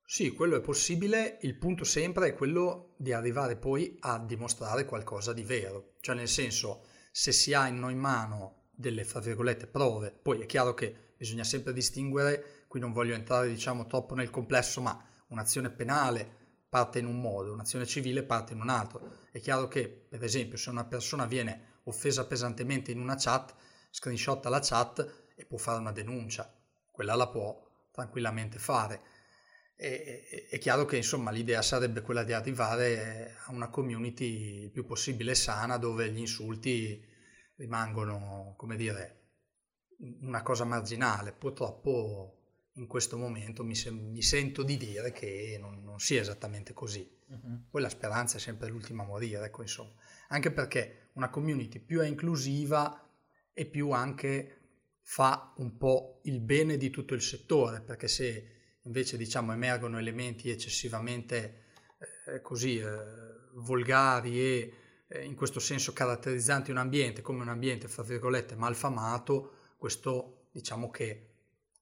Sì, 0.05 0.33
quello 0.33 0.57
è 0.57 0.61
possibile, 0.61 1.38
il 1.43 1.57
punto 1.57 1.85
sempre 1.85 2.29
è 2.29 2.35
quello 2.35 2.95
di 2.99 3.12
arrivare 3.12 3.57
poi 3.57 3.97
a 4.01 4.19
dimostrare 4.19 4.85
qualcosa 4.85 5.33
di 5.33 5.43
vero, 5.43 5.95
cioè 6.01 6.15
nel 6.15 6.29
senso 6.29 6.85
se 7.11 7.33
si 7.33 7.55
hanno 7.55 7.88
in 7.88 7.99
mano 7.99 8.67
delle, 8.71 9.05
fra 9.05 9.21
virgolette, 9.21 9.67
prove, 9.67 10.11
poi 10.12 10.41
è 10.41 10.47
chiaro 10.47 10.75
che 10.75 11.15
bisogna 11.17 11.45
sempre 11.45 11.73
distinguere, 11.73 12.65
qui 12.69 12.79
non 12.79 12.93
voglio 12.93 13.15
entrare 13.15 13.49
diciamo 13.49 13.87
troppo 13.87 14.15
nel 14.15 14.29
complesso, 14.29 14.83
ma 14.83 15.03
un'azione 15.29 15.71
penale 15.71 16.41
parte 16.69 16.99
in 16.99 17.07
un 17.07 17.21
modo, 17.21 17.53
un'azione 17.53 17.87
civile 17.87 18.23
parte 18.23 18.53
in 18.53 18.61
un 18.61 18.69
altro. 18.69 19.19
È 19.31 19.41
chiaro 19.41 19.69
che, 19.69 19.88
per 19.88 20.25
esempio, 20.25 20.59
se 20.59 20.71
una 20.71 20.85
persona 20.85 21.27
viene 21.27 21.81
offesa 21.85 22.27
pesantemente 22.27 22.91
in 22.91 22.99
una 22.99 23.17
chat, 23.17 23.55
screenshotta 23.91 24.49
la 24.49 24.61
chat 24.61 25.29
e 25.35 25.45
può 25.47 25.59
fare 25.59 25.79
una 25.79 25.93
denuncia, 25.93 26.53
quella 26.91 27.15
la 27.15 27.29
può 27.29 27.62
tranquillamente 27.91 28.59
fare 28.59 29.12
e, 29.83 30.47
è 30.49 30.59
chiaro 30.59 30.85
che 30.85 30.97
insomma 30.97 31.31
l'idea 31.31 31.61
sarebbe 31.61 32.03
quella 32.03 32.23
di 32.23 32.33
arrivare 32.33 33.37
a 33.47 33.53
una 33.53 33.68
community 33.68 34.62
il 34.62 34.71
più 34.71 34.85
possibile 34.85 35.35
sana 35.35 35.77
dove 35.77 36.11
gli 36.11 36.18
insulti 36.18 37.05
rimangono, 37.57 38.55
come 38.57 38.77
dire, 38.77 39.21
una 40.21 40.42
cosa 40.42 40.64
marginale. 40.64 41.33
Purtroppo 41.33 42.38
in 42.75 42.87
questo 42.87 43.18
momento 43.18 43.64
mi, 43.64 43.75
se- 43.75 43.90
mi 43.90 44.23
sento 44.23 44.62
di 44.62 44.77
dire 44.77 45.12
che 45.12 45.57
non, 45.61 45.83
non 45.83 45.99
sia 45.99 46.21
esattamente 46.21 46.73
così. 46.73 47.21
Uh-huh. 47.27 47.64
Poi 47.71 47.83
la 47.83 47.88
speranza 47.88 48.37
è 48.37 48.40
sempre 48.40 48.68
l'ultima 48.68 49.03
a 49.03 49.07
morire, 49.07 49.45
ecco 49.45 49.62
insomma. 49.62 49.92
Anche 50.29 50.53
perché 50.53 51.11
una 51.14 51.29
community 51.29 51.81
più 51.81 52.01
è 52.01 52.07
inclusiva 52.07 53.09
e 53.53 53.66
più 53.66 53.90
anche 53.90 54.59
fa 55.03 55.53
un 55.57 55.77
po' 55.77 56.21
il 56.25 56.40
bene 56.40 56.77
di 56.77 56.88
tutto 56.90 57.14
il 57.14 57.23
settore, 57.23 57.81
perché 57.83 58.09
se 58.09 58.62
invece 58.85 59.16
diciamo 59.16 59.53
emergono 59.53 59.99
elementi 59.99 60.51
eccessivamente 60.51 61.64
eh, 62.27 62.40
così 62.40 62.79
eh, 62.79 62.87
volgari 63.55 64.40
e 64.40 64.75
eh, 65.09 65.25
in 65.25 65.35
questo 65.35 65.61
senso 65.61 65.92
caratterizzanti 65.92 66.71
un 66.71 66.79
ambiente 66.79 67.23
come 67.23 67.42
un 67.42 67.49
ambiente 67.49 67.88
fra 67.88 68.03
virgolette 68.03 68.55
malfamato, 68.57 69.75
questo 69.77 70.49
diciamo 70.53 70.90
che 70.90 71.29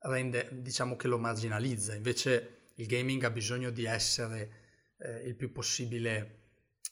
rende 0.00 0.48
diciamo 0.52 0.96
che 0.96 1.08
lo 1.08 1.18
marginalizza, 1.18 1.94
invece 1.94 2.68
il 2.76 2.86
gaming 2.86 3.22
ha 3.24 3.30
bisogno 3.30 3.70
di 3.70 3.84
essere 3.84 4.50
eh, 4.98 5.26
il 5.26 5.36
più 5.36 5.52
possibile 5.52 6.38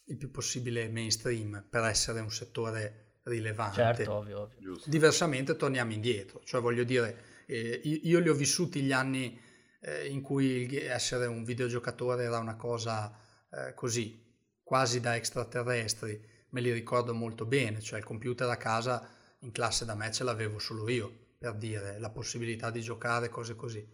il 0.09 0.17
più 0.17 0.31
possibile 0.31 0.89
mainstream 0.89 1.65
per 1.69 1.83
essere 1.83 2.19
un 2.19 2.31
settore 2.31 3.19
rilevante. 3.23 3.75
Certo, 3.75 4.13
ovvio, 4.13 4.41
ovvio. 4.41 4.81
Diversamente 4.85 5.55
torniamo 5.55 5.93
indietro, 5.93 6.41
cioè 6.43 6.61
voglio 6.61 6.83
dire, 6.83 7.43
eh, 7.45 7.79
io 7.83 8.19
li 8.19 8.27
ho 8.27 8.33
vissuti 8.33 8.81
gli 8.81 8.91
anni 8.91 9.39
eh, 9.79 10.07
in 10.07 10.21
cui 10.21 10.75
essere 10.75 11.25
un 11.25 11.43
videogiocatore 11.43 12.23
era 12.23 12.39
una 12.39 12.55
cosa 12.55 13.17
eh, 13.51 13.73
così, 13.73 14.27
quasi 14.63 14.99
da 14.99 15.15
extraterrestri, 15.15 16.21
me 16.49 16.61
li 16.61 16.71
ricordo 16.71 17.13
molto 17.13 17.45
bene, 17.45 17.81
cioè 17.81 17.99
il 17.99 18.05
computer 18.05 18.49
a 18.49 18.57
casa 18.57 19.07
in 19.39 19.51
classe 19.51 19.85
da 19.85 19.95
me 19.95 20.11
ce 20.11 20.23
l'avevo 20.23 20.59
solo 20.59 20.89
io, 20.89 21.35
per 21.37 21.55
dire, 21.55 21.99
la 21.99 22.09
possibilità 22.09 22.69
di 22.69 22.81
giocare, 22.81 23.29
cose 23.29 23.55
così. 23.55 23.85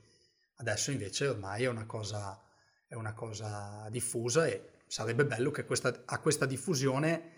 Adesso 0.57 0.91
invece 0.91 1.27
ormai 1.27 1.63
è 1.63 1.67
una 1.67 1.85
cosa, 1.85 2.41
è 2.87 2.95
una 2.95 3.13
cosa 3.13 3.87
diffusa 3.89 4.47
e 4.47 4.71
sarebbe 4.87 5.25
bello 5.25 5.51
che 5.51 5.65
questa, 5.65 6.03
a 6.05 6.19
questa 6.19 6.45
diffusione 6.45 7.33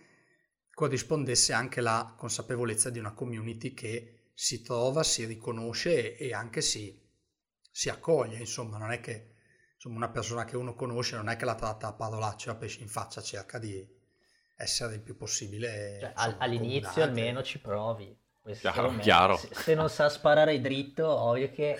corrispondesse 0.71 1.53
anche 1.53 1.81
la 1.81 2.13
consapevolezza 2.15 2.89
di 2.91 2.99
una 2.99 3.13
community 3.13 3.73
che 3.73 4.31
si 4.33 4.61
trova, 4.61 5.01
si 5.01 5.25
riconosce 5.25 6.15
e, 6.15 6.27
e 6.27 6.33
anche 6.33 6.61
si, 6.61 7.06
si 7.77 7.89
accoglie, 7.89 8.39
insomma, 8.39 8.79
non 8.79 8.91
è 8.91 8.99
che 8.99 9.33
insomma, 9.75 9.97
una 9.97 10.09
persona 10.09 10.45
che 10.45 10.57
uno 10.57 10.73
conosce 10.73 11.15
non 11.15 11.29
è 11.29 11.35
che 11.35 11.45
la 11.45 11.53
tratta 11.53 11.85
a 11.85 11.93
parolacce 11.93 12.49
a 12.49 12.55
pesce 12.55 12.81
in 12.81 12.87
faccia, 12.87 13.21
cerca 13.21 13.59
di 13.59 13.87
essere 14.55 14.95
il 14.95 15.01
più 15.01 15.15
possibile. 15.15 15.97
Cioè, 15.99 16.09
insomma, 16.09 16.37
all'inizio 16.39 16.89
comunale. 16.89 17.11
almeno 17.11 17.43
ci 17.43 17.59
provi. 17.59 18.19
Chiaro, 18.57 18.95
chiaro. 18.97 19.37
Se, 19.37 19.49
se, 19.53 19.75
non 19.75 19.91
sa 19.91 20.09
sparare 20.09 20.59
dritto, 20.59 21.07
ovvio 21.07 21.51
che 21.51 21.77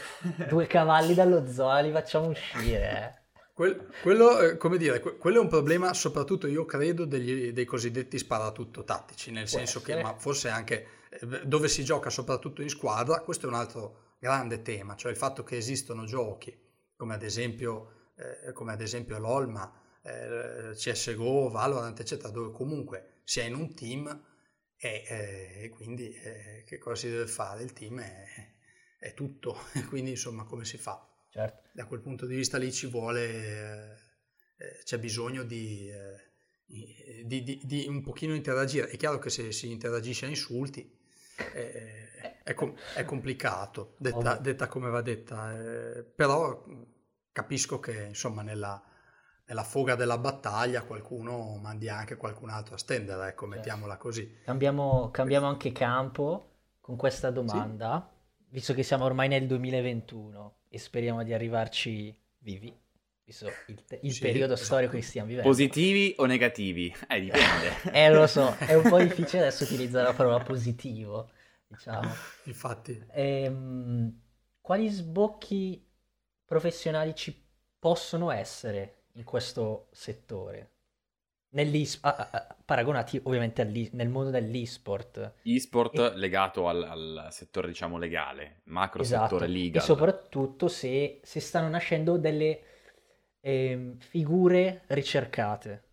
due 0.47 0.67
cavalli 0.67 1.15
dallo 1.15 1.47
zoo 1.51 1.81
li 1.81 1.91
facciamo 1.91 2.27
uscire. 2.27 2.91
Eh. 3.33 3.41
Quel, 3.53 3.89
quello, 4.03 4.39
eh, 4.39 4.57
come 4.57 4.77
dire, 4.77 4.99
quello 4.99 5.37
è 5.37 5.41
un 5.41 5.47
problema 5.47 5.95
soprattutto 5.95 6.45
io 6.45 6.63
credo 6.65 7.05
degli, 7.05 7.51
dei 7.51 7.65
cosiddetti 7.65 8.19
sparatutto 8.19 8.83
tattici, 8.83 9.31
nel 9.31 9.49
Può 9.49 9.57
senso 9.57 9.79
essere. 9.79 9.95
che, 9.95 10.03
ma 10.03 10.13
forse 10.15 10.49
anche 10.49 10.87
eh, 11.09 11.25
dove 11.43 11.67
si 11.67 11.83
gioca 11.83 12.11
soprattutto 12.11 12.61
in 12.61 12.69
squadra, 12.69 13.21
questo 13.21 13.47
è 13.47 13.49
un 13.49 13.55
altro 13.55 14.05
grande 14.19 14.61
tema, 14.61 14.95
cioè 14.95 15.11
il 15.11 15.17
fatto 15.17 15.43
che 15.43 15.57
esistono 15.57 16.05
giochi 16.05 16.65
come 16.97 17.13
ad 17.13 17.23
esempio, 17.23 18.11
eh, 18.15 18.51
come 18.51 18.73
ad 18.73 18.81
esempio 18.81 19.19
l'Olma, 19.19 19.71
eh, 20.01 20.71
CSGO, 20.73 21.49
Valorant, 21.49 21.97
eccetera, 21.99 22.29
dove 22.29 22.51
comunque 22.51 23.21
si 23.23 23.39
è 23.39 23.43
in 23.43 23.53
un 23.53 23.73
team 23.75 24.25
e, 24.75 25.03
eh, 25.07 25.63
e 25.63 25.69
quindi 25.69 26.11
eh, 26.11 26.63
che 26.65 26.79
cosa 26.79 26.95
si 26.95 27.09
deve 27.09 27.27
fare? 27.27 27.63
Il 27.63 27.73
team 27.73 28.01
è, 28.01 28.25
è 28.99 29.13
tutto, 29.13 29.57
quindi 29.87 30.11
insomma 30.11 30.43
come 30.43 30.65
si 30.65 30.77
fa? 30.77 31.07
Certo. 31.29 31.69
Da 31.71 31.85
quel 31.85 32.01
punto 32.01 32.25
di 32.25 32.35
vista 32.35 32.57
lì 32.57 32.71
ci 32.71 32.87
vuole, 32.87 33.99
eh, 34.57 34.81
c'è 34.83 34.97
bisogno 34.97 35.43
di, 35.43 35.91
di, 36.65 37.43
di, 37.43 37.61
di, 37.63 37.85
un 37.87 38.01
pochino 38.01 38.33
interagire. 38.33 38.89
È 38.89 38.97
chiaro 38.97 39.19
che 39.19 39.29
se 39.29 39.51
si 39.51 39.69
interagisce 39.69 40.25
a 40.25 40.29
insulti 40.29 40.96
è, 42.43 42.53
com- 42.53 42.75
è 42.95 43.05
complicato, 43.05 43.93
detta, 43.97 44.37
detta, 44.37 44.67
come 44.67 44.89
va 44.89 45.01
detta, 45.01 45.53
eh, 45.53 46.03
però 46.03 46.63
capisco 47.31 47.79
che 47.79 48.05
insomma 48.05 48.41
nella, 48.41 48.81
nella, 49.45 49.63
foga 49.63 49.95
della 49.95 50.17
battaglia 50.17 50.83
qualcuno 50.83 51.57
mandi 51.61 51.89
anche 51.89 52.17
qualcun 52.17 52.49
altro 52.49 52.75
a 52.75 52.77
stendere, 52.77 53.27
ecco, 53.27 53.45
certo. 53.45 53.47
mettiamola 53.47 53.97
così. 53.97 54.39
Cambiamo, 54.43 55.11
cambiamo, 55.11 55.47
anche 55.47 55.71
campo 55.71 56.55
con 56.79 56.95
questa 56.95 57.29
domanda, 57.29 58.09
sì? 58.09 58.45
visto 58.49 58.73
che 58.73 58.83
siamo 58.83 59.05
ormai 59.05 59.27
nel 59.27 59.45
2021 59.45 60.55
e 60.69 60.79
speriamo 60.79 61.23
di 61.23 61.33
arrivarci 61.33 62.17
vivi. 62.39 62.85
Visto 63.27 63.51
il, 63.67 63.83
te- 63.83 63.99
il 64.03 64.13
sì, 64.13 64.21
periodo 64.21 64.55
storico 64.55 64.93
che 64.93 65.01
stiamo 65.01 65.27
vivendo. 65.27 65.49
Positivi 65.49 66.15
o 66.15 66.25
negativi? 66.25 66.95
Eh, 67.09 67.19
dipende. 67.19 67.81
eh, 67.91 68.09
lo 68.09 68.25
so, 68.25 68.55
è 68.55 68.73
un 68.73 68.87
po' 68.89 68.99
difficile 68.99 69.41
adesso 69.41 69.65
utilizzare 69.65 70.05
la 70.07 70.13
parola 70.13 70.39
positivo 70.39 71.29
diciamo. 71.67 72.09
Infatti. 72.45 73.05
Ehm, 73.11 74.21
quali 74.61 74.87
sbocchi 74.87 75.85
professionali 76.45 77.13
ci 77.15 77.45
possono 77.77 78.31
essere 78.31 79.07
in 79.13 79.23
questo 79.23 79.89
settore? 79.91 80.71
paragonati 82.65 83.19
ovviamente 83.23 83.63
nel 83.63 84.09
mondo 84.09 84.29
dell'e-sport. 84.29 85.35
E-sport 85.41 85.97
e... 85.97 86.15
legato 86.15 86.67
al, 86.67 86.83
al, 86.83 87.27
settore, 87.31 87.67
diciamo, 87.67 87.97
legale, 87.97 88.61
macro 88.65 89.01
esatto. 89.01 89.23
settore 89.23 89.47
legal. 89.47 89.81
E 89.81 89.85
soprattutto 89.85 90.67
se, 90.67 91.19
se 91.23 91.39
stanno 91.39 91.69
nascendo 91.69 92.17
delle 92.17 92.61
eh, 93.47 93.95
figure 93.99 94.83
ricercate, 94.87 95.83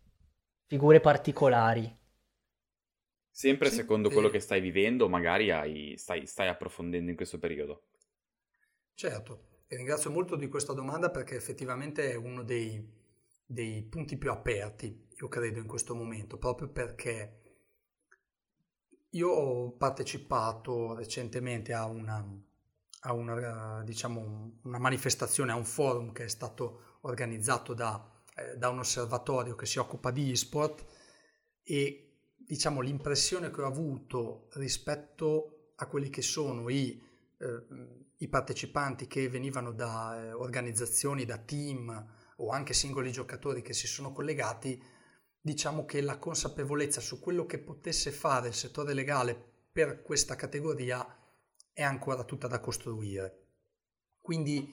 figure 0.66 0.98
particolari 0.98 2.02
Sempre 3.30 3.68
sì, 3.68 3.74
secondo 3.74 4.10
quello 4.10 4.28
che 4.28 4.38
stai 4.38 4.60
vivendo, 4.60 5.08
magari 5.08 5.50
hai, 5.50 5.94
stai, 5.96 6.24
stai, 6.24 6.46
approfondendo 6.46 7.10
in 7.10 7.16
questo 7.16 7.40
periodo. 7.40 7.86
Certo, 8.94 9.62
e 9.66 9.74
ringrazio 9.74 10.12
molto 10.12 10.36
di 10.36 10.46
questa 10.46 10.72
domanda 10.72 11.10
perché 11.10 11.34
effettivamente 11.34 12.12
è 12.12 12.14
uno 12.14 12.44
dei, 12.44 12.80
dei 13.44 13.82
punti 13.82 14.16
più 14.16 14.30
aperti, 14.30 15.08
io 15.20 15.26
credo, 15.26 15.58
in 15.58 15.66
questo 15.66 15.96
momento, 15.96 16.38
proprio 16.38 16.68
perché 16.68 17.40
io 19.10 19.28
ho 19.30 19.72
partecipato 19.72 20.94
recentemente 20.94 21.72
a 21.72 21.86
una, 21.86 22.24
a 23.00 23.12
una, 23.12 23.82
diciamo, 23.82 24.60
una 24.62 24.78
manifestazione, 24.78 25.50
a 25.50 25.56
un 25.56 25.64
forum 25.64 26.12
che 26.12 26.22
è 26.22 26.28
stato 26.28 26.93
organizzato 27.04 27.74
da, 27.74 28.22
eh, 28.36 28.56
da 28.56 28.68
un 28.68 28.80
osservatorio 28.80 29.54
che 29.54 29.66
si 29.66 29.78
occupa 29.78 30.10
di 30.10 30.30
e-sport 30.30 30.84
e 31.62 32.04
diciamo 32.36 32.80
l'impressione 32.80 33.50
che 33.50 33.62
ho 33.62 33.66
avuto 33.66 34.48
rispetto 34.54 35.72
a 35.76 35.86
quelli 35.86 36.10
che 36.10 36.22
sono 36.22 36.68
i, 36.68 37.00
eh, 37.38 37.66
i 38.18 38.28
partecipanti 38.28 39.06
che 39.06 39.28
venivano 39.28 39.72
da 39.72 40.20
eh, 40.22 40.32
organizzazioni, 40.32 41.24
da 41.24 41.38
team 41.38 42.12
o 42.36 42.50
anche 42.50 42.74
singoli 42.74 43.12
giocatori 43.12 43.62
che 43.62 43.72
si 43.72 43.86
sono 43.86 44.12
collegati, 44.12 44.82
diciamo 45.40 45.84
che 45.84 46.00
la 46.00 46.18
consapevolezza 46.18 47.00
su 47.00 47.20
quello 47.20 47.46
che 47.46 47.58
potesse 47.58 48.10
fare 48.10 48.48
il 48.48 48.54
settore 48.54 48.94
legale 48.94 49.52
per 49.70 50.02
questa 50.02 50.36
categoria 50.36 51.06
è 51.72 51.82
ancora 51.82 52.24
tutta 52.24 52.46
da 52.46 52.60
costruire. 52.60 53.40
Quindi 54.20 54.72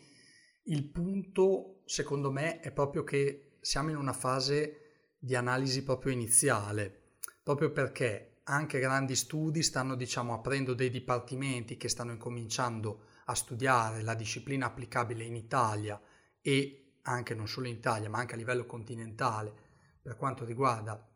il 0.64 0.86
punto, 0.86 1.82
secondo 1.86 2.32
me, 2.32 2.60
è 2.60 2.72
proprio 2.72 3.04
che 3.04 3.58
siamo 3.62 3.90
in 3.90 3.96
una 3.96 4.14
fase 4.14 5.14
di 5.18 5.36
analisi 5.36 5.84
proprio 5.84 6.14
iniziale, 6.14 7.16
proprio 7.44 7.72
perché 7.72 8.40
anche 8.44 8.80
grandi 8.80 9.16
studi 9.16 9.64
stanno, 9.64 9.96
diciamo, 9.96 10.34
aprendo 10.34 10.74
dei 10.74 10.90
dipartimenti 10.90 11.78
che 11.78 11.90
stanno 11.90 12.12
incominciando 12.12 13.06
a 13.26 13.36
studiare 13.36 14.02
la 14.02 14.16
disciplina 14.16 14.66
applicabile 14.66 15.24
in 15.24 15.36
Italia 15.36 16.00
e 16.42 16.96
anche 17.04 17.34
non 17.34 17.48
solo 17.48 17.68
in 17.68 17.76
Italia, 17.76 18.10
ma 18.10 18.20
anche 18.20 18.34
a 18.34 18.38
livello 18.38 18.66
continentale 18.66 19.54
per 20.02 20.18
quanto 20.18 20.44
riguarda 20.44 21.08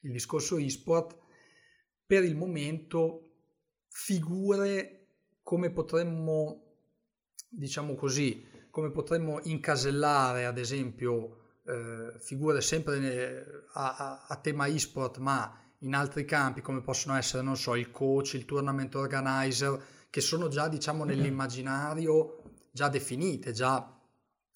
il 0.00 0.12
discorso 0.12 0.58
e-sport, 0.58 1.18
per 2.06 2.24
il 2.24 2.36
momento 2.36 3.32
figure 3.88 5.06
come 5.42 5.70
potremmo, 5.70 6.74
diciamo 7.48 7.94
così, 7.94 8.46
come 8.74 8.90
potremmo 8.90 9.38
incasellare 9.44 10.46
ad 10.46 10.58
esempio 10.58 11.36
eh, 11.64 12.12
figure 12.18 12.60
sempre 12.60 13.66
a, 13.72 13.94
a, 13.96 14.26
a 14.26 14.36
tema 14.38 14.66
e-sport 14.66 15.18
ma 15.18 15.56
in 15.78 15.94
altri 15.94 16.24
campi 16.24 16.60
come 16.60 16.80
possono 16.80 17.16
essere, 17.16 17.44
non 17.44 17.56
so, 17.56 17.76
il 17.76 17.92
coach, 17.92 18.32
il 18.32 18.44
tournament 18.44 18.92
organizer, 18.96 19.80
che 20.10 20.20
sono 20.20 20.48
già 20.48 20.66
diciamo 20.66 21.04
nell'immaginario 21.04 22.42
già 22.72 22.88
definite, 22.88 23.52
già 23.52 23.96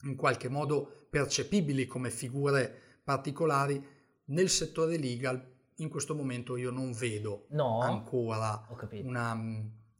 in 0.02 0.16
qualche 0.16 0.48
modo 0.48 1.06
percepibili 1.08 1.86
come 1.86 2.10
figure 2.10 2.76
particolari. 3.04 3.80
Nel 4.24 4.48
settore 4.48 4.98
legal 4.98 5.40
in 5.76 5.88
questo 5.88 6.16
momento 6.16 6.56
io 6.56 6.72
non 6.72 6.90
vedo 6.90 7.46
no, 7.50 7.82
ancora 7.82 8.66
una 9.04 9.40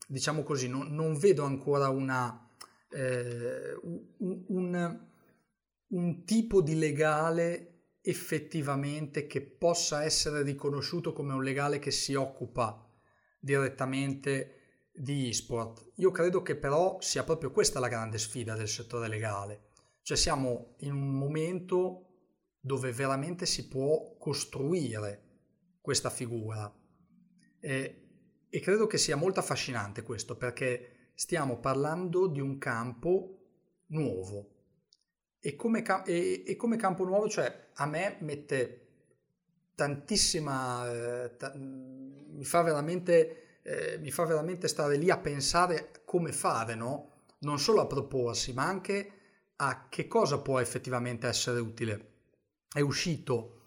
diciamo 0.09 0.43
così 0.43 0.67
non, 0.67 0.89
non 0.93 1.17
vedo 1.17 1.45
ancora 1.45 1.89
una 1.89 2.48
eh, 2.91 3.79
un, 3.83 5.07
un, 5.89 6.25
tipo 6.25 6.63
di 6.63 6.75
legale 6.75 7.91
effettivamente 8.01 9.27
che 9.27 9.43
possa 9.43 10.05
essere 10.05 10.43
riconosciuto 10.43 11.13
come 11.13 11.35
un 11.35 11.43
legale 11.43 11.79
che 11.79 11.91
si 11.91 12.15
occupa 12.15 12.87
direttamente 13.39 14.55
di 14.93 15.29
e-sport. 15.29 15.93
Io 15.97 16.11
credo 16.11 16.43
che 16.43 16.57
però 16.57 16.99
sia 17.01 17.25
proprio 17.25 17.51
questa 17.51 17.79
la 17.79 17.89
grande 17.89 18.19
sfida 18.19 18.55
del 18.55 18.69
settore 18.69 19.09
legale. 19.09 19.71
Cioè 20.03 20.17
siamo 20.17 20.75
in 20.79 20.93
un 20.93 21.11
momento 21.11 22.05
dove 22.61 22.93
veramente 22.93 23.47
si 23.47 23.69
può 23.69 24.17
costruire 24.19 25.27
questa 25.81 26.11
figura. 26.11 26.73
E, 27.61 28.09
e 28.49 28.61
credo 28.61 28.87
che 28.87 28.99
sia 28.99 29.17
molto 29.17 29.41
affascinante 29.41 30.03
questo 30.03 30.37
perché 30.37 30.98
stiamo 31.19 31.59
parlando 31.59 32.29
di 32.29 32.39
un 32.39 32.59
campo 32.59 33.41
nuovo. 33.87 34.55
E 35.41 35.57
come, 35.57 35.83
e, 36.07 36.45
e 36.47 36.55
come 36.55 36.77
campo 36.77 37.05
nuovo, 37.05 37.29
cioè 37.29 37.71
a 37.75 37.87
me 37.87 38.19
mette 38.21 38.87
tantissima... 39.75 40.89
Eh, 41.25 41.37
t- 41.37 41.55
mi, 41.57 42.45
fa 42.45 42.63
veramente, 42.63 43.59
eh, 43.63 43.99
mi 43.99 44.13
fa 44.13 44.27
veramente 44.27 44.69
stare 44.69 44.97
lì 44.97 45.11
a 45.11 45.19
pensare 45.19 45.91
come 46.05 46.31
fare, 46.31 46.77
no? 46.77 47.25
Non 47.41 47.59
solo 47.59 47.81
a 47.81 47.87
proporsi, 47.89 48.53
ma 48.53 48.67
anche 48.67 49.11
a 49.57 49.89
che 49.89 50.07
cosa 50.07 50.39
può 50.39 50.61
effettivamente 50.61 51.27
essere 51.27 51.59
utile 51.59 52.13
è, 52.73 52.81
uscito, 52.81 53.63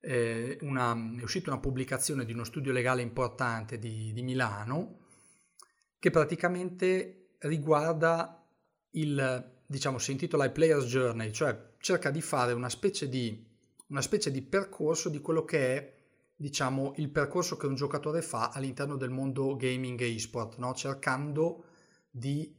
eh, 0.00 0.56
una, 0.62 0.94
è 1.18 1.22
uscita 1.22 1.50
una 1.50 1.60
pubblicazione 1.60 2.24
di 2.24 2.32
uno 2.32 2.44
studio 2.44 2.72
legale 2.72 3.02
importante 3.02 3.78
di, 3.78 4.14
di 4.14 4.22
Milano 4.22 5.04
che 6.06 6.12
praticamente 6.12 7.30
riguarda 7.38 8.40
il, 8.90 9.60
diciamo, 9.66 9.98
si 9.98 10.12
intitola 10.12 10.44
I 10.44 10.52
Player's 10.52 10.84
Journey, 10.84 11.32
cioè 11.32 11.72
cerca 11.78 12.12
di 12.12 12.20
fare 12.20 12.52
una 12.52 12.68
specie 12.68 13.08
di, 13.08 13.44
una 13.88 14.02
specie 14.02 14.30
di 14.30 14.40
percorso 14.40 15.08
di 15.08 15.20
quello 15.20 15.44
che 15.44 15.76
è 15.76 15.94
diciamo, 16.36 16.92
il 16.98 17.10
percorso 17.10 17.56
che 17.56 17.66
un 17.66 17.74
giocatore 17.74 18.22
fa 18.22 18.50
all'interno 18.50 18.94
del 18.94 19.10
mondo 19.10 19.56
gaming 19.56 20.00
e 20.00 20.14
esport, 20.14 20.58
no? 20.58 20.74
cercando 20.74 21.64
di 22.08 22.54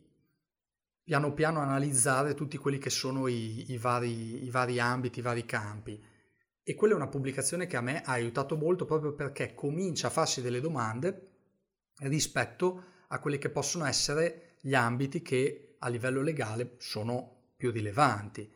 piano 1.01 1.31
piano 1.31 1.61
analizzare 1.61 2.33
tutti 2.33 2.57
quelli 2.57 2.79
che 2.79 2.89
sono 2.89 3.27
i, 3.27 3.71
i, 3.71 3.77
vari, 3.77 4.43
i 4.43 4.49
vari 4.49 4.77
ambiti, 4.77 5.19
i 5.19 5.21
vari 5.21 5.45
campi. 5.45 6.03
E 6.61 6.75
quella 6.75 6.95
è 6.95 6.97
una 6.97 7.07
pubblicazione 7.07 7.65
che 7.65 7.77
a 7.77 7.81
me 7.81 8.01
ha 8.01 8.11
aiutato 8.11 8.57
molto 8.57 8.83
proprio 8.83 9.13
perché 9.13 9.53
comincia 9.53 10.07
a 10.07 10.09
farsi 10.09 10.41
delle 10.41 10.59
domande 10.59 11.29
rispetto 11.99 12.95
a 13.07 13.19
quelli 13.19 13.37
che 13.37 13.49
possono 13.49 13.85
essere 13.85 14.55
gli 14.61 14.73
ambiti 14.73 15.21
che 15.21 15.75
a 15.79 15.87
livello 15.89 16.21
legale 16.21 16.75
sono 16.77 17.51
più 17.55 17.71
rilevanti. 17.71 18.51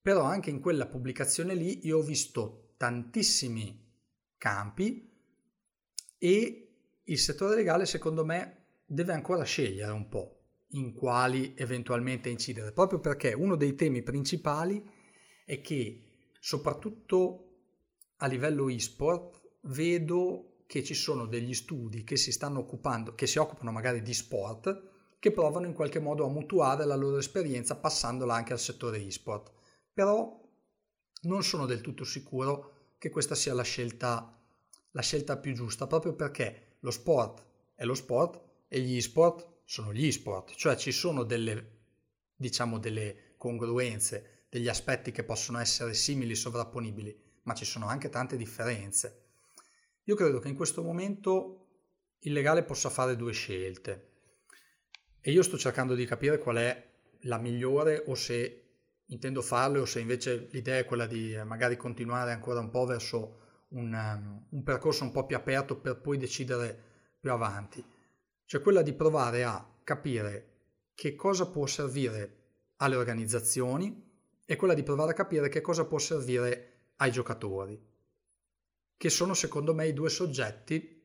Però 0.00 0.22
anche 0.22 0.50
in 0.50 0.60
quella 0.60 0.86
pubblicazione 0.86 1.54
lì 1.54 1.86
io 1.86 1.98
ho 1.98 2.02
visto 2.02 2.74
tantissimi 2.76 3.84
campi 4.36 5.12
e 6.18 6.68
il 7.02 7.18
settore 7.18 7.54
legale 7.54 7.86
secondo 7.86 8.24
me 8.24 8.64
deve 8.84 9.12
ancora 9.12 9.44
scegliere 9.44 9.92
un 9.92 10.08
po' 10.08 10.36
in 10.70 10.92
quali 10.92 11.54
eventualmente 11.56 12.28
incidere, 12.28 12.72
proprio 12.72 13.00
perché 13.00 13.32
uno 13.32 13.56
dei 13.56 13.74
temi 13.74 14.02
principali 14.02 14.84
è 15.44 15.60
che 15.60 16.30
soprattutto 16.40 17.42
a 18.16 18.26
livello 18.26 18.68
e-sport 18.68 19.58
vedo 19.62 20.55
che 20.66 20.82
ci 20.82 20.94
sono 20.94 21.26
degli 21.26 21.54
studi 21.54 22.04
che 22.04 22.16
si 22.16 22.32
stanno 22.32 22.60
occupando, 22.60 23.14
che 23.14 23.26
si 23.26 23.38
occupano 23.38 23.70
magari 23.70 24.02
di 24.02 24.12
sport, 24.12 24.94
che 25.18 25.32
provano 25.32 25.66
in 25.66 25.72
qualche 25.72 26.00
modo 26.00 26.24
a 26.24 26.28
mutuare 26.28 26.84
la 26.84 26.96
loro 26.96 27.18
esperienza 27.18 27.76
passandola 27.76 28.34
anche 28.34 28.52
al 28.52 28.58
settore 28.58 28.98
e-sport. 28.98 29.52
Però 29.92 30.40
non 31.22 31.42
sono 31.42 31.66
del 31.66 31.80
tutto 31.80 32.04
sicuro 32.04 32.94
che 32.98 33.10
questa 33.10 33.34
sia 33.34 33.54
la 33.54 33.62
scelta, 33.62 34.38
la 34.90 35.02
scelta 35.02 35.36
più 35.36 35.54
giusta, 35.54 35.86
proprio 35.86 36.14
perché 36.14 36.76
lo 36.80 36.90
sport 36.90 37.44
è 37.74 37.84
lo 37.84 37.94
sport 37.94 38.42
e 38.68 38.80
gli 38.80 38.96
e-sport 38.96 39.54
sono 39.64 39.92
gli 39.92 40.06
e-sport, 40.06 40.54
cioè 40.54 40.76
ci 40.76 40.92
sono 40.92 41.24
delle, 41.24 41.78
diciamo, 42.34 42.78
delle 42.78 43.34
congruenze, 43.36 44.46
degli 44.48 44.68
aspetti 44.68 45.10
che 45.12 45.24
possono 45.24 45.58
essere 45.58 45.92
simili, 45.94 46.34
sovrapponibili, 46.34 47.40
ma 47.42 47.54
ci 47.54 47.64
sono 47.64 47.86
anche 47.86 48.08
tante 48.08 48.36
differenze. 48.36 49.25
Io 50.08 50.14
credo 50.14 50.38
che 50.38 50.48
in 50.48 50.54
questo 50.54 50.82
momento 50.82 51.66
il 52.20 52.32
legale 52.32 52.62
possa 52.62 52.90
fare 52.90 53.16
due 53.16 53.32
scelte. 53.32 54.12
E 55.20 55.32
io 55.32 55.42
sto 55.42 55.58
cercando 55.58 55.94
di 55.94 56.06
capire 56.06 56.38
qual 56.38 56.56
è 56.56 56.90
la 57.22 57.38
migliore 57.38 58.04
o 58.06 58.14
se 58.14 58.62
intendo 59.06 59.42
farle 59.42 59.80
o 59.80 59.84
se 59.84 59.98
invece 59.98 60.48
l'idea 60.52 60.78
è 60.78 60.84
quella 60.84 61.06
di 61.06 61.32
eh, 61.34 61.42
magari 61.42 61.76
continuare 61.76 62.32
ancora 62.32 62.60
un 62.60 62.70
po' 62.70 62.84
verso 62.84 63.64
un, 63.70 63.92
um, 63.92 64.46
un 64.50 64.62
percorso 64.62 65.02
un 65.02 65.10
po' 65.10 65.26
più 65.26 65.36
aperto 65.36 65.80
per 65.80 66.00
poi 66.00 66.18
decidere 66.18 66.82
più 67.18 67.32
avanti. 67.32 67.84
Cioè 68.44 68.60
quella 68.60 68.82
di 68.82 68.92
provare 68.92 69.42
a 69.42 69.68
capire 69.82 70.54
che 70.94 71.16
cosa 71.16 71.48
può 71.48 71.66
servire 71.66 72.44
alle 72.76 72.94
organizzazioni 72.94 74.04
e 74.44 74.54
quella 74.54 74.74
di 74.74 74.84
provare 74.84 75.10
a 75.10 75.14
capire 75.14 75.48
che 75.48 75.60
cosa 75.60 75.84
può 75.84 75.98
servire 75.98 76.92
ai 76.96 77.10
giocatori, 77.10 77.85
che 78.96 79.10
sono 79.10 79.34
secondo 79.34 79.74
me 79.74 79.86
i 79.86 79.92
due 79.92 80.08
soggetti 80.08 81.02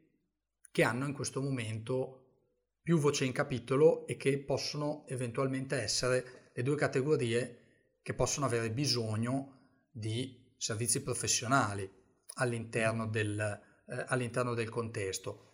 che 0.71 0.83
hanno 0.83 1.05
in 1.05 1.13
questo 1.13 1.41
momento 1.41 2.17
più 2.81 2.97
voce 2.97 3.25
in 3.25 3.31
capitolo 3.31 4.07
e 4.07 4.15
che 4.15 4.39
possono 4.39 5.05
eventualmente 5.07 5.75
essere 5.75 6.49
le 6.53 6.63
due 6.63 6.75
categorie 6.75 7.57
che 8.01 8.13
possono 8.13 8.45
avere 8.45 8.71
bisogno 8.71 9.59
di 9.91 10.53
servizi 10.57 11.03
professionali 11.03 11.89
all'interno 12.35 13.07
del, 13.07 13.39
eh, 13.39 14.05
all'interno 14.07 14.53
del 14.53 14.69
contesto. 14.69 15.49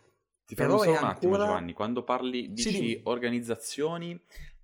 Ti 0.45 0.55
fermo 0.55 0.77
solo 0.77 0.91
un 0.91 0.95
ancora... 0.95 1.11
attimo, 1.11 1.35
Giovanni. 1.37 1.73
Quando 1.73 2.03
parli, 2.03 2.53
dici 2.53 2.71
sì, 2.71 3.01
organizzazioni, 3.03 4.17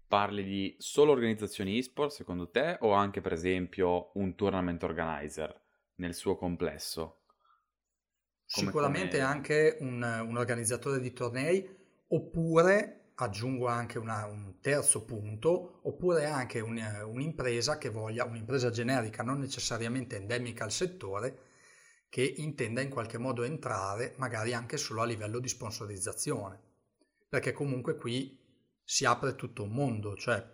parli 0.08 0.44
di 0.44 0.76
solo 0.78 1.12
organizzazioni 1.12 1.78
eSport, 1.78 2.12
secondo 2.12 2.50
te, 2.50 2.78
o 2.82 2.92
anche, 2.92 3.20
per 3.20 3.34
esempio, 3.34 4.12
un 4.14 4.36
tournament 4.36 4.82
organizer 4.84 5.60
nel 5.96 6.14
suo 6.14 6.38
complesso? 6.38 7.23
Come, 8.54 8.68
Sicuramente 8.68 9.18
come... 9.18 9.30
anche 9.30 9.78
un, 9.80 10.26
un, 10.28 10.38
organizzatore 10.38 11.00
di 11.00 11.12
tornei, 11.12 11.68
oppure 12.10 13.14
aggiungo 13.16 13.66
anche 13.66 13.98
una, 13.98 14.28
un 14.28 14.60
terzo 14.60 15.06
punto, 15.06 15.80
oppure 15.84 16.26
anche 16.26 16.60
un, 16.60 16.78
un'impresa 16.78 17.80
che 17.80 17.90
voglia, 17.90 18.26
un'impresa 18.26 18.70
generica 18.70 19.24
non 19.24 19.40
necessariamente 19.40 20.18
endemica 20.18 20.66
al 20.66 20.72
settore, 20.72 21.40
che 22.10 22.22
intenda 22.22 22.82
in 22.82 22.90
qualche 22.90 23.18
modo 23.18 23.42
entrare 23.42 24.14
magari 24.18 24.54
anche 24.54 24.78
solo 24.78 25.02
a 25.02 25.06
livello 25.06 25.40
di 25.40 25.48
sponsorizzazione, 25.48 26.62
perché 27.28 27.54
comunque 27.54 27.96
qui 27.96 28.40
si 28.84 29.04
apre 29.04 29.34
tutto 29.34 29.64
un 29.64 29.72
mondo, 29.72 30.16
cioè 30.16 30.46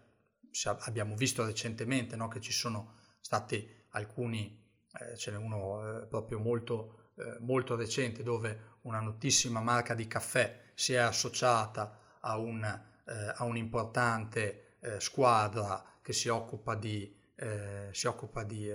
abbiamo 0.85 1.15
visto 1.15 1.43
recentemente 1.43 2.15
no, 2.15 2.29
che 2.29 2.39
ci 2.39 2.53
sono 2.53 2.95
stati 3.19 3.67
alcuni, 3.89 4.57
eh, 5.01 5.17
ce 5.17 5.31
n'è 5.31 5.37
uno 5.37 6.03
eh, 6.03 6.07
proprio 6.07 6.39
molto, 6.39 6.98
eh, 7.19 7.37
molto 7.41 7.75
recente 7.75 8.23
dove 8.23 8.77
una 8.83 9.01
notissima 9.01 9.59
marca 9.59 9.93
di 9.93 10.07
caffè 10.07 10.57
si 10.73 10.93
è 10.93 10.97
associata 10.97 11.99
a, 12.21 12.37
un, 12.37 12.63
eh, 12.63 13.33
a 13.35 13.43
un'importante 13.43 14.77
eh, 14.79 14.99
squadra 15.01 15.83
che 16.01 16.13
si 16.13 16.29
occupa 16.29 16.75
di, 16.75 17.13
eh, 17.35 17.89
si 17.91 18.07
occupa 18.07 18.43
di, 18.43 18.71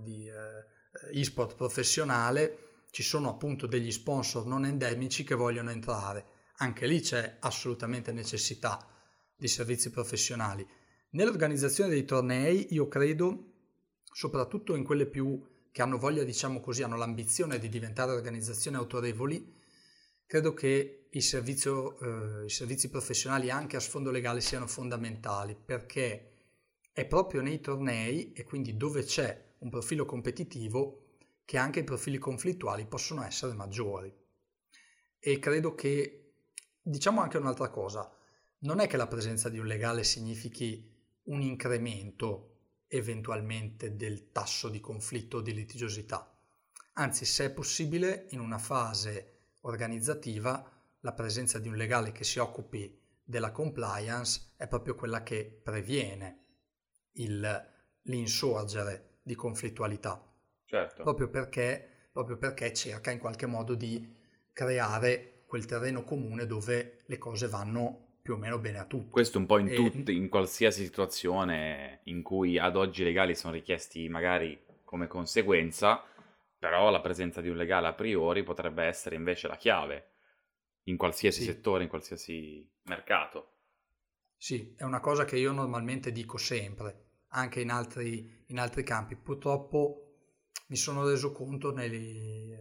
di 0.00 0.28
e-sport 1.12 1.54
professionale, 1.54 2.82
ci 2.90 3.04
sono 3.04 3.28
appunto 3.28 3.68
degli 3.68 3.92
sponsor 3.92 4.46
non 4.46 4.64
endemici 4.64 5.22
che 5.22 5.36
vogliono 5.36 5.70
entrare. 5.70 6.24
Anche 6.56 6.86
lì 6.86 7.00
c'è 7.00 7.36
assolutamente 7.38 8.10
necessità 8.10 8.84
di 9.36 9.46
servizi 9.46 9.90
professionali. 9.90 10.66
Nell'organizzazione 11.10 11.90
dei 11.90 12.04
tornei 12.04 12.74
io 12.74 12.88
credo, 12.88 13.52
soprattutto 14.02 14.74
in 14.74 14.82
quelle 14.82 15.06
più 15.06 15.40
che 15.76 15.82
hanno 15.82 15.98
voglia, 15.98 16.24
diciamo 16.24 16.60
così, 16.60 16.82
hanno 16.82 16.96
l'ambizione 16.96 17.58
di 17.58 17.68
diventare 17.68 18.10
organizzazioni 18.12 18.78
autorevoli, 18.78 19.52
credo 20.24 20.54
che 20.54 21.10
servizio, 21.20 21.98
eh, 21.98 22.46
i 22.46 22.48
servizi 22.48 22.88
professionali 22.88 23.50
anche 23.50 23.76
a 23.76 23.80
sfondo 23.80 24.10
legale 24.10 24.40
siano 24.40 24.66
fondamentali 24.66 25.54
perché 25.54 26.32
è 26.94 27.04
proprio 27.04 27.42
nei 27.42 27.60
tornei 27.60 28.32
e 28.32 28.44
quindi 28.44 28.78
dove 28.78 29.04
c'è 29.04 29.54
un 29.58 29.68
profilo 29.68 30.06
competitivo 30.06 31.18
che 31.44 31.58
anche 31.58 31.80
i 31.80 31.84
profili 31.84 32.16
conflittuali 32.16 32.86
possono 32.86 33.22
essere 33.22 33.52
maggiori. 33.52 34.10
E 35.18 35.38
credo 35.38 35.74
che, 35.74 36.36
diciamo 36.80 37.20
anche 37.20 37.36
un'altra 37.36 37.68
cosa, 37.68 38.10
non 38.60 38.80
è 38.80 38.86
che 38.86 38.96
la 38.96 39.08
presenza 39.08 39.50
di 39.50 39.58
un 39.58 39.66
legale 39.66 40.04
significhi 40.04 40.90
un 41.24 41.42
incremento 41.42 42.55
eventualmente 42.96 43.96
del 43.96 44.32
tasso 44.32 44.68
di 44.68 44.80
conflitto 44.80 45.38
o 45.38 45.40
di 45.40 45.54
litigiosità. 45.54 46.30
Anzi, 46.94 47.24
se 47.24 47.46
è 47.46 47.50
possibile, 47.50 48.26
in 48.30 48.40
una 48.40 48.58
fase 48.58 49.56
organizzativa, 49.60 50.72
la 51.00 51.12
presenza 51.12 51.58
di 51.58 51.68
un 51.68 51.76
legale 51.76 52.12
che 52.12 52.24
si 52.24 52.38
occupi 52.38 52.98
della 53.22 53.52
compliance 53.52 54.52
è 54.56 54.66
proprio 54.66 54.94
quella 54.94 55.22
che 55.22 55.60
previene 55.62 56.44
il, 57.12 57.72
l'insorgere 58.02 59.18
di 59.22 59.34
conflittualità. 59.34 60.22
Certo. 60.64 61.02
Proprio 61.02 61.28
perché, 61.28 62.08
proprio 62.12 62.38
perché 62.38 62.72
cerca 62.72 63.10
in 63.10 63.18
qualche 63.18 63.46
modo 63.46 63.74
di 63.74 64.14
creare 64.52 65.42
quel 65.46 65.66
terreno 65.66 66.02
comune 66.02 66.46
dove 66.46 67.02
le 67.06 67.18
cose 67.18 67.46
vanno 67.46 68.05
più 68.26 68.34
o 68.34 68.38
meno 68.38 68.58
bene 68.58 68.78
a 68.78 68.84
tutti. 68.84 69.08
Questo 69.08 69.38
un 69.38 69.46
po' 69.46 69.58
in, 69.58 69.72
tut- 69.72 70.08
in 70.08 70.28
qualsiasi 70.28 70.82
situazione 70.82 72.00
in 72.06 72.24
cui 72.24 72.58
ad 72.58 72.74
oggi 72.74 73.02
i 73.02 73.04
legali 73.04 73.36
sono 73.36 73.52
richiesti 73.52 74.08
magari 74.08 74.60
come 74.82 75.06
conseguenza, 75.06 76.02
però 76.58 76.90
la 76.90 77.00
presenza 77.00 77.40
di 77.40 77.48
un 77.48 77.56
legale 77.56 77.86
a 77.86 77.94
priori 77.94 78.42
potrebbe 78.42 78.82
essere 78.82 79.14
invece 79.14 79.46
la 79.46 79.56
chiave 79.56 80.14
in 80.86 80.96
qualsiasi 80.96 81.42
sì. 81.42 81.46
settore, 81.46 81.84
in 81.84 81.88
qualsiasi 81.88 82.68
mercato. 82.86 83.52
Sì, 84.36 84.74
è 84.76 84.82
una 84.82 85.00
cosa 85.00 85.24
che 85.24 85.38
io 85.38 85.52
normalmente 85.52 86.10
dico 86.10 86.36
sempre 86.36 87.04
anche 87.28 87.60
in 87.60 87.70
altri, 87.70 88.44
in 88.48 88.58
altri 88.58 88.82
campi. 88.82 89.14
Purtroppo 89.14 90.02
mi 90.66 90.76
sono 90.76 91.06
reso 91.06 91.30
conto 91.30 91.72
negli, 91.72 92.52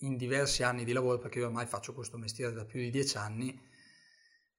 in 0.00 0.16
diversi 0.16 0.62
anni 0.62 0.84
di 0.84 0.92
lavoro, 0.92 1.18
perché 1.18 1.40
io 1.40 1.46
ormai 1.46 1.66
faccio 1.66 1.94
questo 1.94 2.16
mestiere 2.16 2.52
da 2.52 2.64
più 2.64 2.78
di 2.78 2.90
dieci 2.90 3.16
anni, 3.16 3.60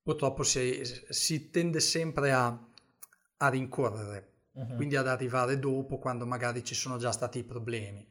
purtroppo 0.02 0.44
si, 0.44 0.82
si 1.10 1.50
tende 1.50 1.80
sempre 1.80 2.32
a, 2.32 2.48
a 3.38 3.50
rincorrere, 3.50 4.48
uh-huh. 4.54 4.76
quindi 4.76 4.96
ad 4.96 5.08
arrivare 5.08 5.60
dopo 5.60 5.98
quando 6.00 6.26
magari 6.26 6.64
ci 6.64 6.76
sono 6.76 6.98
già 6.98 7.12
stati 7.12 7.40
i 7.40 7.44
problemi. 7.44 8.08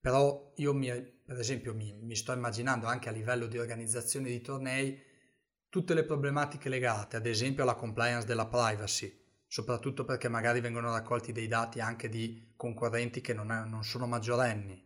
Però 0.00 0.52
io 0.56 0.74
mi, 0.74 0.90
per 1.24 1.38
esempio 1.38 1.74
mi, 1.74 1.92
mi 1.92 2.16
sto 2.16 2.32
immaginando 2.32 2.86
anche 2.86 3.08
a 3.08 3.12
livello 3.12 3.46
di 3.46 3.58
organizzazione 3.58 4.28
di 4.28 4.40
tornei 4.40 5.00
tutte 5.68 5.94
le 5.94 6.04
problematiche 6.04 6.68
legate 6.68 7.16
ad 7.16 7.24
esempio 7.24 7.62
alla 7.62 7.76
compliance 7.76 8.26
della 8.26 8.46
privacy, 8.46 9.10
soprattutto 9.46 10.04
perché 10.04 10.28
magari 10.28 10.60
vengono 10.60 10.90
raccolti 10.90 11.32
dei 11.32 11.46
dati 11.46 11.80
anche 11.80 12.08
di 12.08 12.52
concorrenti 12.56 13.20
che 13.20 13.32
non, 13.32 13.50
è, 13.50 13.64
non 13.64 13.84
sono 13.84 14.06
maggiorenni. 14.06 14.84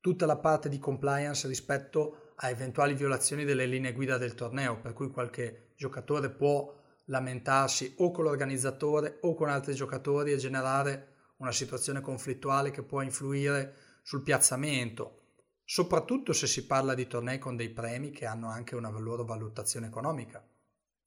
Tutta 0.00 0.26
la 0.26 0.36
parte 0.36 0.68
di 0.68 0.78
compliance 0.78 1.46
rispetto 1.46 2.19
a 2.42 2.48
eventuali 2.48 2.94
violazioni 2.94 3.44
delle 3.44 3.66
linee 3.66 3.92
guida 3.92 4.16
del 4.16 4.34
torneo, 4.34 4.80
per 4.80 4.94
cui 4.94 5.10
qualche 5.10 5.72
giocatore 5.76 6.30
può 6.30 6.74
lamentarsi 7.06 7.94
o 7.98 8.10
con 8.10 8.24
l'organizzatore 8.24 9.18
o 9.22 9.34
con 9.34 9.48
altri 9.48 9.74
giocatori 9.74 10.32
e 10.32 10.36
generare 10.36 11.08
una 11.36 11.52
situazione 11.52 12.00
conflittuale 12.00 12.70
che 12.70 12.82
può 12.82 13.02
influire 13.02 13.74
sul 14.02 14.22
piazzamento, 14.22 15.34
soprattutto 15.64 16.32
se 16.32 16.46
si 16.46 16.66
parla 16.66 16.94
di 16.94 17.06
tornei 17.06 17.38
con 17.38 17.56
dei 17.56 17.70
premi 17.70 18.10
che 18.10 18.24
hanno 18.24 18.48
anche 18.48 18.74
una 18.74 18.88
loro 18.88 19.24
valutazione 19.24 19.86
economica, 19.86 20.42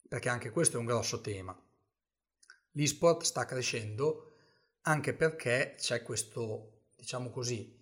perché 0.08 0.30
anche 0.30 0.52
questo 0.52 0.78
è 0.78 0.80
un 0.80 0.86
grosso 0.86 1.22
tema. 1.22 1.58
L'esport 2.74 3.24
sta 3.24 3.46
crescendo 3.46 4.34
anche 4.82 5.14
perché 5.14 5.76
c'è 5.78 6.04
questo, 6.04 6.84
diciamo 6.96 7.32
così, 7.32 7.76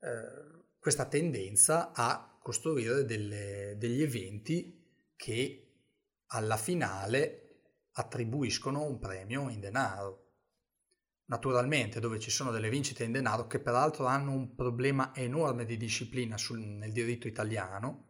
eh, 0.00 0.66
questa 0.78 1.06
tendenza 1.06 1.92
a 1.92 2.37
costruire 2.48 3.04
delle, 3.04 3.74
degli 3.76 4.00
eventi 4.00 4.82
che 5.16 5.66
alla 6.28 6.56
finale 6.56 7.42
attribuiscono 7.92 8.84
un 8.84 8.98
premio 8.98 9.50
in 9.50 9.60
denaro. 9.60 10.28
Naturalmente 11.26 12.00
dove 12.00 12.18
ci 12.18 12.30
sono 12.30 12.50
delle 12.50 12.70
vincite 12.70 13.04
in 13.04 13.12
denaro 13.12 13.46
che 13.46 13.58
peraltro 13.58 14.06
hanno 14.06 14.32
un 14.32 14.54
problema 14.54 15.14
enorme 15.14 15.66
di 15.66 15.76
disciplina 15.76 16.38
sul, 16.38 16.60
nel 16.60 16.90
diritto 16.90 17.28
italiano, 17.28 18.06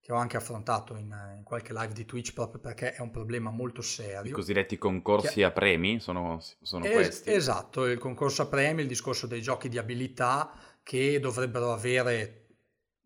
che 0.00 0.10
ho 0.10 0.16
anche 0.16 0.36
affrontato 0.36 0.96
in, 0.96 1.14
in, 1.36 1.44
qualche 1.44 1.72
live 1.72 1.92
di 1.92 2.04
Twitch 2.06 2.32
proprio 2.32 2.60
perché 2.60 2.94
è 2.94 3.00
un 3.00 3.12
problema 3.12 3.50
molto 3.50 3.82
serio. 3.82 4.32
I 4.32 4.34
cosiddetti 4.34 4.78
concorsi 4.78 5.34
che... 5.34 5.44
a 5.44 5.52
premi 5.52 6.00
sono, 6.00 6.40
sono 6.60 6.84
es- 6.84 6.92
questi? 6.92 7.30
Esatto, 7.30 7.86
il 7.86 7.98
concorso 7.98 8.42
a 8.42 8.46
premi, 8.46 8.82
il 8.82 8.88
discorso 8.88 9.28
dei 9.28 9.40
giochi 9.40 9.68
di 9.68 9.78
abilità 9.78 10.52
che 10.82 11.20
dovrebbero 11.20 11.72
avere 11.72 12.46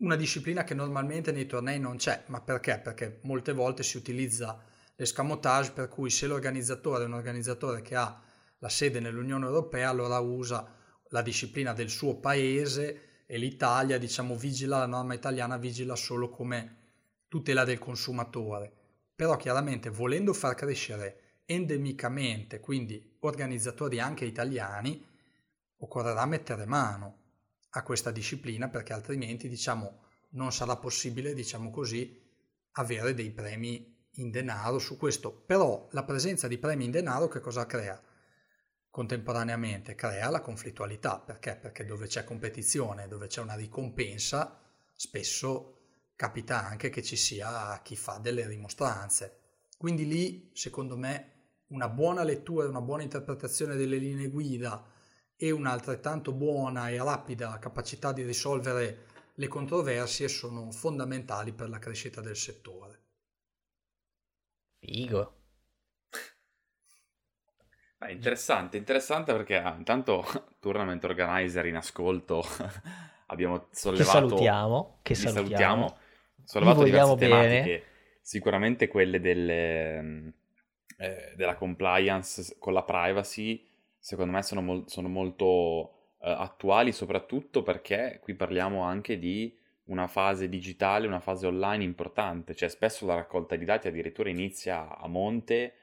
una 0.03 0.17
disciplina 0.17 0.65
che 0.65 0.75
normalmente 0.75 1.31
nei 1.31 1.47
tornei 1.47 1.79
non 1.79 1.97
c'è, 1.97 2.25
ma 2.27 2.41
perché? 2.41 2.79
Perché 2.79 3.21
molte 3.23 3.53
volte 3.53 3.85
si 3.85 3.97
utilizza 3.97 4.61
l'escamotage 4.97 5.73
per 5.73 5.89
cui 5.89 6.11
se 6.11 6.27
l'organizzatore 6.27 7.05
è 7.05 7.07
un 7.07 7.15
organizzatore 7.15 7.83
che 7.83 7.95
ha 7.95 8.21
la 8.59 8.69
sede 8.69 8.99
nell'Unione 8.99 9.47
Europea, 9.47 9.91
allora 9.91 10.19
usa 10.19 10.75
la 11.09 11.23
disciplina 11.23 11.73
del 11.73 11.89
suo 11.89 12.17
paese 12.17 13.25
e 13.27 13.39
l'Italia, 13.39 13.99
diciamo, 13.99 14.37
vigila, 14.37 14.79
la 14.79 14.87
norma 14.87 15.15
italiana 15.15 15.57
vigila 15.57 15.95
solo 15.95 16.31
come 16.31 16.79
tutela 17.29 17.65
del 17.65 17.79
consumatore, 17.79 18.73
però 19.15 19.37
chiaramente 19.37 19.89
volendo 19.89 20.33
far 20.33 20.57
crescere 20.57 21.41
endemicamente, 21.45 22.59
quindi 22.61 23.17
organizzatori 23.21 24.01
anche 24.01 24.25
italiani, 24.25 25.05
occorrerà 25.77 26.27
mettere 26.27 26.67
mano 26.67 27.22
a 27.75 27.83
questa 27.83 28.11
disciplina 28.11 28.69
perché 28.69 28.93
altrimenti 28.93 29.49
diciamo 29.49 30.01
non 30.31 30.53
sarà 30.53 30.77
possibile, 30.77 31.35
diciamo 31.35 31.71
così, 31.71 32.21
avere 32.73 33.15
dei 33.15 33.31
premi 33.31 34.07
in 34.17 34.31
denaro 34.31 34.79
su 34.79 34.97
questo. 34.97 35.33
Però 35.33 35.89
la 35.93 36.05
presenza 36.05 36.49
di 36.49 36.59
premi 36.59 36.85
in 36.85 36.91
denaro 36.91 37.29
che 37.29 37.41
cosa 37.41 37.67
crea? 37.67 38.01
Contemporaneamente 38.91 39.95
crea 39.95 40.31
la 40.31 40.41
conflittualità, 40.41 41.19
perché? 41.19 41.57
Perché 41.57 41.85
dove 41.85 42.07
c'è 42.07 42.25
competizione, 42.25 43.09
dove 43.09 43.27
c'è 43.27 43.41
una 43.41 43.55
ricompensa, 43.55 44.61
spesso 44.95 45.79
capita 46.15 46.65
anche 46.67 46.91
che 46.91 47.03
ci 47.03 47.17
sia 47.17 47.81
chi 47.83 47.97
fa 47.97 48.19
delle 48.19 48.47
rimostranze. 48.47 49.41
Quindi 49.79 50.07
lì, 50.07 50.51
secondo 50.53 50.97
me, 50.97 51.31
una 51.69 51.89
buona 51.89 52.23
lettura 52.23 52.67
e 52.67 52.69
una 52.69 52.83
buona 52.83 53.03
interpretazione 53.03 53.77
delle 53.77 53.97
linee 53.97 54.29
guida 54.29 54.92
e 55.43 55.51
un'altrettanto 55.51 56.31
buona 56.33 56.89
e 56.89 57.03
rapida 57.03 57.59
capacità 57.59 58.13
di 58.13 58.23
risolvere 58.23 59.07
le 59.35 59.49
controversie 59.49 60.29
sono 60.29 60.71
fondamentali 60.71 61.53
per 61.53 61.69
la 61.69 61.81
crescita 61.81 62.21
del 62.21 62.37
settore. 62.37 63.01
Figo. 64.79 65.41
Beh, 67.99 68.13
interessante, 68.13 68.77
interessante 68.77 69.33
perché 69.33 69.57
ah, 69.57 69.75
intanto 69.77 70.25
Tournament 70.61 71.03
Organizer 71.03 71.67
in 71.67 71.75
ascolto 71.75 72.45
abbiamo 73.27 73.67
sollevato... 73.73 74.05
Che 74.05 74.13
salutiamo, 74.13 74.99
che 75.03 75.15
salutiamo. 75.17 75.49
salutiamo 75.89 76.01
sollevato 76.45 76.85
diverse 76.85 77.17
tematiche 77.17 77.85
sicuramente 78.21 78.87
quelle 78.87 79.19
delle, 79.19 80.35
eh, 80.99 81.33
della 81.35 81.57
compliance 81.57 82.55
con 82.61 82.73
la 82.73 82.85
privacy, 82.85 83.71
secondo 84.03 84.33
me 84.33 84.43
sono, 84.43 84.61
mol- 84.61 84.89
sono 84.89 85.09
molto 85.09 86.17
eh, 86.21 86.29
attuali, 86.31 86.93
soprattutto 86.93 87.63
perché 87.63 88.19
qui 88.21 88.35
parliamo 88.35 88.83
anche 88.83 89.17
di 89.19 89.57
una 89.85 90.09
fase 90.09 90.49
digitale, 90.49 91.07
una 91.07 91.21
fase 91.21 91.47
online 91.47 91.85
importante, 91.85 92.55
cioè 92.55 92.69
spesso 92.69 93.07
la 93.07 93.15
raccolta 93.15 93.55
di 93.55 93.65
dati 93.65 93.87
addirittura 93.87 94.29
inizia 94.29 94.99
a 94.99 95.07
monte, 95.07 95.55
eh, 95.55 95.75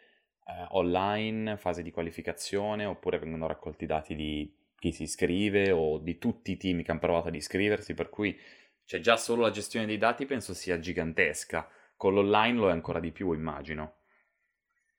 online, 0.71 1.55
fase 1.57 1.81
di 1.81 1.91
qualificazione, 1.91 2.83
oppure 2.85 3.19
vengono 3.19 3.47
raccolti 3.47 3.85
dati 3.85 4.15
di 4.15 4.53
chi 4.77 4.91
si 4.91 5.03
iscrive 5.03 5.71
o 5.71 5.97
di 5.97 6.17
tutti 6.17 6.51
i 6.51 6.57
team 6.57 6.83
che 6.83 6.91
hanno 6.91 6.99
provato 6.99 7.29
ad 7.29 7.35
iscriversi, 7.35 7.93
per 7.93 8.09
cui 8.09 8.37
cioè, 8.83 8.99
già 8.99 9.15
solo 9.15 9.43
la 9.43 9.51
gestione 9.51 9.85
dei 9.85 9.97
dati 9.97 10.25
penso 10.25 10.53
sia 10.53 10.77
gigantesca, 10.77 11.69
con 11.95 12.13
l'online 12.13 12.57
lo 12.57 12.67
è 12.69 12.71
ancora 12.71 12.99
di 12.99 13.11
più, 13.11 13.31
immagino. 13.31 13.93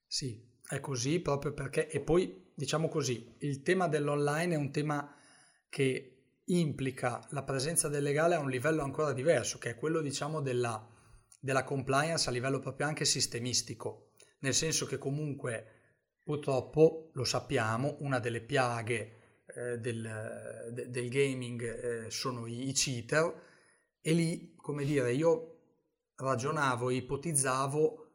Sì, 0.06 0.42
è 0.66 0.80
così 0.80 1.20
proprio 1.20 1.52
perché, 1.52 1.88
e 1.88 2.00
poi 2.00 2.49
diciamo 2.60 2.88
così, 2.88 3.36
il 3.38 3.62
tema 3.62 3.88
dell'online 3.88 4.52
è 4.52 4.58
un 4.58 4.70
tema 4.70 5.16
che 5.70 6.42
implica 6.44 7.26
la 7.30 7.42
presenza 7.42 7.88
del 7.88 8.02
legale 8.02 8.34
a 8.34 8.38
un 8.38 8.50
livello 8.50 8.82
ancora 8.82 9.14
diverso, 9.14 9.56
che 9.56 9.70
è 9.70 9.74
quello 9.76 10.02
diciamo 10.02 10.42
della, 10.42 10.86
della 11.40 11.64
compliance 11.64 12.28
a 12.28 12.32
livello 12.32 12.58
proprio 12.58 12.86
anche 12.86 13.06
sistemistico, 13.06 14.10
nel 14.40 14.52
senso 14.52 14.84
che 14.84 14.98
comunque 14.98 15.68
purtroppo 16.22 17.08
lo 17.14 17.24
sappiamo, 17.24 17.96
una 18.00 18.18
delle 18.18 18.42
piaghe 18.42 19.44
eh, 19.46 19.78
del, 19.78 20.68
de, 20.70 20.90
del, 20.90 21.08
gaming 21.08 21.62
eh, 21.62 22.10
sono 22.10 22.46
i, 22.46 22.68
i, 22.68 22.72
cheater. 22.74 23.48
E 24.02 24.12
lì, 24.12 24.54
come 24.54 24.84
dire, 24.84 25.14
io 25.14 25.60
ragionavo, 26.14 26.90
ipotizzavo 26.90 28.08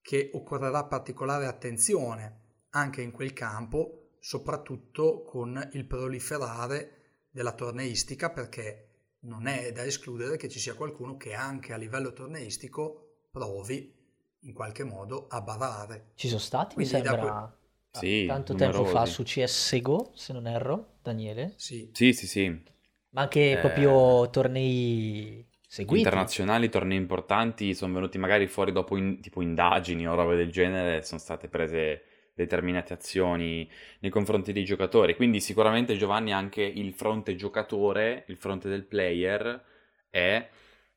che 0.00 0.30
occorrerà 0.34 0.86
particolare 0.86 1.46
attenzione 1.46 2.45
anche 2.76 3.00
in 3.02 3.10
quel 3.10 3.32
campo, 3.32 4.10
soprattutto 4.20 5.22
con 5.22 5.70
il 5.72 5.86
proliferare 5.86 6.90
della 7.30 7.52
torneistica 7.52 8.30
perché 8.30 8.82
non 9.20 9.46
è 9.46 9.72
da 9.72 9.84
escludere 9.84 10.36
che 10.36 10.48
ci 10.48 10.58
sia 10.58 10.74
qualcuno 10.74 11.16
che 11.16 11.34
anche 11.34 11.72
a 11.72 11.76
livello 11.76 12.12
torneistico 12.12 13.26
provi 13.30 13.94
in 14.40 14.52
qualche 14.52 14.84
modo 14.84 15.26
a 15.28 15.40
barare. 15.40 16.12
Ci 16.14 16.28
sono 16.28 16.40
stati, 16.40 16.74
Quindi 16.74 16.94
mi 16.94 17.02
sembra, 17.02 17.58
que... 17.90 17.98
sì, 17.98 18.26
tanto 18.26 18.52
numerosi. 18.52 18.82
tempo 18.82 18.96
fa 18.96 19.06
su 19.06 19.22
CSGO, 19.22 20.12
se 20.14 20.32
non 20.32 20.46
erro, 20.46 20.98
Daniele? 21.02 21.54
Sì, 21.56 21.90
sì, 21.92 22.12
sì. 22.12 22.26
sì. 22.26 22.62
Ma 23.10 23.22
anche 23.22 23.52
eh... 23.52 23.58
proprio 23.58 24.28
tornei 24.30 25.44
seguiti. 25.66 25.98
Internazionali, 25.98 26.68
tornei 26.68 26.98
importanti, 26.98 27.74
sono 27.74 27.94
venuti 27.94 28.18
magari 28.18 28.46
fuori 28.46 28.70
dopo 28.70 28.96
in, 28.96 29.20
tipo 29.20 29.42
indagini 29.42 30.06
o 30.06 30.14
robe 30.14 30.36
del 30.36 30.52
genere, 30.52 31.02
sono 31.02 31.20
state 31.20 31.48
prese 31.48 32.02
determinate 32.36 32.92
azioni 32.92 33.68
nei 34.00 34.10
confronti 34.10 34.52
dei 34.52 34.64
giocatori. 34.64 35.16
Quindi 35.16 35.40
sicuramente 35.40 35.96
Giovanni 35.96 36.32
anche 36.32 36.62
il 36.62 36.92
fronte 36.92 37.34
giocatore, 37.34 38.24
il 38.28 38.36
fronte 38.36 38.68
del 38.68 38.84
player 38.84 39.64
è 40.10 40.48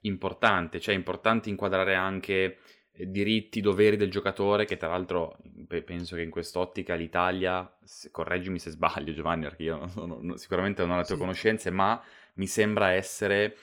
importante, 0.02 0.80
cioè 0.82 0.94
è 0.94 0.98
importante 0.98 1.50
inquadrare 1.50 1.96
anche 1.96 2.58
eh, 2.92 3.10
diritti, 3.10 3.62
doveri 3.62 3.96
del 3.96 4.12
giocatore, 4.12 4.66
che 4.66 4.76
tra 4.76 4.90
l'altro 4.90 5.38
penso 5.86 6.18
che 6.18 6.24
in 6.24 6.30
quest'ottica 6.30 6.96
l'Italia, 6.96 7.74
correggimi 8.12 8.60
se 8.60 8.72
sbaglio 8.72 9.14
Giovanni, 9.14 9.44
perché 9.44 9.64
io 9.64 9.78
non 9.78 9.90
sono, 9.90 10.36
sicuramente 10.36 10.82
non 10.82 10.92
ho 10.92 10.98
le 10.98 11.06
tue 11.06 11.16
sì. 11.16 11.22
conoscenze, 11.22 11.70
ma 11.72 12.04
mi 12.34 12.48
sembra 12.48 12.92
essere 12.92 13.56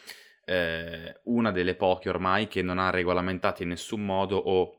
eh, 0.47 1.21
una 1.25 1.51
delle 1.51 1.75
poche 1.75 2.09
ormai 2.09 2.49
che 2.49 2.63
non 2.63 2.79
ha 2.79 2.89
regolamentati 2.89 3.65
in 3.65 3.69
nessun 3.71 4.03
modo 4.03 4.39
o 4.39 4.79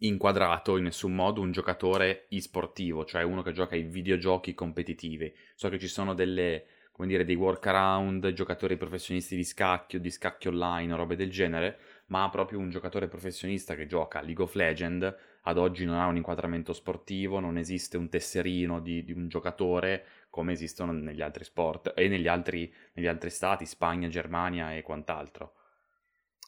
inquadrato 0.00 0.76
in 0.76 0.84
nessun 0.84 1.14
modo 1.14 1.40
un 1.40 1.52
giocatore 1.52 2.26
e-sportivo, 2.28 3.04
cioè 3.04 3.22
uno 3.22 3.42
che 3.42 3.52
gioca 3.52 3.74
ai 3.74 3.82
videogiochi 3.82 4.54
competitivi. 4.54 5.34
So 5.54 5.68
che 5.68 5.78
ci 5.78 5.88
sono 5.88 6.14
delle, 6.14 6.66
come 6.92 7.08
dire, 7.08 7.24
dei 7.24 7.34
workaround, 7.34 8.32
giocatori 8.32 8.76
professionisti 8.76 9.36
di 9.36 9.44
scacchio, 9.44 9.98
di 9.98 10.10
scacchio 10.10 10.50
online, 10.50 10.94
robe 10.96 11.16
del 11.16 11.30
genere, 11.30 11.78
ma 12.06 12.28
proprio 12.28 12.58
un 12.58 12.70
giocatore 12.70 13.08
professionista 13.08 13.74
che 13.74 13.86
gioca 13.86 14.18
a 14.18 14.22
League 14.22 14.44
of 14.44 14.54
Legends 14.54 15.14
ad 15.48 15.58
oggi 15.58 15.84
non 15.84 15.96
ha 15.96 16.06
un 16.06 16.16
inquadramento 16.16 16.72
sportivo, 16.72 17.38
non 17.38 17.56
esiste 17.56 17.96
un 17.96 18.08
tesserino 18.08 18.80
di, 18.80 19.04
di 19.04 19.12
un 19.12 19.28
giocatore 19.28 20.04
come 20.28 20.52
esistono 20.52 20.92
negli 20.92 21.22
altri 21.22 21.44
sport 21.44 21.92
e 21.94 22.08
negli 22.08 22.26
altri, 22.26 22.72
negli 22.94 23.06
altri 23.06 23.30
stati, 23.30 23.64
Spagna, 23.64 24.08
Germania 24.08 24.74
e 24.74 24.82
quant'altro. 24.82 25.54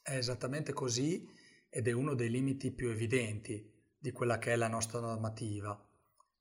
È 0.03 0.17
esattamente 0.17 0.73
così 0.73 1.25
ed 1.71 1.89
è 1.89 1.93
uno 1.93 2.15
dei 2.15 2.31
limiti 2.31 2.73
più 2.73 2.89
evidenti 2.89 3.77
di 3.99 4.13
quella 4.13 4.39
che 4.39 4.53
è 4.53 4.57
la 4.57 4.69
nostra 4.69 5.01
normativa. 5.01 5.79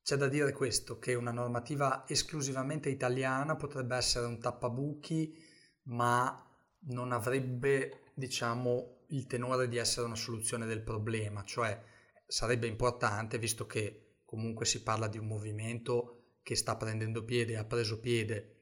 C'è 0.02 0.16
da 0.16 0.28
dire 0.28 0.52
questo, 0.52 0.98
che 0.98 1.14
una 1.14 1.32
normativa 1.32 2.04
esclusivamente 2.08 2.88
italiana 2.88 3.56
potrebbe 3.56 3.96
essere 3.96 4.26
un 4.26 4.40
tappabuchi, 4.40 5.36
ma 5.84 6.44
non 6.86 7.12
avrebbe, 7.12 8.12
diciamo, 8.14 9.04
il 9.08 9.26
tenore 9.26 9.68
di 9.68 9.76
essere 9.76 10.06
una 10.06 10.14
soluzione 10.14 10.66
del 10.66 10.82
problema, 10.82 11.44
cioè 11.44 11.78
sarebbe 12.26 12.66
importante, 12.66 13.38
visto 13.38 13.66
che 13.66 14.20
comunque 14.24 14.64
si 14.64 14.82
parla 14.82 15.08
di 15.08 15.18
un 15.18 15.26
movimento 15.26 16.36
che 16.42 16.56
sta 16.56 16.76
prendendo 16.76 17.24
piede, 17.24 17.56
ha 17.56 17.64
preso 17.64 18.00
piede 18.00 18.54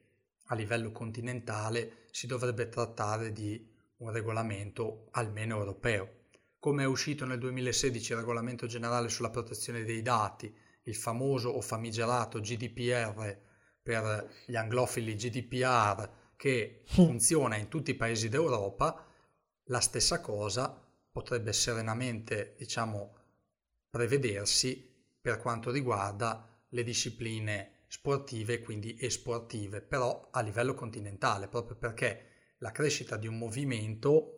a 0.47 0.55
livello 0.55 0.91
continentale, 0.91 2.07
si 2.11 2.27
dovrebbe 2.27 2.67
trattare 2.67 3.31
di 3.31 3.73
un 3.97 4.11
regolamento 4.11 5.07
almeno 5.11 5.57
europeo 5.57 6.16
come 6.67 6.83
è 6.83 6.85
uscito 6.85 7.23
nel 7.23 7.39
2016 7.39 8.11
il 8.11 8.17
regolamento 8.17 8.65
generale 8.65 9.07
sulla 9.07 9.29
protezione 9.29 9.85
dei 9.85 10.01
dati, 10.01 10.53
il 10.83 10.95
famoso 10.95 11.47
o 11.47 11.61
famigerato 11.61 12.41
GDPR 12.41 13.37
per 13.81 14.29
gli 14.45 14.57
anglofili 14.57 15.15
GDPR 15.15 16.09
che 16.35 16.83
funziona 16.91 17.55
in 17.55 17.69
tutti 17.69 17.91
i 17.91 17.95
paesi 17.95 18.27
d'Europa, 18.27 19.01
la 19.67 19.79
stessa 19.79 20.19
cosa 20.19 20.77
potrebbe 21.09 21.53
serenamente, 21.53 22.55
diciamo, 22.57 23.15
prevedersi 23.89 24.93
per 25.21 25.37
quanto 25.37 25.71
riguarda 25.71 26.65
le 26.67 26.83
discipline 26.83 27.85
sportive, 27.87 28.59
quindi 28.59 28.97
esportive, 28.99 29.79
però 29.79 30.27
a 30.31 30.41
livello 30.41 30.73
continentale, 30.73 31.47
proprio 31.47 31.77
perché 31.77 32.55
la 32.57 32.73
crescita 32.73 33.15
di 33.15 33.27
un 33.27 33.37
movimento 33.37 34.36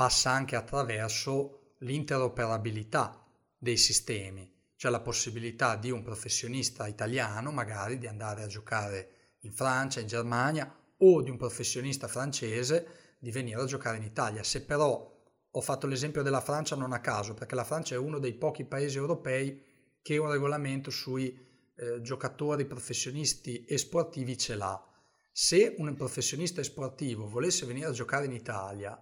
passa 0.00 0.30
anche 0.30 0.56
attraverso 0.56 1.74
l'interoperabilità 1.80 3.22
dei 3.58 3.76
sistemi, 3.76 4.50
cioè 4.74 4.90
la 4.90 5.00
possibilità 5.00 5.76
di 5.76 5.90
un 5.90 6.02
professionista 6.02 6.86
italiano 6.86 7.50
magari 7.50 7.98
di 7.98 8.06
andare 8.06 8.42
a 8.42 8.46
giocare 8.46 9.34
in 9.40 9.52
Francia, 9.52 10.00
in 10.00 10.06
Germania 10.06 10.74
o 10.96 11.20
di 11.20 11.28
un 11.28 11.36
professionista 11.36 12.08
francese 12.08 13.16
di 13.18 13.30
venire 13.30 13.60
a 13.60 13.66
giocare 13.66 13.98
in 13.98 14.02
Italia. 14.02 14.42
Se 14.42 14.64
però 14.64 15.22
ho 15.50 15.60
fatto 15.60 15.86
l'esempio 15.86 16.22
della 16.22 16.40
Francia 16.40 16.76
non 16.76 16.94
a 16.94 17.00
caso, 17.02 17.34
perché 17.34 17.54
la 17.54 17.64
Francia 17.64 17.94
è 17.94 17.98
uno 17.98 18.18
dei 18.18 18.32
pochi 18.32 18.64
paesi 18.64 18.96
europei 18.96 19.62
che 20.00 20.16
un 20.16 20.30
regolamento 20.30 20.90
sui 20.90 21.46
eh, 21.74 22.00
giocatori 22.00 22.64
professionisti 22.64 23.66
e 23.66 23.76
sportivi 23.76 24.38
ce 24.38 24.54
l'ha. 24.54 24.82
Se 25.30 25.74
un 25.76 25.94
professionista 25.94 26.62
sportivo 26.62 27.28
volesse 27.28 27.66
venire 27.66 27.88
a 27.88 27.92
giocare 27.92 28.24
in 28.24 28.32
Italia, 28.32 28.98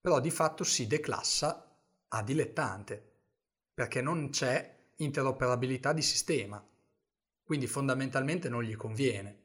però 0.00 0.20
di 0.20 0.30
fatto 0.30 0.64
si 0.64 0.86
declassa 0.86 1.76
a 2.08 2.22
dilettante, 2.22 3.12
perché 3.74 4.00
non 4.00 4.30
c'è 4.30 4.78
interoperabilità 4.96 5.92
di 5.92 6.02
sistema, 6.02 6.64
quindi 7.42 7.66
fondamentalmente 7.66 8.48
non 8.48 8.62
gli 8.62 8.76
conviene. 8.76 9.38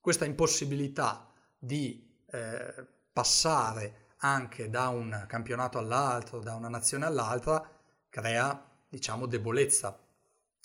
Questa 0.00 0.24
impossibilità 0.24 1.32
di 1.58 2.10
eh, 2.26 2.86
passare 3.12 4.08
anche 4.18 4.68
da 4.68 4.88
un 4.88 5.24
campionato 5.28 5.78
all'altro, 5.78 6.40
da 6.40 6.54
una 6.54 6.68
nazione 6.68 7.06
all'altra, 7.06 7.68
crea, 8.08 8.68
diciamo, 8.88 9.26
debolezza 9.26 9.98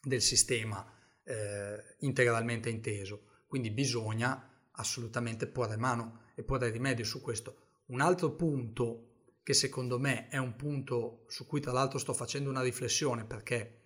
del 0.02 0.22
sistema 0.22 0.86
eh, 1.24 1.96
integralmente 2.00 2.70
inteso. 2.70 3.42
Quindi 3.48 3.72
bisogna 3.72 4.50
assolutamente 4.72 5.48
porre 5.48 5.78
mano 5.78 6.22
e 6.36 6.44
porre 6.44 6.70
rimedio 6.70 7.06
su 7.06 7.22
questo. 7.22 7.66
Un 7.88 8.02
altro 8.02 8.32
punto 8.32 9.07
che 9.48 9.54
secondo 9.54 9.98
me 9.98 10.28
è 10.28 10.36
un 10.36 10.58
punto 10.58 11.24
su 11.30 11.46
cui 11.46 11.62
tra 11.62 11.72
l'altro 11.72 12.00
sto 12.00 12.12
facendo 12.12 12.50
una 12.50 12.62
riflessione 12.62 13.24
perché 13.24 13.80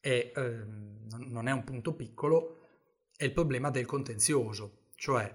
è, 0.00 0.32
eh, 0.34 0.64
non 1.18 1.46
è 1.46 1.52
un 1.52 1.62
punto 1.62 1.94
piccolo, 1.94 2.62
è 3.16 3.22
il 3.22 3.32
problema 3.32 3.70
del 3.70 3.86
contenzioso, 3.86 4.88
cioè 4.96 5.32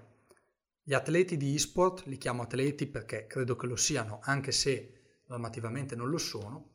gli 0.82 0.92
atleti 0.92 1.38
di 1.38 1.54
e-sport, 1.54 2.04
li 2.04 2.18
chiamo 2.18 2.42
atleti 2.42 2.88
perché 2.88 3.26
credo 3.26 3.56
che 3.56 3.66
lo 3.66 3.76
siano, 3.76 4.18
anche 4.20 4.52
se 4.52 5.22
normativamente 5.28 5.96
non 5.96 6.10
lo 6.10 6.18
sono, 6.18 6.72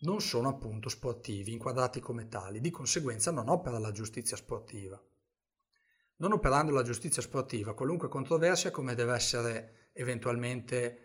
non 0.00 0.20
sono 0.20 0.48
appunto 0.48 0.88
sportivi, 0.88 1.52
inquadrati 1.52 2.00
come 2.00 2.26
tali, 2.26 2.60
di 2.60 2.70
conseguenza 2.70 3.30
non 3.30 3.48
opera 3.48 3.78
la 3.78 3.92
giustizia 3.92 4.36
sportiva. 4.36 5.00
Non 6.16 6.32
operando 6.32 6.72
la 6.72 6.82
giustizia 6.82 7.22
sportiva, 7.22 7.74
qualunque 7.74 8.08
controversia 8.08 8.72
come 8.72 8.96
deve 8.96 9.14
essere 9.14 9.90
eventualmente 9.92 11.01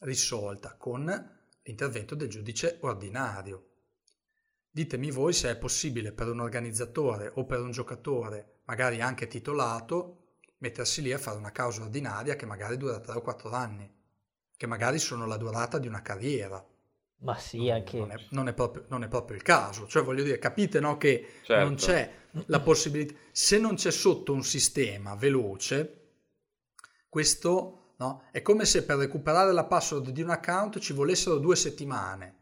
risolta 0.00 0.76
con 0.76 1.04
l'intervento 1.62 2.14
del 2.14 2.28
giudice 2.28 2.78
ordinario. 2.80 3.66
Ditemi 4.70 5.10
voi 5.10 5.32
se 5.32 5.50
è 5.50 5.56
possibile 5.56 6.12
per 6.12 6.28
un 6.28 6.40
organizzatore 6.40 7.32
o 7.34 7.44
per 7.44 7.60
un 7.60 7.70
giocatore, 7.70 8.60
magari 8.64 9.00
anche 9.00 9.26
titolato, 9.26 10.36
mettersi 10.58 11.02
lì 11.02 11.12
a 11.12 11.18
fare 11.18 11.38
una 11.38 11.50
causa 11.50 11.82
ordinaria 11.82 12.36
che 12.36 12.46
magari 12.46 12.76
dura 12.76 13.00
3 13.00 13.16
o 13.16 13.20
4 13.20 13.50
anni, 13.50 13.92
che 14.56 14.66
magari 14.66 14.98
sono 14.98 15.26
la 15.26 15.36
durata 15.36 15.78
di 15.78 15.88
una 15.88 16.02
carriera. 16.02 16.64
Ma 17.22 17.36
sì, 17.36 17.68
anche... 17.68 17.98
Non 17.98 18.12
è, 18.12 18.26
non 18.30 18.48
è, 18.48 18.54
proprio, 18.54 18.84
non 18.88 19.02
è 19.02 19.08
proprio, 19.08 19.36
il 19.36 19.42
caso. 19.42 19.86
Cioè, 19.86 20.02
voglio 20.02 20.22
dire, 20.22 20.38
capite 20.38 20.80
no, 20.80 20.96
che 20.96 21.40
certo. 21.42 21.64
non 21.64 21.74
c'è 21.74 22.12
la 22.46 22.60
possibilità... 22.60 23.14
Se 23.32 23.58
non 23.58 23.74
c'è 23.74 23.90
sotto 23.90 24.32
un 24.32 24.42
sistema 24.42 25.14
veloce, 25.16 25.96
questo 27.08 27.89
no, 28.00 28.24
è 28.30 28.42
come 28.42 28.64
se 28.64 28.84
per 28.84 28.96
recuperare 28.96 29.52
la 29.52 29.64
password 29.64 30.10
di 30.10 30.22
un 30.22 30.30
account 30.30 30.78
ci 30.78 30.92
volessero 30.92 31.38
due 31.38 31.56
settimane. 31.56 32.38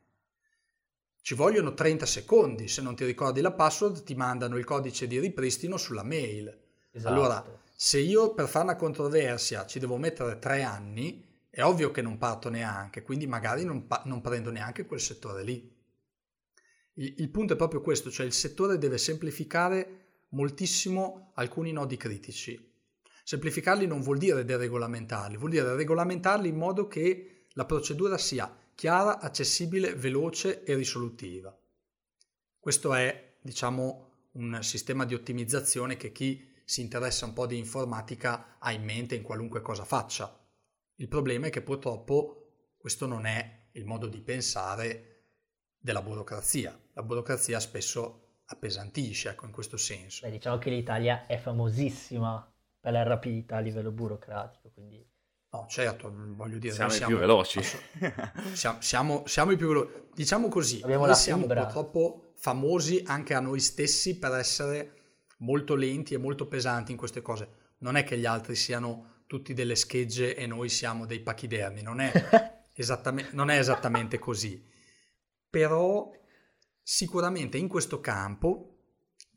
Ci 1.21 1.35
vogliono 1.35 1.75
30 1.75 2.07
secondi. 2.07 2.69
Se 2.69 2.81
non 2.81 2.97
ti 2.97 3.05
ricordi 3.05 3.41
la 3.41 3.53
password, 3.53 4.03
ti 4.03 4.15
mandano 4.15 4.57
il 4.57 4.65
codice 4.65 5.07
di 5.07 5.19
ripristino 5.19 5.77
sulla 5.77 6.03
mail. 6.03 6.57
Esatto. 6.91 7.13
Allora, 7.13 7.61
se 7.75 7.99
io 7.99 8.33
per 8.33 8.49
fare 8.49 8.65
una 8.65 8.77
controversia 8.77 9.67
ci 9.67 9.79
devo 9.79 9.99
mettere 9.99 10.39
tre 10.39 10.63
anni, 10.63 11.27
è 11.51 11.63
ovvio 11.63 11.91
che 11.91 12.03
non 12.03 12.19
parto 12.19 12.49
neanche, 12.49 13.03
quindi 13.03 13.27
magari 13.27 13.65
non, 13.65 13.87
pa- 13.87 14.03
non 14.07 14.21
prendo 14.21 14.51
neanche 14.51 14.87
quel 14.87 15.01
settore 15.01 15.43
lì. 15.43 15.77
Il, 16.95 17.15
il 17.19 17.29
punto 17.31 17.53
è 17.53 17.57
proprio 17.57 17.81
questo, 17.81 18.11
cioè 18.11 18.25
il 18.25 18.33
settore 18.33 18.79
deve 18.79 18.97
semplificare 18.97 20.07
moltissimo 20.31 21.33
alcuni 21.35 21.73
nodi 21.73 21.97
critici. 21.97 22.77
Semplificarli 23.29 23.87
non 23.87 24.01
vuol 24.01 24.17
dire 24.17 24.43
deregolamentarli, 24.43 25.37
vuol 25.37 25.51
dire 25.51 25.75
regolamentarli 25.75 26.49
in 26.49 26.57
modo 26.57 26.87
che 26.87 27.45
la 27.51 27.67
procedura 27.67 28.17
sia 28.17 28.51
chiara, 28.75 29.19
accessibile, 29.19 29.95
veloce 29.95 30.65
e 30.65 30.75
risolutiva. 30.75 31.55
Questo 32.59 32.95
è, 32.95 33.37
diciamo, 33.43 34.31
un 34.33 34.61
sistema 34.63 35.05
di 35.05 35.13
ottimizzazione 35.13 35.99
che 35.99 36.11
chi 36.11 36.55
si 36.65 36.81
interessa 36.81 37.27
un 37.27 37.35
po' 37.35 37.45
di 37.45 37.59
informatica 37.59 38.57
ha 38.59 38.73
in 38.73 38.85
mente 38.85 39.15
in 39.15 39.23
qualunque 39.23 39.61
cosa 39.61 39.85
faccia. 39.85 40.35
Il 40.95 41.09
problema 41.09 41.49
è 41.49 41.51
che 41.51 41.61
purtroppo 41.61 42.71
questo 42.79 43.05
non 43.05 43.27
è 43.27 43.67
il 43.73 43.85
modo 43.85 44.07
di 44.07 44.23
pensare 44.23 45.25
della 45.77 46.01
burocrazia. 46.01 46.81
La 46.95 47.03
burocrazia 47.03 47.61
spesso 47.61 48.39
appesantisce, 48.47 49.29
ecco, 49.29 49.45
in 49.45 49.53
questo 49.53 49.77
senso. 49.77 50.25
Beh, 50.25 50.33
diciamo 50.33 50.57
che 50.57 50.71
l'Italia 50.71 51.27
è 51.27 51.37
famosissima 51.37 52.53
per 52.81 52.93
la 52.93 53.03
rapidità 53.03 53.57
a 53.57 53.61
livello 53.61 53.91
burocratico, 53.91 54.71
quindi... 54.73 55.07
No, 55.51 55.67
certo, 55.69 56.13
voglio 56.15 56.59
dire... 56.59 56.75
Siamo, 56.75 56.91
siamo 56.91 57.13
i 57.13 57.15
più 57.15 57.19
veloci. 57.21 57.61
siamo, 58.53 58.81
siamo, 58.81 59.23
siamo, 59.27 59.51
i 59.53 59.57
più 59.57 59.69
veloci. 59.69 59.93
Diciamo 60.15 60.49
così, 60.49 60.81
Abbiamo 60.83 61.07
noi 61.07 61.15
siamo 61.15 61.47
purtroppo 61.47 62.33
famosi 62.37 63.03
anche 63.07 63.35
a 63.35 63.41
noi 63.41 63.61
stessi 63.61 64.19
per 64.19 64.33
essere 64.35 64.93
molto 65.39 65.75
lenti 65.75 66.15
e 66.15 66.19
molto 66.19 66.47
pesanti 66.47 66.93
in 66.93 66.99
queste 66.99 67.23
cose. 67.23 67.49
Non 67.79 67.97
è 67.97 68.05
che 68.05 68.19
gli 68.19 68.27
altri 68.27 68.55
siano 68.55 69.23
tutti 69.27 69.55
delle 69.55 69.77
schegge 69.77 70.35
e 70.35 70.47
noi 70.47 70.69
siamo 70.69 71.07
dei 71.07 71.21
pachidermi, 71.21 71.83
non 71.83 72.01
è, 72.01 72.13
esattamente, 72.75 73.31
non 73.35 73.51
è 73.51 73.59
esattamente 73.59 74.19
così. 74.19 74.67
Però 75.49 76.11
sicuramente 76.83 77.59
in 77.59 77.69
questo 77.69 78.01
campo 78.01 78.78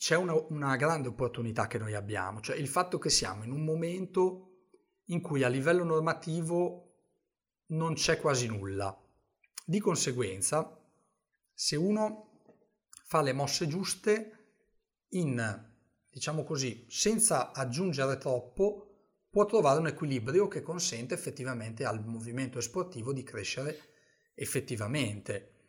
c'è 0.01 0.15
una, 0.15 0.33
una, 0.49 0.75
grande 0.77 1.09
opportunità 1.09 1.67
che 1.67 1.77
noi 1.77 1.93
abbiamo, 1.93 2.41
cioè 2.41 2.55
il 2.55 2.67
fatto 2.67 2.97
che 2.97 3.11
siamo 3.11 3.43
in 3.43 3.51
un 3.51 3.63
momento 3.63 4.69
in 5.05 5.21
cui 5.21 5.43
a 5.43 5.47
livello 5.47 5.83
normativo 5.83 6.95
non 7.67 7.93
c'è 7.93 8.19
quasi 8.19 8.47
nulla. 8.47 8.99
Di 9.63 9.79
conseguenza, 9.79 10.75
se 11.53 11.75
uno 11.75 12.39
fa 13.05 13.21
le 13.21 13.31
mosse 13.33 13.67
giuste 13.67 14.55
in, 15.09 15.71
diciamo 16.09 16.43
così, 16.45 16.87
senza 16.89 17.51
aggiungere 17.51 18.17
troppo, 18.17 18.87
può 19.29 19.45
trovare 19.45 19.77
un 19.77 19.85
equilibrio 19.85 20.47
che 20.47 20.63
consente 20.63 21.13
effettivamente 21.13 21.85
al 21.85 22.03
movimento 22.03 22.59
sportivo 22.59 23.13
di 23.13 23.21
crescere 23.21 23.77
effettivamente. 24.33 25.60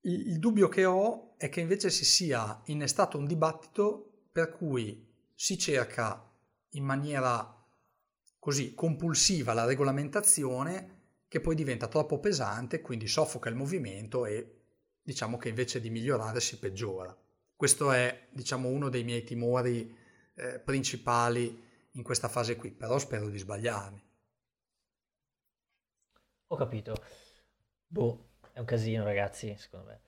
Il, 0.00 0.28
il 0.28 0.38
dubbio 0.38 0.68
che 0.68 0.84
ho 0.84 1.36
è 1.36 1.48
che 1.48 1.60
invece 1.60 1.90
si 1.90 2.04
sia 2.04 2.60
innestato 2.66 3.18
un 3.18 3.26
dibattito 3.26 4.26
per 4.30 4.50
cui 4.50 5.06
si 5.34 5.58
cerca 5.58 6.24
in 6.70 6.84
maniera 6.84 7.54
così 8.38 8.74
compulsiva 8.74 9.52
la 9.52 9.64
regolamentazione 9.64 10.96
che 11.28 11.40
poi 11.40 11.54
diventa 11.54 11.88
troppo 11.88 12.18
pesante, 12.18 12.80
quindi 12.80 13.06
soffoca 13.06 13.48
il 13.48 13.54
movimento 13.54 14.24
e 14.24 14.58
diciamo 15.02 15.36
che 15.36 15.48
invece 15.48 15.80
di 15.80 15.90
migliorare 15.90 16.40
si 16.40 16.58
peggiora. 16.58 17.16
Questo 17.54 17.92
è 17.92 18.28
diciamo 18.30 18.68
uno 18.68 18.88
dei 18.88 19.04
miei 19.04 19.24
timori 19.24 19.94
eh, 20.34 20.60
principali 20.60 21.66
in 21.92 22.02
questa 22.02 22.28
fase 22.28 22.56
qui, 22.56 22.70
però 22.70 22.98
spero 22.98 23.28
di 23.28 23.38
sbagliarmi. 23.38 24.02
Ho 26.46 26.56
capito. 26.56 26.94
Boh, 27.86 28.27
è 28.58 28.60
un 28.60 28.66
casino 28.66 29.04
ragazzi, 29.04 29.54
secondo 29.56 29.86
me. 29.86 30.00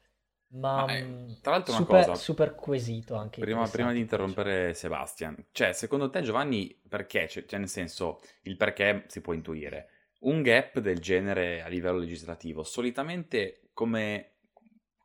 Ma, 0.58 0.84
Ma 0.84 0.96
eh, 0.96 1.38
tra 1.40 1.52
l'altro 1.52 1.72
super, 1.72 1.94
una 1.94 2.04
cosa, 2.06 2.20
super 2.20 2.54
quesito 2.56 3.14
anche. 3.14 3.40
Prima, 3.40 3.68
prima 3.68 3.92
di 3.92 4.00
interrompere 4.00 4.74
Sebastian, 4.74 5.46
cioè 5.52 5.72
secondo 5.72 6.10
te 6.10 6.22
Giovanni 6.22 6.76
perché? 6.88 7.28
Cioè, 7.28 7.44
cioè 7.44 7.60
nel 7.60 7.68
senso, 7.68 8.20
il 8.42 8.56
perché 8.56 9.04
si 9.06 9.20
può 9.20 9.34
intuire. 9.34 9.90
Un 10.22 10.42
gap 10.42 10.80
del 10.80 10.98
genere 10.98 11.62
a 11.62 11.68
livello 11.68 11.98
legislativo, 11.98 12.64
solitamente 12.64 13.68
come, 13.72 14.32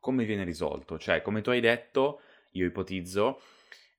come 0.00 0.24
viene 0.24 0.42
risolto? 0.42 0.98
Cioè, 0.98 1.22
come 1.22 1.40
tu 1.40 1.50
hai 1.50 1.60
detto, 1.60 2.20
io 2.50 2.66
ipotizzo, 2.66 3.40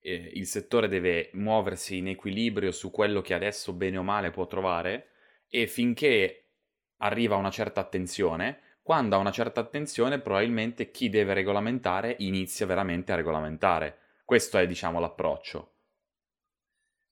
eh, 0.01 0.31
il 0.33 0.45
settore 0.45 0.89
deve 0.89 1.29
muoversi 1.33 1.97
in 1.97 2.09
equilibrio 2.09 2.71
su 2.71 2.91
quello 2.91 3.21
che 3.21 3.33
adesso 3.33 3.71
bene 3.71 3.97
o 3.97 4.03
male 4.03 4.31
può 4.31 4.45
trovare 4.45 5.11
e 5.47 5.65
finché 5.67 6.49
arriva 6.97 7.37
una 7.37 7.51
certa 7.51 7.79
attenzione, 7.79 8.59
quando 8.87 9.17
ha 9.17 9.19
una 9.19 9.31
certa 9.31 9.59
attenzione 9.59 10.21
probabilmente 10.21 10.91
chi 10.91 11.09
deve 11.09 11.33
regolamentare 11.33 12.15
inizia 12.19 12.65
veramente 12.65 13.11
a 13.11 13.15
regolamentare. 13.15 13.97
Questo 14.23 14.57
è 14.57 14.65
diciamo 14.65 15.01
l'approccio. 15.01 15.73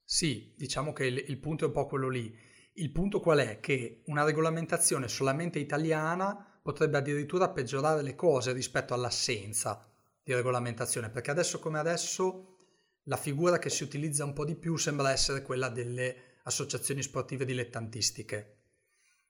Sì, 0.02 0.54
diciamo 0.56 0.94
che 0.94 1.06
il, 1.06 1.22
il 1.28 1.38
punto 1.38 1.66
è 1.66 1.68
un 1.68 1.74
po' 1.74 1.86
quello 1.86 2.08
lì. 2.08 2.34
Il 2.76 2.94
punto 2.94 3.20
qual 3.20 3.40
è? 3.40 3.60
Che 3.60 4.04
una 4.06 4.24
regolamentazione 4.24 5.10
solamente 5.10 5.60
italiana 5.60 6.62
potrebbe 6.64 6.96
addirittura 6.96 7.50
peggiorare 7.50 8.04
le 8.04 8.16
cose 8.16 8.54
rispetto 8.54 8.94
all'assenza 8.94 9.86
di 10.24 10.34
regolamentazione, 10.34 11.10
perché 11.10 11.32
adesso 11.32 11.60
come 11.60 11.80
adesso 11.80 12.56
la 13.04 13.18
figura 13.18 13.60
che 13.60 13.70
si 13.70 13.84
utilizza 13.84 14.24
un 14.24 14.32
po' 14.32 14.46
di 14.46 14.56
più 14.56 14.78
sembra 14.78 15.12
essere 15.12 15.42
quella 15.42 15.68
delle 15.68 16.38
associazioni 16.44 17.04
sportive 17.04 17.44
dilettantistiche. 17.44 18.60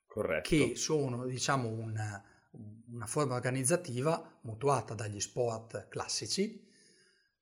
Corretto. 0.06 0.48
Che 0.48 0.76
sono, 0.76 1.26
diciamo, 1.26 1.70
una, 1.70 2.24
una 2.92 3.06
forma 3.06 3.36
organizzativa 3.36 4.40
mutuata 4.42 4.94
dagli 4.94 5.20
sport 5.20 5.88
classici, 5.88 6.66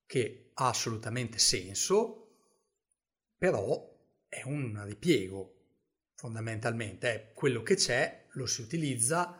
che 0.06 0.52
ha 0.54 0.68
assolutamente 0.68 1.40
senso, 1.40 2.38
però 3.38 3.92
è 4.28 4.42
un 4.46 4.82
ripiego 4.86 5.54
fondamentalmente, 6.16 7.14
è 7.14 7.32
quello 7.34 7.64
che 7.64 7.76
c'è, 7.76 8.28
lo 8.32 8.46
si 8.46 8.62
utilizza, 8.62 9.38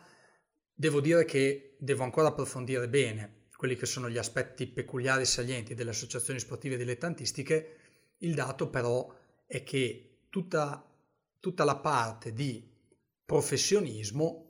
devo 0.72 1.00
dire 1.00 1.24
che 1.24 1.76
devo 1.78 2.02
ancora 2.02 2.28
approfondire 2.28 2.88
bene 2.88 3.42
quelli 3.56 3.76
che 3.76 3.86
sono 3.86 4.10
gli 4.10 4.18
aspetti 4.18 4.66
peculiari 4.66 5.22
e 5.22 5.26
salienti 5.26 5.74
delle 5.74 5.90
associazioni 5.90 6.38
sportive 6.38 6.76
dilettantistiche, 6.76 7.78
il 8.18 8.34
dato 8.34 8.68
però 8.68 9.14
è 9.46 9.62
che 9.62 10.26
tutta, 10.28 10.86
tutta 11.40 11.64
la 11.64 11.76
parte 11.76 12.32
di 12.32 12.70
professionismo 13.24 14.43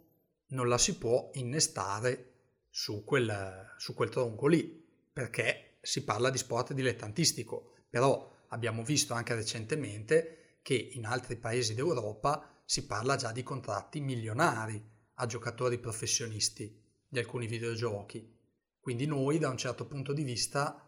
non 0.55 0.68
la 0.68 0.78
si 0.78 0.96
può 0.96 1.30
innestare 1.34 2.32
su 2.70 3.05
quel, 3.05 3.74
su 3.76 3.94
quel 3.94 4.09
tronco 4.09 4.46
lì, 4.46 4.64
perché 5.12 5.76
si 5.80 6.02
parla 6.02 6.30
di 6.30 6.38
sport 6.38 6.72
dilettantistico, 6.72 7.74
però 7.90 8.44
abbiamo 8.48 8.82
visto 8.82 9.12
anche 9.14 9.34
recentemente 9.34 10.59
che 10.62 10.74
in 10.74 11.05
altri 11.05 11.36
paesi 11.36 11.74
d'Europa 11.74 12.62
si 12.64 12.86
parla 12.86 13.16
già 13.16 13.32
di 13.32 13.42
contratti 13.42 14.00
milionari 14.00 14.82
a 15.14 15.26
giocatori 15.26 15.78
professionisti 15.78 16.82
di 17.07 17.18
alcuni 17.18 17.46
videogiochi 17.46 18.34
quindi 18.84 19.07
noi 19.07 19.38
da 19.38 19.48
un 19.48 19.57
certo 19.57 19.86
punto 19.86 20.12
di 20.12 20.24
vista 20.24 20.86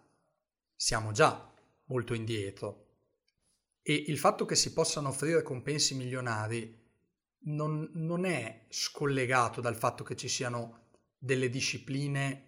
siamo 0.75 1.13
già 1.13 1.51
molto 1.85 2.13
indietro. 2.13 2.89
E 3.81 3.95
il 4.09 4.19
fatto 4.19 4.45
che 4.45 4.55
si 4.55 4.75
possano 4.75 5.09
offrire 5.09 5.41
compensi 5.41 5.95
milionari 5.95 6.86
non, 7.47 7.91
non 7.95 8.25
è 8.25 8.65
scollegato 8.69 9.61
dal 9.61 9.77
fatto 9.77 10.05
che 10.05 10.17
ci 10.17 10.29
siano 10.29 10.85
delle 11.19 11.49
discipline 11.49 12.45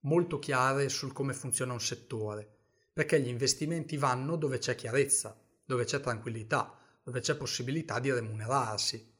molto 0.00 0.38
chiare 0.38 0.88
sul 0.88 1.12
come 1.12 1.32
funziona 1.32 1.72
un 1.72 1.80
settore, 1.80 2.48
perché 2.92 3.20
gli 3.20 3.28
investimenti 3.28 3.96
vanno 3.96 4.36
dove 4.36 4.58
c'è 4.58 4.74
chiarezza, 4.74 5.38
dove 5.64 5.84
c'è 5.84 6.00
tranquillità, 6.00 6.78
dove 7.02 7.20
c'è 7.20 7.36
possibilità 7.36 7.98
di 7.98 8.12
remunerarsi. 8.12 9.14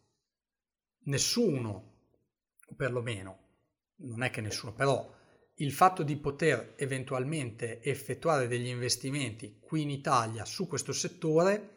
Nessuno 1.04 1.94
o 2.68 2.74
perlomeno 2.74 3.38
non 3.98 4.22
è 4.22 4.30
che 4.30 4.40
nessuno, 4.40 4.72
però 4.72 5.14
il 5.60 5.72
fatto 5.72 6.02
di 6.02 6.16
poter 6.16 6.74
eventualmente 6.76 7.82
effettuare 7.82 8.46
degli 8.46 8.66
investimenti 8.66 9.58
qui 9.60 9.82
in 9.82 9.90
Italia 9.90 10.44
su 10.44 10.66
questo 10.66 10.92
settore 10.92 11.74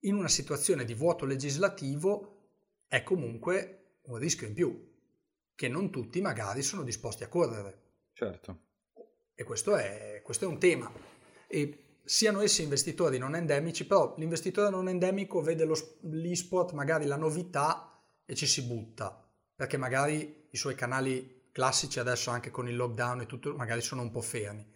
in 0.00 0.14
una 0.14 0.28
situazione 0.28 0.84
di 0.84 0.94
vuoto 0.94 1.24
legislativo 1.24 2.35
è 2.96 3.02
comunque 3.02 3.98
un 4.04 4.16
rischio 4.16 4.46
in 4.46 4.54
più 4.54 4.94
che 5.54 5.68
non 5.68 5.90
tutti 5.90 6.20
magari 6.22 6.62
sono 6.62 6.82
disposti 6.82 7.24
a 7.24 7.28
correre. 7.28 7.82
Certo. 8.12 8.60
E 9.34 9.44
questo 9.44 9.76
è, 9.76 10.22
questo 10.24 10.46
è 10.46 10.48
un 10.48 10.58
tema. 10.58 10.90
E 11.46 11.98
siano 12.04 12.40
essi 12.40 12.62
investitori 12.62 13.18
non 13.18 13.34
endemici, 13.34 13.86
però 13.86 14.14
l'investitore 14.16 14.70
non 14.70 14.88
endemico 14.88 15.42
vede 15.42 15.64
lo, 15.64 15.76
l'esport, 16.02 16.72
magari 16.72 17.04
la 17.04 17.16
novità 17.16 18.02
e 18.24 18.34
ci 18.34 18.46
si 18.46 18.62
butta, 18.62 19.30
perché 19.54 19.76
magari 19.76 20.48
i 20.50 20.56
suoi 20.56 20.74
canali 20.74 21.50
classici 21.52 21.98
adesso 22.00 22.30
anche 22.30 22.50
con 22.50 22.66
il 22.68 22.76
lockdown 22.76 23.20
e 23.20 23.26
tutto 23.26 23.54
magari 23.56 23.82
sono 23.82 24.02
un 24.02 24.10
po' 24.10 24.22
fermi. 24.22 24.66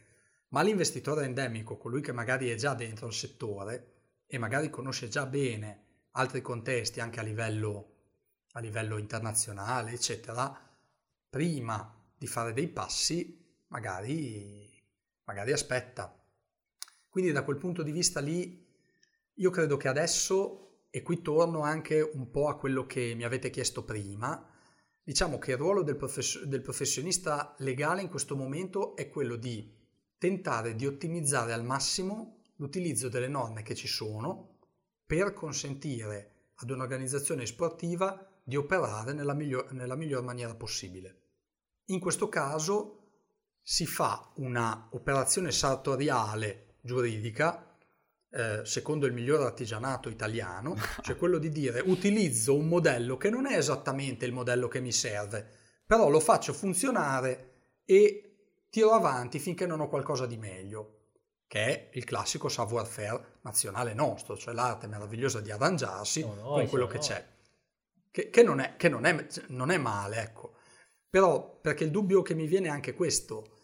Ma 0.49 0.63
l'investitore 0.63 1.25
endemico, 1.25 1.79
colui 1.79 2.03
che 2.03 2.13
magari 2.13 2.51
è 2.51 2.55
già 2.55 2.75
dentro 2.75 3.07
il 3.07 3.15
settore 3.15 3.95
e 4.27 4.37
magari 4.37 4.69
conosce 4.69 5.09
già 5.09 5.25
bene 5.25 5.85
altri 6.13 6.41
contesti 6.43 7.01
anche 7.01 7.21
a 7.21 7.23
livello, 7.23 7.90
a 8.53 8.61
livello 8.61 8.99
internazionale, 8.99 9.93
eccetera, 9.93 10.59
prima 11.29 11.95
di 12.17 12.27
fare 12.27 12.53
dei 12.53 12.69
passi, 12.69 13.39
magari, 13.69 14.69
magari 15.25 15.53
aspetta. 15.53 16.15
Quindi 17.09 17.33
da 17.33 17.45
quel 17.45 17.57
punto 17.57 17.83
di 17.83 17.93
vista 17.93 18.21
lì, 18.21 18.67
io 19.35 19.51
credo 19.51 19.77
che 19.77 19.89
adesso, 19.89 20.85
e 20.91 21.03
qui 21.03 21.23
torno 21.23 21.63
anche 21.63 22.01
un 22.01 22.31
po' 22.31 22.49
a 22.49 22.57
quello 22.57 22.87
che 22.87 23.15
mi 23.15 23.25
avete 23.25 23.51
chiesto 23.51 23.85
prima, 23.85 24.45
diciamo 25.03 25.39
che 25.39 25.53
il 25.53 25.57
ruolo 25.57 25.83
del, 25.83 25.97
profes- 25.97 26.43
del 26.45 26.61
professionista 26.61 27.55
legale 27.59 28.03
in 28.03 28.09
questo 28.09 28.37
momento 28.37 28.97
è 28.97 29.09
quello 29.09 29.37
di 29.37 29.79
tentare 30.19 30.75
di 30.75 30.87
ottimizzare 30.87 31.53
al 31.53 31.65
massimo 31.65 32.43
l'utilizzo 32.57 33.09
delle 33.09 33.29
norme 33.29 33.63
che 33.63 33.75
ci 33.75 33.89
sono 33.89 34.59
per 35.07 35.33
consentire 35.33 36.51
ad 36.57 36.71
un'organizzazione 36.71 37.47
sportiva 37.47 38.30
di 38.43 38.57
operare 38.57 39.13
nella 39.13 39.35
miglior, 39.35 39.73
nella 39.73 39.97
miglior 39.97 40.23
maniera 40.23 40.55
possibile. 40.55 41.19
In 41.87 42.01
questo 42.01 42.29
caso 42.29 42.97
si 43.63 43.87
fa 43.87 44.31
una 44.37 44.89
operazione 44.93 45.53
sartoriale 45.53 46.77
giuridica 46.81 47.71
eh, 48.33 48.65
secondo 48.65 49.07
il 49.07 49.13
miglior 49.13 49.41
artigianato 49.41 50.09
italiano, 50.09 50.77
cioè 51.03 51.17
quello 51.17 51.39
di 51.39 51.51
dire 51.51 51.81
utilizzo 51.81 52.55
un 52.55 52.69
modello 52.69 53.17
che 53.17 53.29
non 53.29 53.47
è 53.47 53.57
esattamente 53.57 54.25
il 54.25 54.33
modello 54.33 54.69
che 54.69 54.81
mi 54.81 54.93
serve, 54.93 55.49
però 55.85 56.09
lo 56.09 56.21
faccio 56.21 56.53
funzionare 56.53 57.49
e 57.85 58.65
tiro 58.71 58.91
avanti 58.91 59.41
finché 59.41 59.67
non 59.67 59.81
ho 59.81 59.89
qualcosa 59.89 60.27
di 60.27 60.37
meglio, 60.37 60.99
che 61.49 61.65
è 61.65 61.89
il 61.95 62.05
classico 62.05 62.49
savoir-faire 62.49 63.39
nazionale 63.43 63.95
nostro, 63.95 64.37
cioè 64.37 64.55
l'arte 64.55 64.87
meravigliosa 64.87 65.41
di 65.41 65.51
arrangiarsi 65.51 66.21
no, 66.21 66.35
no, 66.35 66.49
con 66.51 66.69
quello 66.69 66.87
che 66.87 66.99
no. 66.99 67.03
c'è 67.03 67.27
che, 68.11 68.31
che, 68.31 68.43
non, 68.43 68.61
è, 68.61 68.75
che 68.77 68.89
non, 68.89 69.05
è, 69.05 69.27
non, 69.49 69.71
è, 69.71 69.79
male, 69.79 70.23
ecco. 70.23 70.57
Però 71.09 71.59
perché 71.61 71.85
il 71.85 71.91
dubbio 71.91 72.23
che 72.23 72.35
mi 72.35 72.47
viene 72.47 72.67
è 72.69 72.71
anche 72.71 72.95
questo. 72.95 73.59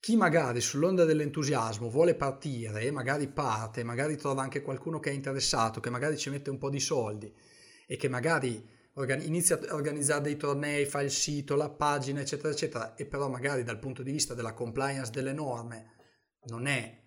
Chi 0.00 0.16
magari 0.16 0.60
sull'onda 0.60 1.04
dell'entusiasmo 1.04 1.88
vuole 1.88 2.14
partire, 2.14 2.90
magari 2.90 3.28
parte, 3.28 3.84
magari 3.84 4.16
trova 4.16 4.42
anche 4.42 4.62
qualcuno 4.62 4.98
che 4.98 5.10
è 5.10 5.12
interessato, 5.12 5.80
che 5.80 5.90
magari 5.90 6.16
ci 6.16 6.28
mette 6.28 6.50
un 6.50 6.58
po' 6.58 6.70
di 6.70 6.80
soldi 6.80 7.32
e 7.86 7.96
che 7.96 8.08
magari 8.08 8.68
organi- 8.94 9.26
inizia 9.26 9.60
a 9.60 9.74
organizzare 9.74 10.22
dei 10.22 10.36
tornei, 10.36 10.86
fa 10.86 11.02
il 11.02 11.10
sito, 11.10 11.54
la 11.54 11.70
pagina, 11.70 12.20
eccetera, 12.20 12.50
eccetera, 12.50 12.94
e 12.96 13.06
però 13.06 13.28
magari 13.28 13.62
dal 13.62 13.78
punto 13.78 14.02
di 14.02 14.10
vista 14.10 14.34
della 14.34 14.54
compliance 14.54 15.12
delle 15.12 15.32
norme 15.32 15.94
non 16.46 16.66
è, 16.66 17.00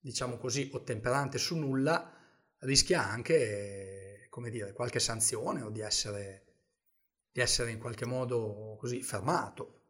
diciamo 0.00 0.36
così, 0.36 0.70
ottemperante 0.72 1.38
su 1.38 1.56
nulla, 1.56 2.12
rischia 2.60 3.06
anche 3.06 3.99
come 4.30 4.48
dire, 4.48 4.72
qualche 4.72 5.00
sanzione 5.00 5.60
o 5.60 5.68
di 5.68 5.80
essere, 5.80 6.44
di 7.30 7.40
essere 7.40 7.72
in 7.72 7.78
qualche 7.78 8.06
modo 8.06 8.76
così 8.78 9.02
fermato. 9.02 9.82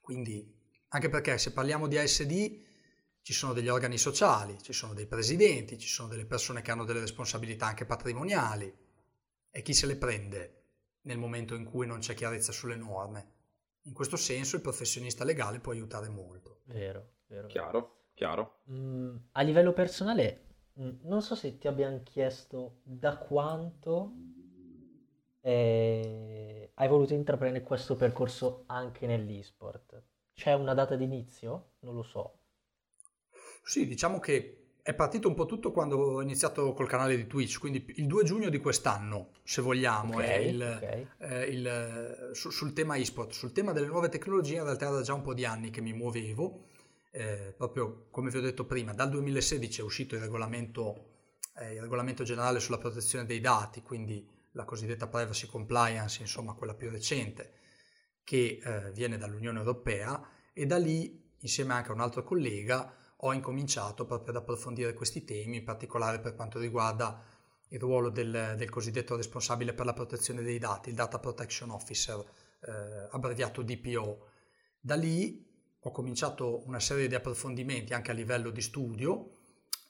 Quindi, 0.00 0.54
anche 0.88 1.08
perché 1.08 1.38
se 1.38 1.52
parliamo 1.52 1.86
di 1.86 1.96
ASD 1.96 2.64
ci 3.22 3.32
sono 3.32 3.52
degli 3.52 3.68
organi 3.68 3.96
sociali, 3.96 4.60
ci 4.60 4.72
sono 4.72 4.92
dei 4.92 5.06
presidenti, 5.06 5.78
ci 5.78 5.88
sono 5.88 6.08
delle 6.08 6.26
persone 6.26 6.62
che 6.62 6.70
hanno 6.70 6.84
delle 6.84 7.00
responsabilità 7.00 7.66
anche 7.66 7.86
patrimoniali 7.86 8.72
e 9.50 9.62
chi 9.62 9.72
se 9.72 9.86
le 9.86 9.96
prende 9.96 10.64
nel 11.02 11.18
momento 11.18 11.54
in 11.54 11.64
cui 11.64 11.86
non 11.86 12.00
c'è 12.00 12.14
chiarezza 12.14 12.52
sulle 12.52 12.76
norme. 12.76 13.34
In 13.82 13.94
questo 13.94 14.16
senso 14.16 14.56
il 14.56 14.62
professionista 14.62 15.24
legale 15.24 15.60
può 15.60 15.72
aiutare 15.72 16.08
molto. 16.08 16.60
Vero, 16.64 17.14
vero. 17.26 17.46
Chiaro, 17.46 18.06
chiaro. 18.14 18.62
Mm, 18.70 19.16
a 19.32 19.42
livello 19.42 19.72
personale 19.72 20.55
non 20.76 21.22
so 21.22 21.34
se 21.34 21.58
ti 21.58 21.68
abbiamo 21.68 22.02
chiesto 22.02 22.80
da 22.82 23.16
quanto 23.16 24.12
eh, 25.40 26.70
hai 26.74 26.88
voluto 26.88 27.14
intraprendere 27.14 27.64
questo 27.64 27.94
percorso 27.96 28.64
anche 28.66 29.06
nell'esport. 29.06 30.02
C'è 30.34 30.52
una 30.52 30.74
data 30.74 30.96
d'inizio? 30.96 31.70
Non 31.80 31.94
lo 31.94 32.02
so. 32.02 32.40
Sì, 33.62 33.86
diciamo 33.86 34.18
che 34.18 34.66
è 34.82 34.94
partito 34.94 35.26
un 35.26 35.34
po' 35.34 35.46
tutto 35.46 35.72
quando 35.72 35.96
ho 35.96 36.22
iniziato 36.22 36.72
col 36.72 36.86
canale 36.86 37.16
di 37.16 37.26
Twitch, 37.26 37.58
quindi 37.58 37.84
il 37.96 38.06
2 38.06 38.24
giugno 38.24 38.50
di 38.50 38.58
quest'anno, 38.58 39.30
se 39.42 39.62
vogliamo, 39.62 40.14
okay, 40.14 40.48
il, 40.48 40.62
okay. 40.76 41.08
eh, 41.18 41.44
il, 41.46 42.30
su, 42.32 42.50
sul 42.50 42.72
tema 42.72 42.96
esport. 42.96 43.32
Sul 43.32 43.52
tema 43.52 43.72
delle 43.72 43.86
nuove 43.86 44.08
tecnologie 44.08 44.56
in 44.56 44.64
realtà 44.64 44.86
era 44.86 45.00
già 45.00 45.14
un 45.14 45.22
po' 45.22 45.34
di 45.34 45.44
anni 45.44 45.70
che 45.70 45.80
mi 45.80 45.92
muovevo 45.92 46.66
eh, 47.16 47.54
proprio 47.56 48.08
come 48.10 48.28
vi 48.30 48.36
ho 48.36 48.42
detto 48.42 48.66
prima, 48.66 48.92
dal 48.92 49.08
2016 49.08 49.80
è 49.80 49.82
uscito 49.82 50.14
il 50.16 50.20
regolamento, 50.20 51.14
eh, 51.56 51.72
il 51.72 51.80
regolamento 51.80 52.24
generale 52.24 52.60
sulla 52.60 52.76
protezione 52.76 53.24
dei 53.24 53.40
dati, 53.40 53.80
quindi 53.80 54.28
la 54.52 54.64
cosiddetta 54.64 55.06
privacy 55.06 55.46
compliance, 55.46 56.20
insomma 56.20 56.52
quella 56.52 56.74
più 56.74 56.90
recente, 56.90 57.54
che 58.22 58.60
eh, 58.62 58.92
viene 58.92 59.16
dall'Unione 59.16 59.58
Europea 59.58 60.28
e 60.52 60.66
da 60.66 60.76
lì, 60.76 61.32
insieme 61.38 61.72
anche 61.72 61.90
a 61.90 61.94
un 61.94 62.00
altro 62.00 62.22
collega, 62.22 62.94
ho 63.20 63.32
incominciato 63.32 64.04
proprio 64.04 64.30
ad 64.30 64.42
approfondire 64.42 64.92
questi 64.92 65.24
temi, 65.24 65.56
in 65.56 65.64
particolare 65.64 66.20
per 66.20 66.34
quanto 66.34 66.58
riguarda 66.58 67.24
il 67.68 67.80
ruolo 67.80 68.10
del, 68.10 68.54
del 68.58 68.68
cosiddetto 68.68 69.16
responsabile 69.16 69.72
per 69.72 69.86
la 69.86 69.94
protezione 69.94 70.42
dei 70.42 70.58
dati, 70.58 70.90
il 70.90 70.94
Data 70.94 71.18
Protection 71.18 71.70
Officer, 71.70 72.18
eh, 72.60 73.08
abbreviato 73.10 73.62
DPO. 73.62 74.28
Da 74.78 74.96
lì 74.96 75.45
ho 75.86 75.92
cominciato 75.92 76.66
una 76.66 76.80
serie 76.80 77.06
di 77.06 77.14
approfondimenti 77.14 77.94
anche 77.94 78.10
a 78.10 78.14
livello 78.14 78.50
di 78.50 78.60
studio, 78.60 79.36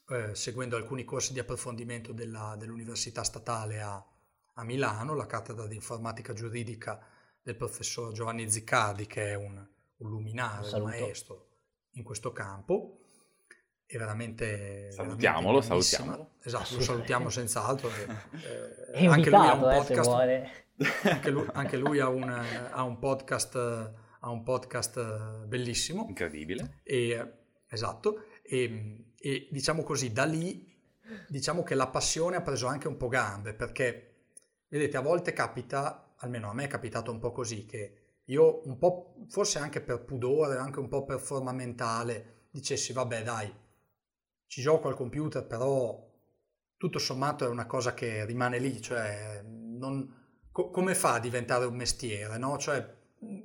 eh, 0.09 0.35
seguendo 0.35 0.75
alcuni 0.75 1.03
corsi 1.03 1.33
di 1.33 1.39
approfondimento 1.39 2.13
della, 2.13 2.55
dell'Università 2.55 3.23
Statale 3.23 3.81
a, 3.81 4.05
a, 4.53 4.63
Milano, 4.63 5.15
la 5.15 5.25
cattedra 5.25 5.65
di 5.65 5.73
informatica 5.73 6.33
giuridica 6.33 7.03
del 7.41 7.55
professor 7.55 8.13
Giovanni 8.13 8.47
Ziccardi, 8.47 9.07
che 9.07 9.31
è 9.31 9.35
un, 9.35 9.55
un 9.97 10.09
luminario, 10.09 10.75
un 10.75 10.83
maestro 10.83 11.47
in 11.93 12.03
questo 12.03 12.31
campo. 12.31 12.99
È 13.83 13.97
veramente. 13.97 14.91
Salutiamolo, 14.91 15.61
veramente 15.61 15.83
salutiamolo. 15.83 16.31
Esatto, 16.43 16.75
lo 16.75 16.81
salutiamo 16.81 17.29
senz'altro. 17.29 17.89
Eh, 17.89 18.91
è 18.93 19.05
anche 19.07 19.31
lui 19.31 19.47
ha 19.47 19.53
un 19.53 19.71
eh, 19.71 19.77
podcast. 19.77 21.05
Anche 21.05 21.29
lui, 21.31 21.47
anche 21.53 21.77
lui 21.77 21.99
ha, 21.99 22.07
un, 22.07 22.29
ha 22.29 22.83
un 22.83 22.99
podcast 22.99 24.05
ha 24.19 24.29
un 24.29 24.43
podcast 24.43 24.97
eh, 24.97 25.45
bellissimo. 25.47 26.05
Incredibile. 26.07 26.79
E, 26.83 27.33
esatto, 27.67 28.23
e, 28.43 29.13
e, 29.17 29.47
diciamo 29.51 29.83
così, 29.83 30.11
da 30.11 30.25
lì 30.25 30.75
diciamo 31.27 31.63
che 31.63 31.75
la 31.75 31.87
passione 31.87 32.35
ha 32.35 32.41
preso 32.41 32.67
anche 32.67 32.87
un 32.87 32.97
po' 32.97 33.07
gambe, 33.07 33.53
perché 33.53 34.15
vedete, 34.67 34.97
a 34.97 35.01
volte 35.01 35.33
capita, 35.33 36.13
almeno 36.17 36.49
a 36.49 36.53
me 36.53 36.65
è 36.65 36.67
capitato 36.67 37.11
un 37.11 37.19
po' 37.19 37.31
così, 37.31 37.65
che 37.65 38.19
io 38.25 38.61
un 38.67 38.77
po', 38.77 39.15
forse 39.29 39.59
anche 39.59 39.81
per 39.81 40.03
pudore, 40.03 40.57
anche 40.57 40.79
un 40.79 40.87
po' 40.87 41.05
per 41.05 41.19
forma 41.19 41.51
mentale, 41.51 42.47
dicessi 42.51 42.91
vabbè 42.93 43.23
dai, 43.23 43.53
ci 44.47 44.61
gioco 44.61 44.87
al 44.87 44.95
computer, 44.95 45.45
però 45.45 46.05
tutto 46.75 46.99
sommato 46.99 47.45
è 47.45 47.49
una 47.49 47.65
cosa 47.65 47.93
che 47.93 48.25
rimane 48.25 48.59
lì, 48.59 48.81
cioè 48.81 49.41
non, 49.43 50.45
co- 50.51 50.69
come 50.69 50.93
fa 50.93 51.15
a 51.15 51.19
diventare 51.19 51.65
un 51.65 51.75
mestiere, 51.75 52.37
no? 52.37 52.57
Cioè 52.57 52.95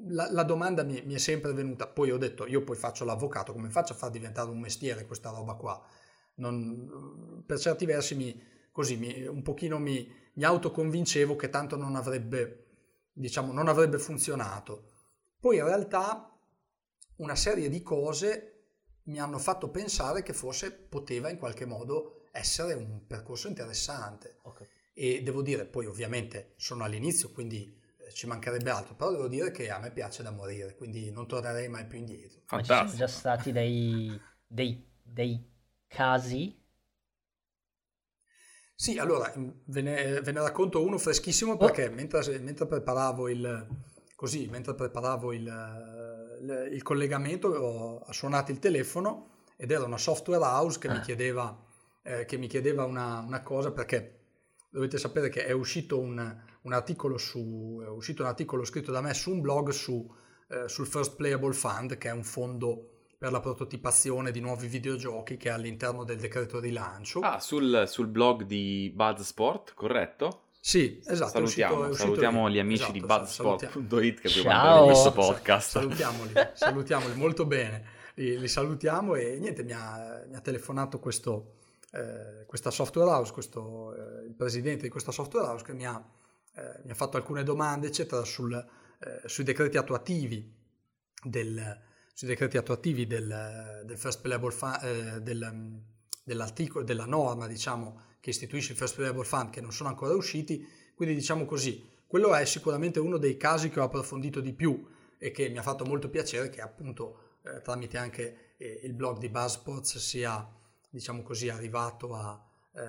la, 0.08 0.30
la 0.30 0.42
domanda 0.42 0.82
mi, 0.82 1.02
mi, 1.04 1.14
è 1.14 1.18
sempre 1.18 1.52
venuta, 1.52 1.86
poi 1.86 2.10
ho 2.10 2.18
detto 2.18 2.46
io 2.46 2.62
poi 2.62 2.76
faccio 2.76 3.04
l'avvocato, 3.04 3.52
come 3.52 3.70
faccio 3.70 3.92
a 3.92 3.96
far 3.96 4.10
diventare 4.10 4.50
un 4.50 4.60
mestiere 4.60 5.06
questa 5.06 5.30
roba 5.30 5.54
qua? 5.54 5.82
Non, 6.34 7.42
per 7.46 7.58
certi 7.58 7.86
versi 7.86 8.14
mi, 8.14 8.40
così 8.70 8.96
mi, 8.96 9.26
un 9.26 9.42
pochino 9.42 9.78
mi, 9.78 10.10
mi 10.34 10.44
autoconvincevo 10.44 11.36
che 11.36 11.48
tanto 11.50 11.76
non 11.76 11.96
avrebbe, 11.96 12.66
diciamo, 13.12 13.52
non 13.52 13.68
avrebbe 13.68 13.98
funzionato. 13.98 14.90
Poi 15.38 15.56
in 15.56 15.64
realtà 15.64 16.32
una 17.16 17.36
serie 17.36 17.68
di 17.68 17.82
cose 17.82 18.48
mi 19.04 19.18
hanno 19.18 19.38
fatto 19.38 19.70
pensare 19.70 20.22
che 20.22 20.32
forse 20.32 20.72
poteva 20.72 21.28
in 21.28 21.38
qualche 21.38 21.66
modo 21.66 22.28
essere 22.32 22.74
un 22.74 23.06
percorso 23.06 23.48
interessante. 23.48 24.38
Okay. 24.42 24.68
E 24.94 25.22
devo 25.22 25.42
dire, 25.42 25.64
poi 25.64 25.86
ovviamente 25.86 26.54
sono 26.56 26.84
all'inizio, 26.84 27.30
quindi 27.30 27.80
ci 28.14 28.26
mancherebbe 28.26 28.70
altro, 28.70 28.94
però 28.94 29.10
devo 29.10 29.28
dire 29.28 29.50
che 29.50 29.70
a 29.70 29.78
me 29.78 29.90
piace 29.90 30.22
da 30.22 30.30
morire, 30.30 30.74
quindi 30.74 31.10
non 31.10 31.26
tornerei 31.26 31.68
mai 31.68 31.86
più 31.86 31.98
indietro. 31.98 32.40
Fantastico. 32.46 32.74
Ma 32.74 32.82
ci 32.82 32.96
sono 32.96 33.06
già 33.06 33.06
stati 33.06 33.52
dei, 33.52 34.20
dei, 34.46 34.90
dei 35.02 35.50
casi? 35.86 36.60
Sì, 38.74 38.98
allora 38.98 39.32
ve 39.36 39.80
ne, 39.82 40.20
ve 40.20 40.32
ne, 40.32 40.40
racconto 40.40 40.84
uno 40.84 40.98
freschissimo 40.98 41.56
perché 41.56 41.86
oh. 41.86 41.92
mentre, 41.92 42.38
mentre, 42.40 42.66
preparavo 42.66 43.28
il, 43.28 43.66
così, 44.16 44.48
mentre 44.48 44.74
preparavo 44.74 45.32
il, 45.32 46.38
il, 46.40 46.68
il 46.72 46.82
collegamento 46.82 47.48
ho 47.48 48.12
suonato 48.12 48.50
il 48.50 48.58
telefono 48.58 49.30
ed 49.56 49.70
era 49.70 49.84
una 49.84 49.98
software 49.98 50.42
house 50.42 50.80
che 50.80 50.88
ah. 50.88 50.94
mi 50.94 51.00
chiedeva, 51.00 51.56
eh, 52.02 52.24
che 52.24 52.36
mi 52.38 52.48
chiedeva 52.48 52.84
una, 52.84 53.20
una 53.20 53.42
cosa 53.42 53.70
perché 53.70 54.21
dovete 54.72 54.96
sapere 54.96 55.28
che 55.28 55.44
è 55.44 55.52
uscito 55.52 56.00
un, 56.00 56.36
un, 56.62 56.72
articolo 56.72 57.18
su, 57.18 57.80
è 57.84 57.88
uscito 57.88 58.22
un 58.22 58.28
articolo 58.28 58.64
scritto 58.64 58.90
da 58.90 59.02
me 59.02 59.12
su 59.12 59.30
un 59.30 59.42
blog 59.42 59.68
su, 59.68 60.10
eh, 60.48 60.66
sul 60.66 60.86
First 60.86 61.14
Playable 61.14 61.52
Fund, 61.52 61.98
che 61.98 62.08
è 62.08 62.12
un 62.12 62.24
fondo 62.24 62.88
per 63.18 63.30
la 63.30 63.40
prototipazione 63.40 64.32
di 64.32 64.40
nuovi 64.40 64.66
videogiochi 64.66 65.36
che 65.36 65.50
è 65.50 65.52
all'interno 65.52 66.04
del 66.04 66.16
decreto 66.16 66.58
rilancio. 66.58 67.20
Ah, 67.20 67.38
sul, 67.38 67.84
sul 67.86 68.08
blog 68.08 68.44
di 68.44 68.90
Buzzsport, 68.92 69.74
corretto? 69.74 70.46
Sì, 70.58 71.00
esatto. 71.04 71.32
Salutiamo, 71.32 71.84
è 71.84 71.88
uscito, 71.88 71.92
è 71.92 72.06
salutiamo 72.06 72.50
gli 72.50 72.58
amici 72.58 72.82
esatto, 72.82 72.92
di 72.92 73.00
Buzzsport.it 73.00 74.20
che 74.20 74.40
abbiamo 74.40 74.86
questo 74.86 75.12
podcast. 75.12 75.70
Salutiamoli, 75.70 76.32
salutiamoli 76.54 77.14
molto 77.14 77.44
bene. 77.44 77.84
Li, 78.14 78.38
li, 78.38 78.48
salutiamo 78.48 79.14
e 79.14 79.38
niente, 79.38 79.62
mi 79.64 79.72
ha, 79.72 80.24
mi 80.28 80.34
ha 80.34 80.40
telefonato 80.40 80.98
questo, 80.98 81.58
eh, 81.92 82.46
questa 82.46 82.70
software 82.70 83.10
house, 83.10 83.32
questo, 83.32 83.94
eh, 83.94 84.26
il 84.26 84.34
presidente 84.34 84.84
di 84.84 84.88
questa 84.88 85.12
software 85.12 85.46
house 85.46 85.64
che 85.64 85.74
mi 85.74 85.86
ha, 85.86 86.02
eh, 86.54 86.80
mi 86.84 86.90
ha 86.90 86.94
fatto 86.94 87.18
alcune 87.18 87.42
domande 87.42 87.88
eccetera 87.88 88.24
sul, 88.24 88.54
eh, 88.54 89.28
sui 89.28 89.44
decreti 89.44 89.76
attuativi 89.76 90.50
del, 91.22 91.80
sui 92.14 92.28
decreti 92.28 92.56
attuativi 92.56 93.06
del, 93.06 93.82
del 93.84 93.98
First 93.98 94.22
Playable 94.22 94.52
Fund, 94.52 94.82
eh, 94.82 95.20
del, 95.20 95.82
dell'articolo, 96.24 96.82
della 96.82 97.04
norma 97.04 97.46
diciamo, 97.46 98.00
che 98.20 98.30
istituisce 98.30 98.72
il 98.72 98.78
First 98.78 98.94
Playable 98.94 99.24
Fund 99.24 99.50
che 99.50 99.60
non 99.60 99.72
sono 99.72 99.90
ancora 99.90 100.14
usciti, 100.14 100.66
quindi 100.94 101.14
diciamo 101.14 101.44
così, 101.44 101.86
quello 102.06 102.34
è 102.34 102.44
sicuramente 102.46 103.00
uno 103.00 103.18
dei 103.18 103.36
casi 103.36 103.68
che 103.68 103.80
ho 103.80 103.84
approfondito 103.84 104.40
di 104.40 104.54
più 104.54 104.86
e 105.18 105.30
che 105.30 105.48
mi 105.50 105.58
ha 105.58 105.62
fatto 105.62 105.84
molto 105.84 106.08
piacere 106.08 106.48
che 106.48 106.60
appunto 106.62 107.38
eh, 107.42 107.60
tramite 107.60 107.98
anche 107.98 108.54
il 108.62 108.92
blog 108.92 109.18
di 109.18 109.28
Buzzsports 109.28 109.98
sia 109.98 110.48
diciamo 110.92 111.22
così, 111.22 111.48
arrivato 111.48 112.14
a, 112.14 112.38
eh, 112.74 112.80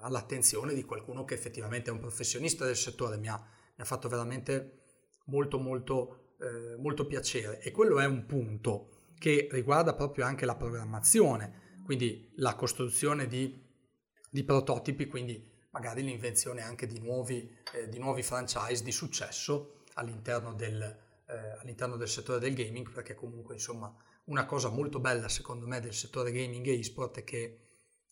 all'attenzione 0.00 0.72
di 0.72 0.82
qualcuno 0.82 1.24
che 1.24 1.34
effettivamente 1.34 1.90
è 1.90 1.92
un 1.92 2.00
professionista 2.00 2.64
del 2.64 2.76
settore, 2.76 3.18
mi 3.18 3.28
ha, 3.28 3.36
mi 3.36 3.82
ha 3.82 3.84
fatto 3.84 4.08
veramente 4.08 4.78
molto 5.26 5.58
molto, 5.58 6.34
eh, 6.40 6.76
molto 6.78 7.06
piacere. 7.06 7.60
E 7.60 7.70
quello 7.70 8.00
è 8.00 8.06
un 8.06 8.24
punto 8.24 8.88
che 9.18 9.48
riguarda 9.50 9.94
proprio 9.94 10.24
anche 10.24 10.46
la 10.46 10.56
programmazione, 10.56 11.82
quindi 11.84 12.32
la 12.36 12.54
costruzione 12.54 13.26
di, 13.26 13.62
di 14.30 14.42
prototipi, 14.42 15.06
quindi 15.06 15.46
magari 15.72 16.02
l'invenzione 16.02 16.62
anche 16.62 16.86
di 16.86 16.98
nuovi, 16.98 17.54
eh, 17.74 17.90
di 17.90 17.98
nuovi 17.98 18.22
franchise 18.22 18.82
di 18.82 18.90
successo 18.90 19.82
all'interno 19.94 20.54
del, 20.54 20.80
eh, 20.80 21.58
all'interno 21.60 21.96
del 21.96 22.08
settore 22.08 22.38
del 22.38 22.54
gaming, 22.54 22.90
perché 22.90 23.14
comunque 23.14 23.52
insomma 23.52 23.94
una 24.30 24.46
cosa 24.46 24.68
molto 24.68 25.00
bella 25.00 25.28
secondo 25.28 25.66
me 25.66 25.80
del 25.80 25.92
settore 25.92 26.30
gaming 26.30 26.66
e 26.66 26.78
esport 26.78 27.18
è 27.18 27.24
che 27.24 27.58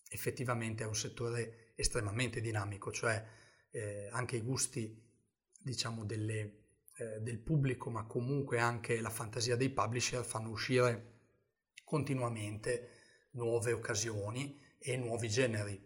effettivamente 0.09 0.83
è 0.83 0.87
un 0.87 0.95
settore 0.95 1.71
estremamente 1.75 2.41
dinamico, 2.41 2.91
cioè 2.91 3.25
eh, 3.71 4.09
anche 4.11 4.35
i 4.35 4.41
gusti 4.41 5.01
diciamo 5.61 6.03
delle, 6.03 6.63
eh, 6.97 7.19
del 7.21 7.39
pubblico 7.39 7.89
ma 7.89 8.05
comunque 8.05 8.59
anche 8.59 8.99
la 8.99 9.09
fantasia 9.09 9.55
dei 9.55 9.69
publisher 9.69 10.25
fanno 10.25 10.49
uscire 10.49 11.17
continuamente 11.85 12.89
nuove 13.31 13.71
occasioni 13.71 14.59
e 14.77 14.97
nuovi 14.97 15.29
generi, 15.29 15.81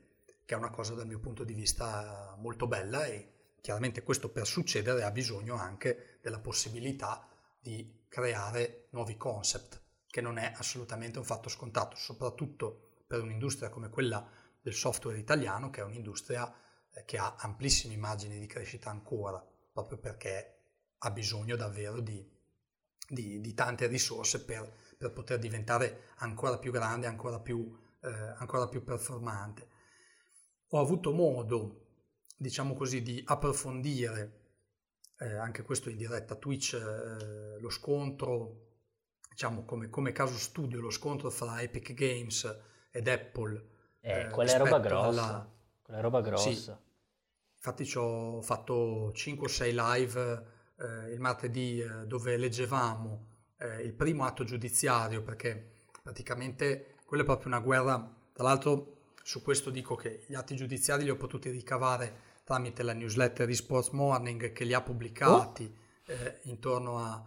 che 0.45 0.55
è 0.55 0.57
una 0.57 0.71
cosa 0.71 0.95
dal 0.95 1.07
mio 1.07 1.19
punto 1.19 1.43
di 1.43 1.53
vista 1.53 2.35
molto 2.39 2.65
bella 2.65 3.05
e 3.05 3.51
chiaramente 3.61 4.01
questo 4.01 4.29
per 4.29 4.47
succedere 4.47 5.03
ha 5.03 5.11
bisogno 5.11 5.55
anche 5.55 6.17
della 6.21 6.39
possibilità 6.39 7.29
di 7.59 8.01
creare 8.07 8.87
nuovi 8.89 9.15
concept 9.15 9.82
che 10.13 10.21
non 10.21 10.37
è 10.37 10.53
assolutamente 10.55 11.17
un 11.17 11.25
fatto 11.25 11.49
scontato, 11.49 11.95
soprattutto 11.95 13.01
per 13.07 13.23
un'industria 13.23 13.69
come 13.69 13.89
quella 13.89 14.23
del 14.61 14.75
software 14.75 15.17
italiano, 15.17 15.71
che 15.71 15.81
è 15.81 15.83
un'industria 15.83 16.53
eh, 16.93 17.03
che 17.03 17.17
ha 17.17 17.35
amplissimi 17.39 17.97
margini 17.97 18.37
di 18.37 18.45
crescita 18.45 18.91
ancora, 18.91 19.43
proprio 19.71 19.97
perché 19.97 20.65
ha 20.99 21.09
bisogno 21.09 21.55
davvero 21.55 21.99
di, 21.99 22.23
di, 23.09 23.41
di 23.41 23.53
tante 23.55 23.87
risorse 23.87 24.45
per, 24.45 24.71
per, 24.99 25.11
poter 25.13 25.39
diventare 25.39 26.09
ancora 26.17 26.59
più 26.59 26.71
grande, 26.71 27.07
ancora 27.07 27.39
più, 27.39 27.75
eh, 28.03 28.35
ancora 28.37 28.67
più 28.67 28.83
performante. 28.83 29.67
Ho 30.67 30.79
avuto 30.79 31.11
modo, 31.11 31.87
diciamo 32.37 32.75
così, 32.75 33.01
di 33.01 33.19
approfondire, 33.25 34.41
eh, 35.17 35.37
anche 35.37 35.63
questo 35.63 35.89
in 35.89 35.97
diretta 35.97 36.35
Twitch, 36.35 36.75
eh, 36.75 37.59
lo 37.59 37.69
scontro 37.71 38.72
diciamo 39.33 39.65
come, 39.65 39.89
come, 39.89 40.11
caso 40.11 40.37
studio 40.37 40.79
lo 40.79 40.91
scontro 40.91 41.29
fra 41.31 41.59
Epic 41.61 41.93
Games 41.93 42.57
ed 42.91 43.07
Apple. 43.07 43.65
Eh, 43.99 44.21
eh 44.21 44.29
quella 44.29 44.53
è 44.53 44.57
roba 44.57 44.79
grossa. 44.79 45.07
Alla... 45.07 45.51
Quella 45.81 45.99
è 45.99 46.01
roba 46.01 46.21
grossa. 46.21 46.51
Sì. 46.51 46.71
Infatti 47.55 47.85
ci 47.85 47.97
ho 47.97 48.41
fatto 48.41 49.11
5 49.11 49.45
o 49.45 49.49
6 49.49 49.73
live 49.73 50.45
eh, 50.77 51.11
il 51.11 51.19
martedì 51.19 51.79
eh, 51.79 52.05
dove 52.05 52.37
leggevamo 52.37 53.27
eh, 53.57 53.81
il 53.81 53.93
primo 53.93 54.25
atto 54.25 54.43
giudiziario 54.43 55.21
perché 55.21 55.71
praticamente 56.01 56.97
quella 57.05 57.23
è 57.23 57.25
proprio 57.25 57.47
una 57.47 57.59
guerra. 57.59 58.15
Tra 58.33 58.43
l'altro 58.43 59.13
su 59.23 59.41
questo 59.41 59.69
dico 59.69 59.95
che 59.95 60.25
gli 60.27 60.35
atti 60.35 60.55
giudiziari 60.55 61.03
li 61.03 61.09
ho 61.09 61.15
potuti 61.15 61.49
ricavare 61.49 62.31
tramite 62.43 62.83
la 62.83 62.93
newsletter 62.93 63.47
di 63.47 63.55
Sports 63.55 63.89
Morning 63.89 64.51
che 64.51 64.63
li 64.63 64.73
ha 64.73 64.81
pubblicati 64.81 65.63
oh. 65.63 65.81
Eh, 66.05 66.41
intorno, 66.43 66.99
a, 66.99 67.23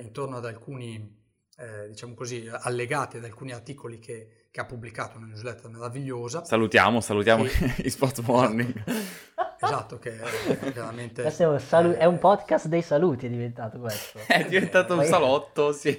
intorno 0.00 0.38
ad 0.38 0.46
alcuni 0.46 1.25
eh, 1.58 1.88
diciamo 1.88 2.14
così, 2.14 2.48
allegati 2.50 3.16
ad 3.16 3.24
alcuni 3.24 3.52
articoli 3.52 3.98
che, 3.98 4.48
che, 4.50 4.60
ha 4.60 4.66
pubblicato 4.66 5.16
una 5.16 5.26
newsletter 5.26 5.70
meravigliosa. 5.70 6.44
Salutiamo, 6.44 7.00
salutiamo 7.00 7.44
e... 7.44 7.50
i 7.84 7.90
Spot 7.90 8.20
Morning. 8.20 8.82
Esatto, 8.86 9.64
esatto 9.64 9.98
che 9.98 10.20
è 10.20 10.72
veramente... 10.72 11.22
È 11.22 11.44
un, 11.44 11.58
salu- 11.58 11.96
è 11.96 12.04
un, 12.04 12.18
podcast 12.18 12.66
dei 12.66 12.82
saluti 12.82 13.26
è 13.26 13.30
diventato 13.30 13.78
questo. 13.78 14.18
è 14.28 14.44
diventato 14.44 14.94
un 14.94 15.04
salotto, 15.04 15.72
sì. 15.72 15.98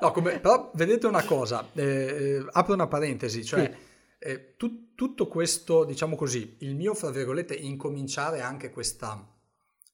no, 0.00 0.10
come, 0.10 0.40
però 0.40 0.72
vedete 0.74 1.06
una 1.06 1.22
cosa, 1.22 1.68
eh, 1.72 1.84
eh, 1.84 2.46
apro 2.50 2.74
una 2.74 2.88
parentesi, 2.88 3.44
cioè... 3.44 3.70
Sì. 3.72 3.88
Eh, 4.22 4.54
tu, 4.56 4.94
tutto 4.94 5.28
questo, 5.28 5.84
diciamo 5.84 6.14
così, 6.14 6.56
il 6.60 6.74
mio, 6.74 6.92
fra 6.92 7.08
virgolette, 7.10 7.54
incominciare 7.54 8.42
anche 8.42 8.68
questa, 8.68 9.26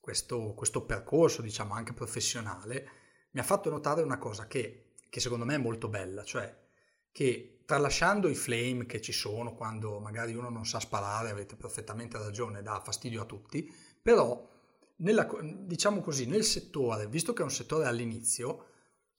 questo, 0.01 0.53
questo 0.57 0.85
percorso, 0.85 1.43
diciamo, 1.43 1.75
anche 1.75 1.93
professionale, 1.93 2.96
mi 3.37 3.43
ha 3.43 3.45
fatto 3.45 3.69
notare 3.69 4.01
una 4.01 4.17
cosa 4.17 4.47
che, 4.47 4.93
che 5.11 5.21
secondo 5.21 5.45
me 5.45 5.57
è 5.57 5.59
molto 5.59 5.89
bella, 5.89 6.25
cioè 6.25 6.57
che 7.13 7.61
tralasciando 7.67 8.29
i 8.29 8.35
flame 8.35 8.87
che 8.87 9.03
ci 9.03 9.13
sono 9.13 9.55
quando 9.55 10.01
magari 10.01 10.35
uno 10.35 10.49
non 10.49 10.65
sa 10.65 10.81
sparare, 10.81 11.29
avete 11.29 11.55
perfettamente 11.55 12.17
ragione, 12.17 12.63
dà 12.63 12.81
fastidio 12.83 13.21
a 13.21 13.27
tutti, 13.27 13.71
però 14.01 14.49
nella, 14.97 15.29
diciamo 15.43 16.01
così, 16.01 16.25
nel 16.25 16.45
settore, 16.45 17.09
visto 17.09 17.35
che 17.35 17.43
è 17.43 17.45
un 17.45 17.51
settore 17.51 17.85
all'inizio, 17.85 18.69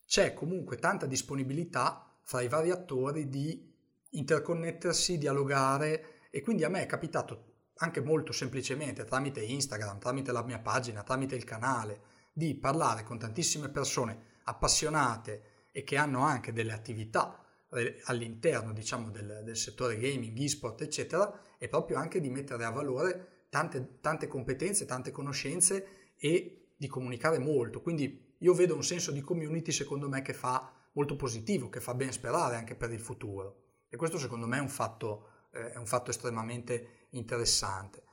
c'è 0.07 0.33
comunque 0.33 0.77
tanta 0.77 1.05
disponibilità 1.05 2.17
fra 2.23 2.41
i 2.41 2.47
vari 2.47 2.71
attori 2.71 3.29
di 3.29 3.71
interconnettersi, 4.09 5.19
dialogare 5.19 6.21
e 6.31 6.41
quindi 6.41 6.63
a 6.63 6.69
me 6.69 6.81
è 6.81 6.85
capitato 6.87 7.53
anche 7.75 8.01
molto 8.01 8.31
semplicemente 8.31 9.05
tramite 9.05 9.43
Instagram, 9.43 9.99
tramite 9.99 10.31
la 10.31 10.41
mia 10.41 10.57
pagina, 10.57 11.03
tramite 11.03 11.35
il 11.35 11.43
canale, 11.43 12.15
di 12.37 12.53
parlare 12.53 13.01
con 13.01 13.17
tantissime 13.17 13.67
persone 13.67 14.35
appassionate 14.43 15.65
e 15.71 15.83
che 15.83 15.97
hanno 15.97 16.21
anche 16.21 16.53
delle 16.53 16.71
attività 16.71 17.43
eh, 17.71 17.99
all'interno 18.03 18.73
diciamo, 18.73 19.09
del, 19.09 19.41
del, 19.43 19.57
settore 19.57 19.97
gaming, 19.97 20.37
e-sport, 20.37 20.83
eccetera, 20.83 21.33
e 21.57 21.67
proprio 21.67 21.97
anche 21.97 22.21
di 22.21 22.29
mettere 22.29 22.63
a 22.63 22.69
valore 22.69 23.45
tante, 23.49 23.97
tante 24.01 24.27
competenze, 24.27 24.85
tante 24.85 25.09
conoscenze 25.09 26.11
e 26.15 26.73
di 26.77 26.85
comunicare 26.85 27.39
molto. 27.39 27.81
Quindi 27.81 28.35
io 28.37 28.53
vedo 28.53 28.75
un 28.75 28.83
senso 28.83 29.11
di 29.11 29.21
community 29.21 29.71
secondo 29.71 30.07
me 30.07 30.21
che 30.21 30.35
fa 30.35 30.71
molto 30.91 31.15
positivo, 31.15 31.69
che 31.69 31.81
fa 31.81 31.95
ben 31.95 32.11
sperare 32.11 32.55
anche 32.55 32.75
per 32.75 32.91
il 32.91 33.01
futuro. 33.01 33.63
E 33.89 33.97
questo 33.97 34.19
secondo 34.19 34.45
me 34.45 34.57
è 34.57 34.61
un 34.61 34.69
fatto, 34.69 35.47
eh, 35.53 35.71
è 35.71 35.77
un 35.77 35.87
fatto 35.87 36.11
estremamente 36.11 37.07
interessante. 37.09 38.03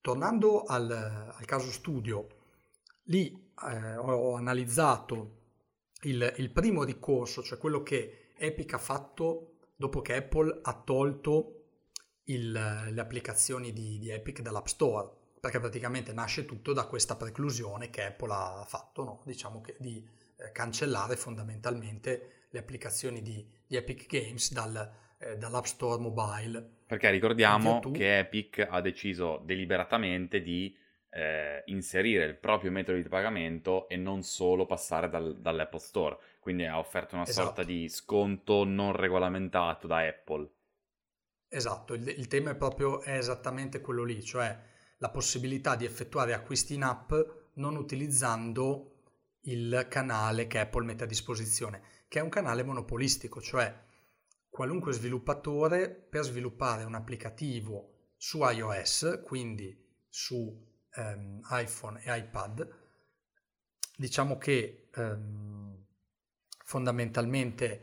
Tornando 0.00 0.62
al, 0.62 0.90
al 0.90 1.44
caso 1.44 1.70
studio, 1.70 2.26
lì 3.08 3.44
eh, 3.64 3.96
ho 3.96 4.34
analizzato 4.34 5.44
il, 6.02 6.34
il, 6.36 6.50
primo 6.50 6.84
ricorso, 6.84 7.42
cioè 7.42 7.58
quello 7.58 7.82
che 7.82 8.32
Epic 8.36 8.74
ha 8.74 8.78
fatto 8.78 9.56
dopo 9.74 10.00
che 10.02 10.14
Apple 10.14 10.60
ha 10.62 10.82
tolto 10.84 11.52
il, 12.24 12.52
le 12.52 13.00
applicazioni 13.00 13.72
di, 13.72 13.98
di, 13.98 14.10
Epic 14.10 14.40
dall'App 14.40 14.66
Store. 14.66 15.10
perché 15.40 15.60
praticamente 15.60 16.12
nasce 16.12 16.44
tutto 16.44 16.72
da 16.72 16.86
questa 16.86 17.16
preclusione 17.16 17.90
che 17.90 18.04
Apple 18.04 18.32
ha 18.32 18.64
fatto, 18.66 19.04
no? 19.04 19.22
diciamo 19.24 19.60
che 19.60 19.76
di 19.78 20.04
eh, 20.36 20.52
cancellare 20.52 21.16
fondamentalmente 21.16 22.46
le 22.50 22.58
applicazioni 22.58 23.22
di, 23.22 23.46
di 23.66 23.76
Epic 23.76 24.06
Games 24.06 24.52
dal, 24.52 24.92
eh, 25.18 25.36
dall'App 25.36 25.64
Store 25.64 26.00
mobile. 26.00 26.74
Perché 26.86 27.10
ricordiamo 27.10 27.80
che 27.92 28.18
Epic 28.18 28.66
ha 28.68 28.80
deciso 28.80 29.42
deliberatamente 29.44 30.40
di 30.40 30.76
eh, 31.16 31.62
inserire 31.66 32.26
il 32.26 32.36
proprio 32.36 32.70
metodo 32.70 33.00
di 33.00 33.08
pagamento 33.08 33.88
e 33.88 33.96
non 33.96 34.22
solo 34.22 34.66
passare 34.66 35.08
dal, 35.08 35.40
dall'Apple 35.40 35.78
Store. 35.78 36.18
Quindi 36.40 36.66
ha 36.66 36.78
offerto 36.78 37.14
una 37.14 37.24
esatto. 37.24 37.46
sorta 37.46 37.62
di 37.64 37.88
sconto 37.88 38.64
non 38.64 38.92
regolamentato 38.92 39.86
da 39.86 40.06
Apple. 40.06 40.50
Esatto, 41.48 41.94
il, 41.94 42.06
il 42.06 42.26
tema 42.26 42.50
è 42.50 42.56
proprio 42.56 43.00
è 43.00 43.16
esattamente 43.16 43.80
quello 43.80 44.04
lì, 44.04 44.22
cioè 44.22 44.60
la 44.98 45.08
possibilità 45.08 45.74
di 45.74 45.86
effettuare 45.86 46.34
acquisti 46.34 46.74
in 46.74 46.82
app 46.82 47.12
non 47.54 47.76
utilizzando 47.76 48.92
il 49.42 49.86
canale 49.88 50.46
che 50.46 50.58
Apple 50.58 50.84
mette 50.84 51.04
a 51.04 51.06
disposizione, 51.06 51.80
che 52.08 52.18
è 52.18 52.22
un 52.22 52.28
canale 52.28 52.62
monopolistico, 52.62 53.40
cioè 53.40 53.74
qualunque 54.50 54.92
sviluppatore 54.92 55.88
per 55.88 56.24
sviluppare 56.24 56.84
un 56.84 56.94
applicativo 56.94 58.10
su 58.18 58.42
iOS, 58.42 59.22
quindi 59.24 59.82
su 60.08 60.74
ehm, 60.96 61.40
iPhone 61.50 62.00
e 62.02 62.16
iPad, 62.16 62.68
diciamo 63.96 64.38
che 64.38 64.88
ehm, 64.94 65.84
fondamentalmente 66.64 67.80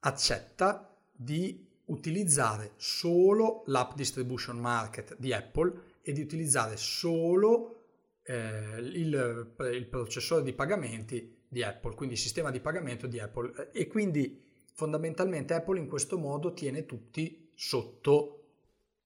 accetta 0.00 0.96
di 1.12 1.68
utilizzare 1.86 2.72
solo 2.76 3.62
l'app 3.66 3.94
distribution 3.94 4.58
market 4.58 5.16
di 5.18 5.32
Apple 5.32 5.98
e 6.02 6.12
di 6.12 6.20
utilizzare 6.20 6.76
solo 6.76 7.80
eh, 8.22 8.78
il, 8.78 9.54
il, 9.72 9.86
processore 9.86 10.42
di 10.42 10.52
pagamenti 10.52 11.44
di 11.46 11.62
Apple, 11.62 11.94
quindi 11.94 12.14
il 12.14 12.20
sistema 12.20 12.50
di 12.50 12.60
pagamento 12.60 13.06
di 13.06 13.18
Apple. 13.18 13.70
E 13.72 13.86
quindi 13.88 14.42
fondamentalmente 14.72 15.52
Apple 15.52 15.78
in 15.78 15.88
questo 15.88 16.16
modo 16.16 16.54
tiene 16.54 16.86
tutti 16.86 17.50
sotto 17.54 18.36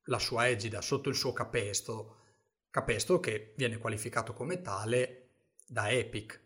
la 0.05 0.19
sua 0.19 0.49
egida, 0.49 0.81
sotto 0.81 1.09
il 1.09 1.15
suo 1.15 1.33
capestro, 1.33 2.24
capestro 2.75 3.21
che 3.21 3.53
viene 3.55 3.79
qualificato 3.79 4.33
come 4.33 4.61
tale 4.61 5.29
da 5.65 5.93
Epic, 5.93 6.41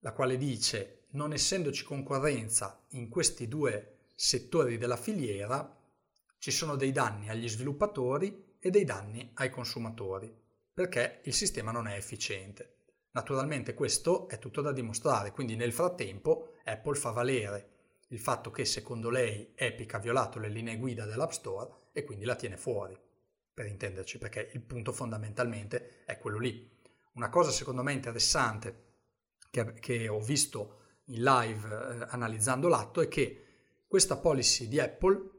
la 0.00 0.12
quale 0.12 0.36
dice 0.36 1.04
non 1.10 1.32
essendoci 1.32 1.84
concorrenza 1.84 2.82
in 2.88 3.08
questi 3.08 3.46
due 3.46 3.98
settori 4.16 4.76
della 4.76 4.96
filiera, 4.96 5.78
ci 6.38 6.50
sono 6.50 6.74
dei 6.74 6.90
danni 6.90 7.28
agli 7.28 7.48
sviluppatori 7.48 8.56
e 8.58 8.70
dei 8.70 8.82
danni 8.82 9.30
ai 9.34 9.50
consumatori, 9.50 10.36
perché 10.74 11.20
il 11.22 11.32
sistema 11.32 11.70
non 11.70 11.86
è 11.86 11.94
efficiente. 11.94 12.78
Naturalmente 13.12 13.72
questo 13.74 14.28
è 14.28 14.40
tutto 14.40 14.60
da 14.62 14.72
dimostrare, 14.72 15.30
quindi 15.30 15.54
nel 15.54 15.72
frattempo 15.72 16.54
Apple 16.64 16.96
fa 16.96 17.10
valere 17.10 17.68
il 18.08 18.18
fatto 18.18 18.50
che 18.50 18.64
secondo 18.64 19.10
lei 19.10 19.52
Epic 19.54 19.94
ha 19.94 19.98
violato 20.00 20.40
le 20.40 20.48
linee 20.48 20.76
guida 20.76 21.04
dell'App 21.04 21.30
Store 21.30 21.72
e 21.92 22.02
quindi 22.02 22.24
la 22.24 22.34
tiene 22.34 22.56
fuori, 22.56 22.98
per 23.58 23.66
intenderci, 23.66 24.18
perché 24.18 24.50
il 24.52 24.60
punto 24.60 24.92
fondamentalmente 24.92 26.04
è 26.04 26.16
quello 26.16 26.38
lì. 26.38 26.70
Una 27.14 27.28
cosa 27.28 27.50
secondo 27.50 27.82
me 27.82 27.92
interessante 27.92 28.84
che, 29.50 29.72
che 29.80 30.06
ho 30.06 30.20
visto 30.20 31.00
in 31.06 31.24
live 31.24 31.66
eh, 31.68 32.06
analizzando 32.10 32.68
l'atto 32.68 33.00
è 33.00 33.08
che 33.08 33.46
questa 33.88 34.16
policy 34.16 34.68
di 34.68 34.78
Apple 34.78 35.30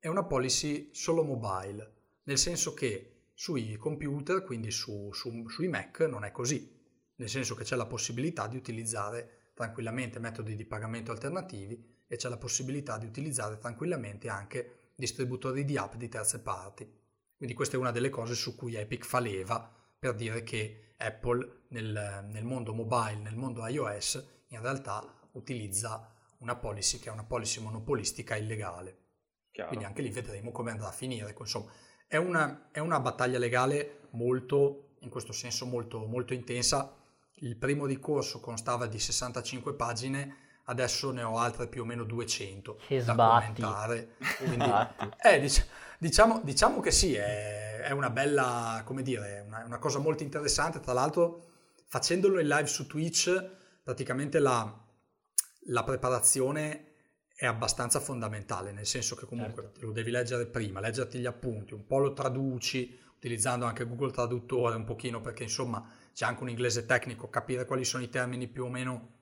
è 0.00 0.08
una 0.08 0.24
policy 0.24 0.88
solo 0.92 1.22
mobile, 1.22 1.92
nel 2.24 2.36
senso 2.36 2.74
che 2.74 3.28
sui 3.32 3.76
computer, 3.76 4.42
quindi 4.42 4.72
su, 4.72 5.12
su, 5.12 5.48
sui 5.48 5.68
Mac, 5.68 6.00
non 6.00 6.24
è 6.24 6.32
così, 6.32 6.76
nel 7.14 7.28
senso 7.28 7.54
che 7.54 7.62
c'è 7.62 7.76
la 7.76 7.86
possibilità 7.86 8.48
di 8.48 8.56
utilizzare 8.56 9.52
tranquillamente 9.54 10.18
metodi 10.18 10.56
di 10.56 10.64
pagamento 10.64 11.12
alternativi 11.12 12.02
e 12.08 12.16
c'è 12.16 12.28
la 12.28 12.38
possibilità 12.38 12.98
di 12.98 13.06
utilizzare 13.06 13.56
tranquillamente 13.56 14.28
anche 14.28 14.90
distributori 14.96 15.64
di 15.64 15.76
app 15.76 15.94
di 15.94 16.08
terze 16.08 16.40
parti. 16.40 17.06
Quindi 17.38 17.54
questa 17.54 17.76
è 17.76 17.78
una 17.78 17.92
delle 17.92 18.10
cose 18.10 18.34
su 18.34 18.56
cui 18.56 18.74
Epic 18.74 19.06
fa 19.06 19.20
leva 19.20 19.72
per 19.96 20.14
dire 20.14 20.42
che 20.42 20.94
Apple 20.98 21.66
nel, 21.68 22.26
nel 22.28 22.44
mondo 22.44 22.74
mobile, 22.74 23.20
nel 23.22 23.36
mondo 23.36 23.64
iOS, 23.64 24.42
in 24.48 24.60
realtà 24.60 25.04
utilizza 25.32 26.12
una 26.38 26.56
policy 26.56 26.98
che 26.98 27.08
è 27.08 27.12
una 27.12 27.22
policy 27.22 27.60
monopolistica 27.60 28.36
illegale. 28.36 28.96
Chiaro. 29.52 29.68
Quindi 29.68 29.86
anche 29.86 30.02
lì 30.02 30.10
vedremo 30.10 30.50
come 30.50 30.72
andrà 30.72 30.88
a 30.88 30.92
finire. 30.92 31.34
Insomma, 31.38 31.70
è 32.08 32.16
una, 32.16 32.70
è 32.72 32.80
una 32.80 32.98
battaglia 32.98 33.38
legale 33.38 34.00
molto, 34.10 34.96
in 35.00 35.08
questo 35.08 35.32
senso, 35.32 35.64
molto, 35.64 36.06
molto 36.06 36.34
intensa. 36.34 36.92
Il 37.34 37.56
primo 37.56 37.86
ricorso 37.86 38.40
constava 38.40 38.86
di 38.86 38.98
65 38.98 39.74
pagine, 39.74 40.36
adesso 40.64 41.12
ne 41.12 41.22
ho 41.22 41.38
altre 41.38 41.68
più 41.68 41.82
o 41.82 41.84
meno 41.84 42.02
200 42.02 42.80
che 42.86 43.04
da 43.04 43.12
sbatti. 43.12 43.60
commentare. 43.62 44.16
Quindi, 44.38 44.72
eh, 45.22 45.40
dic- 45.40 45.66
diciamo, 45.98 46.40
diciamo, 46.42 46.80
che 46.80 46.90
sì, 46.90 47.14
è, 47.14 47.80
è, 47.80 47.90
una 47.90 48.10
bella, 48.10 48.82
come 48.84 49.02
dire, 49.02 49.44
una, 49.46 49.64
una 49.64 49.78
cosa 49.78 49.98
molto 49.98 50.22
interessante. 50.22 50.80
Tra 50.80 50.92
l'altro, 50.92 51.46
facendolo 51.86 52.40
in 52.40 52.48
live 52.48 52.66
su 52.66 52.86
Twitch, 52.86 53.50
praticamente 53.82 54.38
la, 54.38 54.86
la 55.66 55.84
preparazione 55.84 56.84
è 57.34 57.46
abbastanza 57.46 58.00
fondamentale, 58.00 58.72
nel 58.72 58.86
senso 58.86 59.14
che 59.14 59.24
comunque 59.24 59.62
certo. 59.62 59.86
lo 59.86 59.92
devi 59.92 60.10
leggere 60.10 60.46
prima, 60.46 60.80
leggerti 60.80 61.20
gli 61.20 61.26
appunti, 61.26 61.72
un 61.72 61.86
po' 61.86 61.98
lo 61.98 62.12
traduci, 62.12 62.98
utilizzando 63.14 63.64
anche 63.64 63.86
Google 63.86 64.10
Traduttore 64.10 64.74
un 64.74 64.84
pochino, 64.84 65.20
perché 65.20 65.44
insomma 65.44 65.88
c'è 66.12 66.24
anche 66.24 66.42
un 66.42 66.48
inglese 66.48 66.84
tecnico, 66.84 67.28
capire 67.28 67.64
quali 67.64 67.84
sono 67.84 68.02
i 68.02 68.08
termini 68.08 68.48
più 68.48 68.64
o 68.64 68.68
meno 68.68 69.16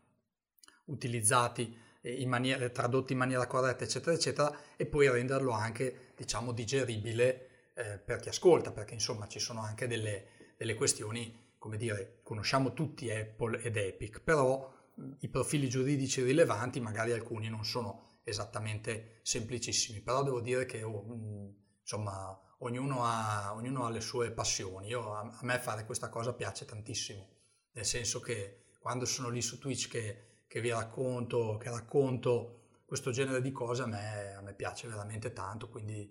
utilizzati 0.86 1.76
in 2.02 2.28
maniera, 2.28 2.68
tradotti 2.70 3.12
in 3.12 3.18
maniera 3.18 3.46
corretta, 3.46 3.84
eccetera, 3.84 4.14
eccetera, 4.14 4.56
e 4.76 4.86
poi 4.86 5.10
renderlo 5.10 5.52
anche, 5.52 6.05
diciamo, 6.16 6.52
digeribile 6.52 7.70
eh, 7.74 7.98
per 7.98 8.20
chi 8.20 8.28
ascolta, 8.28 8.72
perché 8.72 8.94
insomma 8.94 9.28
ci 9.28 9.38
sono 9.38 9.60
anche 9.60 9.86
delle, 9.86 10.54
delle 10.56 10.74
questioni, 10.74 11.54
come 11.58 11.76
dire, 11.76 12.20
conosciamo 12.22 12.72
tutti 12.72 13.10
Apple 13.10 13.60
ed 13.62 13.76
Epic, 13.76 14.20
però 14.20 14.72
i 15.20 15.28
profili 15.28 15.68
giuridici 15.68 16.22
rilevanti, 16.22 16.80
magari 16.80 17.12
alcuni 17.12 17.48
non 17.48 17.64
sono 17.64 18.20
esattamente 18.24 19.20
semplicissimi, 19.22 20.00
però 20.00 20.22
devo 20.22 20.40
dire 20.40 20.64
che 20.64 20.82
oh, 20.82 21.04
mm, 21.04 21.48
insomma 21.80 22.40
ognuno 22.58 23.04
ha, 23.04 23.54
ognuno 23.54 23.84
ha, 23.84 23.90
le 23.90 24.00
sue 24.00 24.32
passioni. 24.32 24.88
Io, 24.88 25.12
a, 25.12 25.20
a, 25.20 25.44
me 25.44 25.58
fare 25.58 25.84
questa 25.84 26.08
cosa 26.08 26.32
piace 26.32 26.64
tantissimo, 26.64 27.28
nel 27.72 27.84
senso 27.84 28.20
che 28.20 28.64
quando 28.80 29.04
sono 29.04 29.28
lì 29.28 29.42
su 29.42 29.58
Twitch 29.58 29.88
che, 29.88 30.44
che 30.46 30.60
vi 30.60 30.70
racconto, 30.70 31.56
che 31.58 31.70
racconto 31.70 32.65
questo 32.86 33.10
genere 33.10 33.42
di 33.42 33.50
cose, 33.50 33.82
a 33.82 33.86
me, 33.86 34.34
a 34.34 34.40
me 34.40 34.54
piace 34.54 34.88
veramente 34.88 35.32
tanto, 35.32 35.68
quindi, 35.68 36.10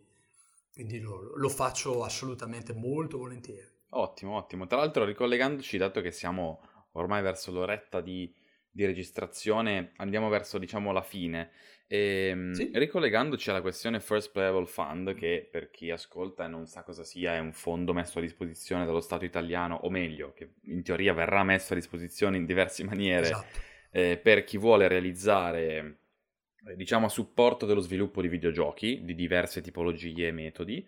quindi 0.73 0.99
lo, 0.99 1.36
lo 1.36 1.49
faccio 1.49 2.03
assolutamente 2.03 2.73
molto 2.73 3.17
volentieri. 3.17 3.73
Ottimo, 3.89 4.36
ottimo. 4.36 4.67
Tra 4.67 4.78
l'altro 4.78 5.05
ricollegandoci, 5.05 5.78
dato 5.78 6.01
che 6.01 6.11
siamo 6.11 6.61
ormai 6.91 7.21
verso 7.21 7.51
l'oretta 7.51 8.01
di, 8.01 8.32
di 8.69 8.86
registrazione 8.86 9.93
andiamo 9.95 10.28
verso 10.28 10.57
diciamo 10.57 10.91
la 10.91 11.01
fine 11.01 11.51
e 11.88 12.28
ehm, 12.30 12.51
sì. 12.51 12.71
ricollegandoci 12.73 13.49
alla 13.49 13.61
questione 13.61 14.01
First 14.01 14.32
Playable 14.32 14.65
Fund 14.65 15.13
che 15.13 15.47
per 15.49 15.69
chi 15.69 15.91
ascolta 15.91 16.43
e 16.43 16.47
non 16.49 16.65
sa 16.65 16.84
cosa 16.84 17.05
sia 17.05 17.36
è 17.36 17.39
un 17.39 17.53
fondo 17.53 17.93
messo 17.93 18.19
a 18.19 18.21
disposizione 18.21 18.86
dallo 18.86 18.99
Stato 18.99 19.23
italiano 19.23 19.76
o 19.76 19.89
meglio 19.89 20.34
che 20.34 20.55
in 20.63 20.84
teoria 20.84 21.13
verrà 21.13 21.43
messo 21.43 21.71
a 21.71 21.78
disposizione 21.78 22.36
in 22.36 22.45
diverse 22.45 22.84
maniere 22.86 23.28
esatto. 23.28 23.59
eh, 23.91 24.17
per 24.21 24.43
chi 24.43 24.57
vuole 24.57 24.89
realizzare 24.89 25.99
diciamo 26.76 27.05
a 27.05 27.09
supporto 27.09 27.66
dello 27.66 27.82
sviluppo 27.82 28.22
di 28.22 28.28
videogiochi 28.28 29.03
di 29.03 29.13
diverse 29.16 29.61
tipologie 29.61 30.28
e 30.28 30.32
metodi 30.32 30.88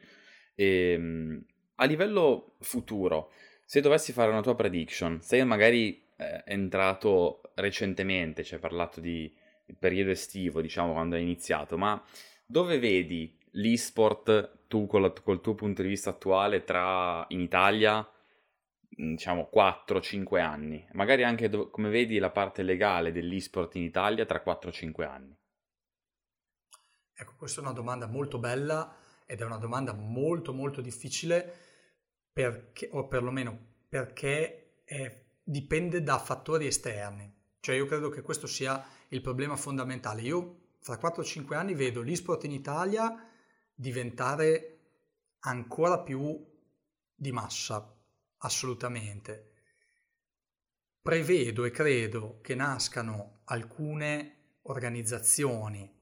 e, 0.56 0.92
ehm, 0.94 1.46
a 1.76 1.86
livello 1.86 2.56
futuro 2.60 3.32
se 3.64 3.82
dovessi 3.82 4.12
fare 4.14 4.32
una 4.32 4.42
tua 4.42 4.56
prediction 4.56 5.22
se 5.22 5.44
magari 5.44 6.06
eh, 6.18 6.44
entrato 6.46 7.42
recentemente, 7.56 8.44
ci 8.44 8.56
hai 8.56 8.60
parlato 8.60 9.00
di 9.00 9.34
periodo 9.78 10.12
estivo, 10.12 10.62
diciamo, 10.62 10.94
quando 10.94 11.16
hai 11.16 11.22
iniziato, 11.22 11.78
ma 11.78 12.02
dove 12.46 12.80
vedi 12.80 13.38
l'esport 13.52 14.66
tu 14.68 14.88
col, 14.88 15.14
col 15.24 15.42
tuo 15.42 15.56
punto 15.56 15.82
di 15.82 15.88
vista 15.90 16.10
attuale 16.12 16.64
tra 16.64 17.26
in 17.30 17.40
Italia, 17.40 18.00
mm, 19.02 19.12
diciamo 19.12 19.50
4-5 19.54 20.40
anni? 20.40 20.86
Magari 20.94 21.24
anche 21.24 21.50
do, 21.50 21.70
come 21.70 21.90
vedi 21.90 22.18
la 22.18 22.32
parte 22.32 22.64
legale 22.64 23.12
dell'esport 23.12 23.76
in 23.76 23.84
Italia 23.84 24.26
tra 24.26 24.42
4-5 24.44 25.04
anni? 25.06 25.36
Ecco, 27.20 27.34
questa 27.36 27.62
è 27.62 27.64
una 27.64 27.74
domanda 27.74 28.06
molto 28.06 28.38
bella 28.38 28.96
ed 29.26 29.42
è 29.42 29.44
una 29.44 29.58
domanda 29.58 29.92
molto 29.92 30.54
molto 30.54 30.82
difficile 30.82 31.52
perché, 32.32 32.90
o 32.92 33.08
perlomeno 33.08 33.58
perché 33.90 34.82
è, 34.84 35.26
dipende 35.42 36.04
da 36.04 36.20
fattori 36.20 36.68
esterni. 36.68 37.34
Cioè 37.60 37.76
io 37.76 37.88
credo 37.88 38.10
che 38.10 38.22
questo 38.22 38.46
sia 38.46 38.86
il 39.08 39.22
problema 39.22 39.56
fondamentale. 39.56 40.22
Io 40.22 40.76
fra 40.80 41.00
4-5 41.00 41.56
anni 41.56 41.74
vedo 41.74 42.04
l'esport 42.04 42.44
in 42.44 42.52
Italia 42.52 43.28
diventare 43.74 44.80
ancora 45.40 46.00
più 46.02 46.40
di 47.16 47.32
massa. 47.32 47.96
assolutamente. 48.42 49.54
Prevedo 51.02 51.66
e 51.66 51.72
credo 51.72 52.38
che 52.42 52.54
nascano 52.54 53.40
alcune 53.46 54.60
organizzazioni 54.64 55.97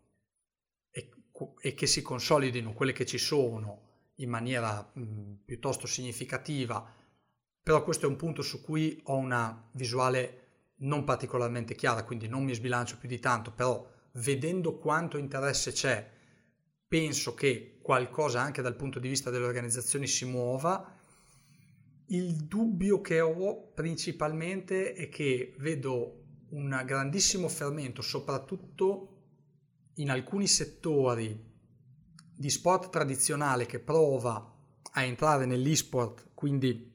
e, 1.60 1.74
che 1.74 1.88
si 1.88 2.02
consolidino 2.02 2.74
quelle 2.74 2.94
che 2.94 3.06
ci 3.06 3.18
sono 3.18 3.82
in 4.16 4.30
maniera 4.30 4.90
mh, 4.94 5.40
piuttosto 5.46 5.88
significativa, 5.88 6.94
però 7.62 7.84
questo 7.84 8.06
è 8.06 8.10
un 8.10 8.16
punto 8.16 8.42
su 8.42 8.62
cui 8.64 9.00
ho 9.06 9.16
una 9.16 9.70
visuale 9.72 10.42
non 10.78 11.04
particolarmente 11.04 11.76
chiara, 11.76 12.04
quindi 12.04 12.28
non 12.28 12.44
mi 12.44 12.54
sbilancio 12.54 12.98
più 12.98 13.10
di 13.10 13.20
tanto, 13.20 13.52
però 13.52 13.86
vedendo 14.14 14.78
quanto 14.78 15.18
interesse 15.18 15.72
c'è, 15.72 16.10
penso 16.88 17.34
che 17.34 17.80
qualcosa 17.82 18.42
anche 18.42 18.62
dal 18.62 18.76
punto 18.76 19.00
di 19.00 19.10
vista 19.10 19.30
delle 19.30 19.46
organizzazioni 19.46 20.08
si 20.08 20.26
muova. 20.26 20.94
Il 22.08 22.36
dubbio 22.46 23.02
che 23.02 23.20
ho 23.20 23.72
principalmente 23.74 24.94
è 24.94 25.10
che 25.10 25.56
vedo 25.58 26.24
un 26.50 26.82
grandissimo 26.86 27.50
fermento, 27.50 28.02
soprattutto 28.02 29.15
in 29.96 30.10
alcuni 30.10 30.48
settori 30.48 31.54
di 32.38 32.50
sport 32.50 32.90
tradizionale 32.90 33.66
che 33.66 33.80
prova 33.80 34.54
a 34.92 35.04
entrare 35.04 35.46
nell'esport, 35.46 36.32
quindi 36.34 36.94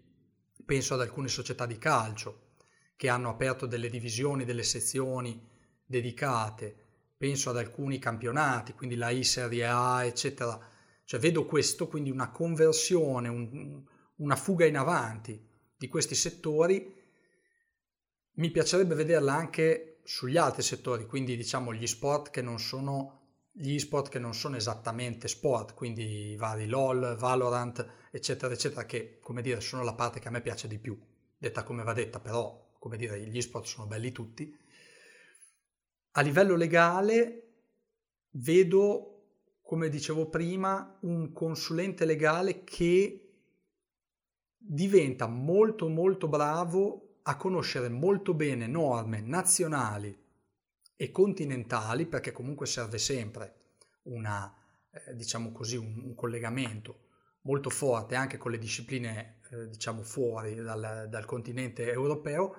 penso 0.64 0.94
ad 0.94 1.00
alcune 1.00 1.28
società 1.28 1.66
di 1.66 1.78
calcio 1.78 2.48
che 2.96 3.08
hanno 3.08 3.30
aperto 3.30 3.66
delle 3.66 3.88
divisioni, 3.88 4.44
delle 4.44 4.62
sezioni 4.62 5.48
dedicate, 5.84 6.76
penso 7.16 7.50
ad 7.50 7.56
alcuni 7.56 7.98
campionati, 7.98 8.74
quindi 8.74 8.96
la 8.96 9.10
I 9.10 9.24
Serie 9.24 9.66
A, 9.66 10.04
eccetera. 10.04 10.58
Cioè 11.04 11.18
vedo 11.18 11.44
questo, 11.46 11.88
quindi 11.88 12.10
una 12.10 12.30
conversione, 12.30 13.28
un, 13.28 13.82
una 14.16 14.36
fuga 14.36 14.66
in 14.66 14.76
avanti 14.76 15.42
di 15.76 15.88
questi 15.88 16.14
settori. 16.14 16.94
Mi 18.34 18.50
piacerebbe 18.50 18.94
vederla 18.94 19.34
anche 19.34 19.89
sugli 20.04 20.36
altri 20.36 20.62
settori, 20.62 21.06
quindi 21.06 21.36
diciamo 21.36 21.72
gli 21.72 21.86
sport 21.86 22.30
che 22.30 22.42
non 22.42 22.58
sono 22.58 23.18
gli 23.52 23.78
sport 23.78 24.08
che 24.08 24.18
non 24.18 24.34
sono 24.34 24.56
esattamente 24.56 25.28
sport, 25.28 25.74
quindi 25.74 26.30
i 26.30 26.36
vari 26.36 26.66
LOL, 26.66 27.16
Valorant, 27.18 27.84
eccetera, 28.10 28.52
eccetera, 28.54 28.86
che 28.86 29.18
come 29.20 29.42
dire 29.42 29.60
sono 29.60 29.82
la 29.82 29.94
parte 29.94 30.20
che 30.20 30.28
a 30.28 30.30
me 30.30 30.40
piace 30.40 30.68
di 30.68 30.78
più, 30.78 30.98
detta 31.36 31.62
come 31.62 31.82
va 31.82 31.92
detta, 31.92 32.20
però 32.20 32.68
come 32.78 32.96
dire 32.96 33.20
gli 33.20 33.40
sport 33.40 33.66
sono 33.66 33.86
belli 33.86 34.12
tutti. 34.12 34.56
A 36.12 36.20
livello 36.22 36.56
legale 36.56 37.52
vedo, 38.30 39.24
come 39.60 39.88
dicevo 39.88 40.28
prima, 40.28 40.98
un 41.02 41.32
consulente 41.32 42.04
legale 42.04 42.64
che 42.64 43.26
diventa 44.56 45.26
molto 45.26 45.88
molto 45.88 46.28
bravo 46.28 47.09
a 47.22 47.36
conoscere 47.36 47.88
molto 47.88 48.34
bene 48.34 48.66
norme 48.66 49.20
nazionali 49.20 50.16
e 50.96 51.10
continentali, 51.10 52.06
perché 52.06 52.32
comunque 52.32 52.66
serve 52.66 52.98
sempre 52.98 53.54
una, 54.02 54.54
eh, 54.90 55.14
diciamo 55.14 55.52
così, 55.52 55.76
un, 55.76 56.00
un, 56.04 56.14
collegamento 56.14 57.08
molto 57.42 57.70
forte 57.70 58.14
anche 58.14 58.36
con 58.36 58.50
le 58.50 58.58
discipline, 58.58 59.40
eh, 59.50 59.68
diciamo, 59.68 60.02
fuori 60.02 60.54
dal, 60.54 61.06
dal 61.08 61.24
continente 61.24 61.90
europeo, 61.90 62.54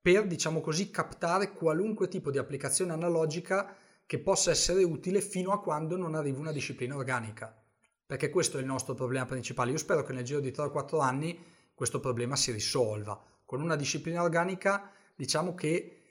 per, 0.00 0.26
diciamo 0.26 0.60
così, 0.60 0.90
captare 0.90 1.52
qualunque 1.52 2.08
tipo 2.08 2.30
di 2.30 2.38
applicazione 2.38 2.92
analogica 2.92 3.76
che 4.06 4.18
possa 4.18 4.50
essere 4.50 4.82
utile 4.82 5.20
fino 5.20 5.52
a 5.52 5.60
quando 5.60 5.96
non 5.96 6.14
arriva 6.14 6.38
una 6.38 6.52
disciplina 6.52 6.96
organica. 6.96 7.56
Perché 8.04 8.30
questo 8.30 8.58
è 8.58 8.60
il 8.60 8.66
nostro 8.66 8.94
problema 8.94 9.24
principale. 9.24 9.70
Io 9.70 9.78
spero 9.78 10.04
che 10.04 10.12
nel 10.12 10.24
giro 10.24 10.40
di 10.40 10.50
3 10.50 10.70
4 10.70 10.98
anni 10.98 11.42
questo 11.74 11.98
problema 11.98 12.36
si 12.36 12.52
risolva. 12.52 13.20
Con 13.52 13.60
una 13.60 13.76
disciplina 13.76 14.22
organica 14.22 14.90
diciamo 15.14 15.54
che 15.54 16.04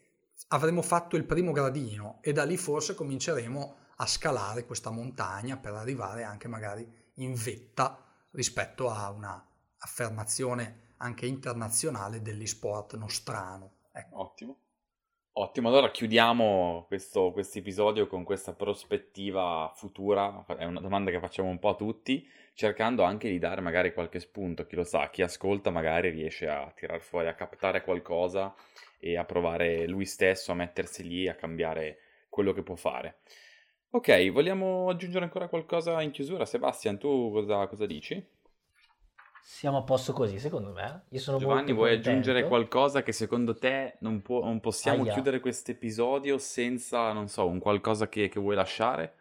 avremo 0.50 0.84
fatto 0.84 1.16
il 1.16 1.24
primo 1.24 1.52
gradino 1.52 2.20
e 2.22 2.34
da 2.34 2.44
lì 2.44 2.56
forse 2.56 2.94
cominceremo 2.94 3.78
a 3.96 4.06
scalare 4.06 4.64
questa 4.64 4.92
montagna 4.92 5.58
per 5.58 5.74
arrivare 5.74 6.22
anche 6.22 6.48
magari 6.48 6.88
in 7.16 7.34
vetta 7.34 7.98
rispetto 8.34 8.92
a 8.92 9.10
una 9.10 9.44
affermazione 9.80 10.94
anche 10.98 11.26
internazionale 11.26 12.22
dell'esport 12.22 12.96
nostrano. 12.96 13.78
Ecco. 13.92 14.20
Ottimo. 14.20 14.58
Ottimo, 15.34 15.70
allora 15.70 15.92
chiudiamo 15.92 16.86
questo 16.88 17.34
episodio 17.54 18.06
con 18.08 18.24
questa 18.26 18.54
prospettiva 18.54 19.72
futura, 19.74 20.44
è 20.58 20.66
una 20.66 20.82
domanda 20.82 21.10
che 21.10 21.20
facciamo 21.22 21.48
un 21.50 21.58
po' 21.58 21.70
a 21.70 21.76
tutti, 21.76 22.28
cercando 22.54 23.04
anche 23.04 23.30
di 23.30 23.40
dare 23.40 23.62
magari 23.62 23.94
qualche 23.94 24.20
spunto, 24.20 24.66
chi 24.66 24.76
lo 24.76 24.84
sa, 24.84 25.10
chi 25.10 25.22
ascolta 25.22 25.70
magari 25.70 26.10
riesce 26.10 26.48
a 26.50 26.70
tirar 26.76 27.00
fuori, 27.02 27.28
a 27.28 27.34
captare 27.34 27.82
qualcosa 27.82 28.54
e 29.00 29.18
a 29.18 29.24
provare 29.24 29.88
lui 29.88 30.06
stesso 30.06 30.52
a 30.52 30.56
mettersi 30.56 31.08
lì 31.08 31.28
a 31.30 31.36
cambiare 31.36 32.00
quello 32.30 32.52
che 32.52 32.62
può 32.62 32.76
fare. 32.76 33.20
Ok, 33.92 34.32
vogliamo 34.32 34.90
aggiungere 34.90 35.24
ancora 35.24 35.48
qualcosa 35.48 36.02
in 36.02 36.12
chiusura? 36.12 36.46
Sebastian, 36.46 36.98
tu 36.98 37.32
cosa, 37.32 37.68
cosa 37.68 37.86
dici? 37.86 38.22
Siamo 39.44 39.78
a 39.80 39.84
posto 39.84 40.14
così, 40.14 40.39
secondo 40.39 40.72
me. 40.72 41.06
Io 41.10 41.20
sono 41.20 41.38
Giovanni, 41.38 41.74
vuoi 41.74 41.89
contento. 41.89 42.10
aggiungere 42.10 42.48
qualcosa 42.48 43.04
che 43.04 43.12
secondo 43.12 43.58
te 43.58 43.98
non, 44.00 44.22
può, 44.22 44.44
non 44.44 44.60
possiamo 44.60 45.04
Aia. 45.04 45.14
chiudere 45.14 45.39
questo 45.39 45.72
episodio 45.72 46.38
senza, 46.38 47.12
non 47.12 47.28
so, 47.28 47.48
un 47.48 47.60
qualcosa 47.60 48.08
che, 48.08 48.30
che 48.30 48.39
vuoi 48.39 48.56
lasciare? 48.56 49.16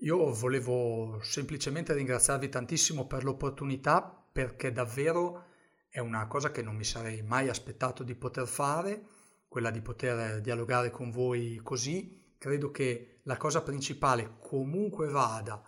Io 0.00 0.32
volevo 0.32 1.18
semplicemente 1.22 1.92
ringraziarvi 1.92 2.48
tantissimo 2.48 3.06
per 3.06 3.24
l'opportunità 3.24 4.26
perché 4.30 4.72
davvero 4.72 5.46
è 5.88 5.98
una 5.98 6.26
cosa 6.26 6.50
che 6.50 6.62
non 6.62 6.76
mi 6.76 6.84
sarei 6.84 7.22
mai 7.22 7.48
aspettato 7.48 8.04
di 8.04 8.14
poter 8.14 8.46
fare, 8.46 9.02
quella 9.48 9.70
di 9.70 9.80
poter 9.80 10.40
dialogare 10.40 10.90
con 10.90 11.10
voi 11.10 11.58
così. 11.62 12.34
Credo 12.38 12.70
che 12.70 13.20
la 13.24 13.36
cosa 13.36 13.62
principale, 13.62 14.36
comunque 14.38 15.08
vada, 15.08 15.60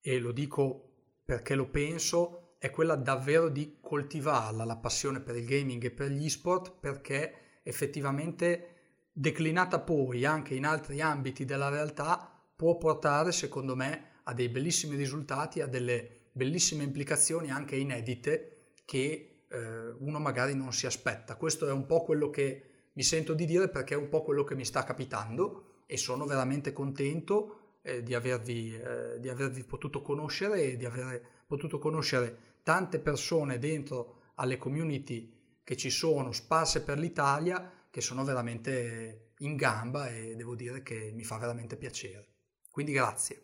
e 0.00 0.18
lo 0.18 0.32
dico 0.32 0.87
perché 1.28 1.54
lo 1.54 1.68
penso, 1.68 2.54
è 2.56 2.70
quella 2.70 2.96
davvero 2.96 3.50
di 3.50 3.76
coltivarla, 3.82 4.64
la 4.64 4.78
passione 4.78 5.20
per 5.20 5.36
il 5.36 5.44
gaming 5.44 5.84
e 5.84 5.90
per 5.90 6.08
gli 6.08 6.26
sport, 6.30 6.72
perché 6.80 7.58
effettivamente 7.64 8.76
declinata 9.12 9.78
poi 9.78 10.24
anche 10.24 10.54
in 10.54 10.64
altri 10.64 11.02
ambiti 11.02 11.44
della 11.44 11.68
realtà 11.68 12.32
può 12.56 12.78
portare, 12.78 13.32
secondo 13.32 13.76
me, 13.76 14.20
a 14.22 14.32
dei 14.32 14.48
bellissimi 14.48 14.96
risultati, 14.96 15.60
a 15.60 15.66
delle 15.66 16.28
bellissime 16.32 16.84
implicazioni 16.84 17.50
anche 17.50 17.76
inedite 17.76 18.70
che 18.86 19.42
eh, 19.50 19.90
uno 19.98 20.18
magari 20.18 20.54
non 20.54 20.72
si 20.72 20.86
aspetta. 20.86 21.36
Questo 21.36 21.68
è 21.68 21.72
un 21.72 21.84
po' 21.84 22.04
quello 22.04 22.30
che 22.30 22.70
mi 22.94 23.02
sento 23.02 23.34
di 23.34 23.44
dire 23.44 23.68
perché 23.68 23.92
è 23.92 23.98
un 23.98 24.08
po' 24.08 24.22
quello 24.22 24.44
che 24.44 24.54
mi 24.54 24.64
sta 24.64 24.82
capitando 24.82 25.82
e 25.84 25.98
sono 25.98 26.24
veramente 26.24 26.72
contento 26.72 27.57
eh, 27.88 28.02
di, 28.02 28.14
avervi, 28.14 28.74
eh, 28.74 29.18
di 29.18 29.28
avervi 29.28 29.64
potuto 29.64 30.02
conoscere 30.02 30.62
e 30.62 30.76
di 30.76 30.84
aver 30.84 31.20
potuto 31.46 31.78
conoscere 31.78 32.56
tante 32.62 32.98
persone 32.98 33.58
dentro 33.58 34.32
alle 34.36 34.58
community 34.58 35.32
che 35.64 35.76
ci 35.76 35.90
sono 35.90 36.32
sparse 36.32 36.82
per 36.82 36.98
l'Italia 36.98 37.72
che 37.90 38.00
sono 38.00 38.24
veramente 38.24 39.32
in 39.38 39.56
gamba 39.56 40.08
e 40.08 40.34
devo 40.36 40.54
dire 40.54 40.82
che 40.82 41.10
mi 41.14 41.24
fa 41.24 41.38
veramente 41.38 41.76
piacere. 41.76 42.26
Quindi 42.70 42.92
grazie. 42.92 43.42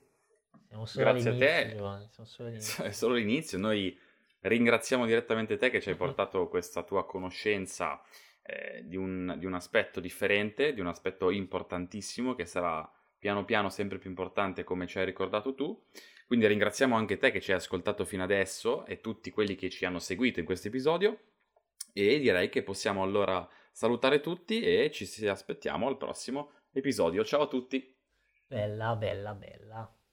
Grazie 0.95 1.31
a 1.31 1.37
te. 1.37 2.83
È 2.83 2.91
solo 2.91 3.15
l'inizio. 3.15 3.59
Noi 3.59 3.97
Ringraziamo 4.47 5.07
direttamente 5.07 5.57
te 5.57 5.71
che 5.71 5.81
ci 5.81 5.89
hai 5.89 5.97
portato 5.97 6.49
questa 6.49 6.83
tua 6.83 7.07
conoscenza 7.07 8.03
eh, 8.43 8.83
di, 8.85 8.95
un, 8.95 9.37
di 9.39 9.47
un 9.47 9.55
aspetto 9.55 10.01
differente, 10.01 10.75
di 10.75 10.81
un 10.81 10.87
aspetto 10.87 11.31
importantissimo 11.31 12.35
che 12.35 12.45
sarà 12.45 12.87
piano 13.25 13.47
piano 13.47 13.71
sempre 13.71 13.97
più 13.97 14.11
importante 14.11 14.65
come 14.65 14.87
ci 14.87 14.99
hai 14.99 15.07
ricordato 15.07 15.55
tu. 15.55 15.83
Quindi 16.27 16.47
ringraziamo 16.47 16.95
anche 16.95 17.17
te 17.17 17.31
che 17.31 17.41
ci 17.41 17.53
hai 17.53 17.57
ascoltato 17.57 18.05
fino 18.05 18.23
adesso 18.23 18.85
e 18.85 19.01
tutti 19.01 19.31
quelli 19.31 19.55
che 19.55 19.71
ci 19.71 19.87
hanno 19.87 19.99
seguito 19.99 20.41
in 20.41 20.45
questo 20.45 20.69
episodio 20.69 21.21
e 21.95 22.19
direi 22.19 22.51
che 22.51 22.63
possiamo 22.63 23.03
allora 23.03 23.49
salutare 23.73 24.21
tutti 24.21 24.61
e 24.61 24.91
ci 24.91 25.27
aspettiamo 25.27 25.89
al 25.89 25.97
prossimo 25.97 26.51
episodio. 26.71 27.25
Ciao 27.25 27.41
a 27.41 27.49
tutti. 27.49 27.97
Bella, 28.47 28.95
bella, 28.95 29.33
bella. 29.33 30.04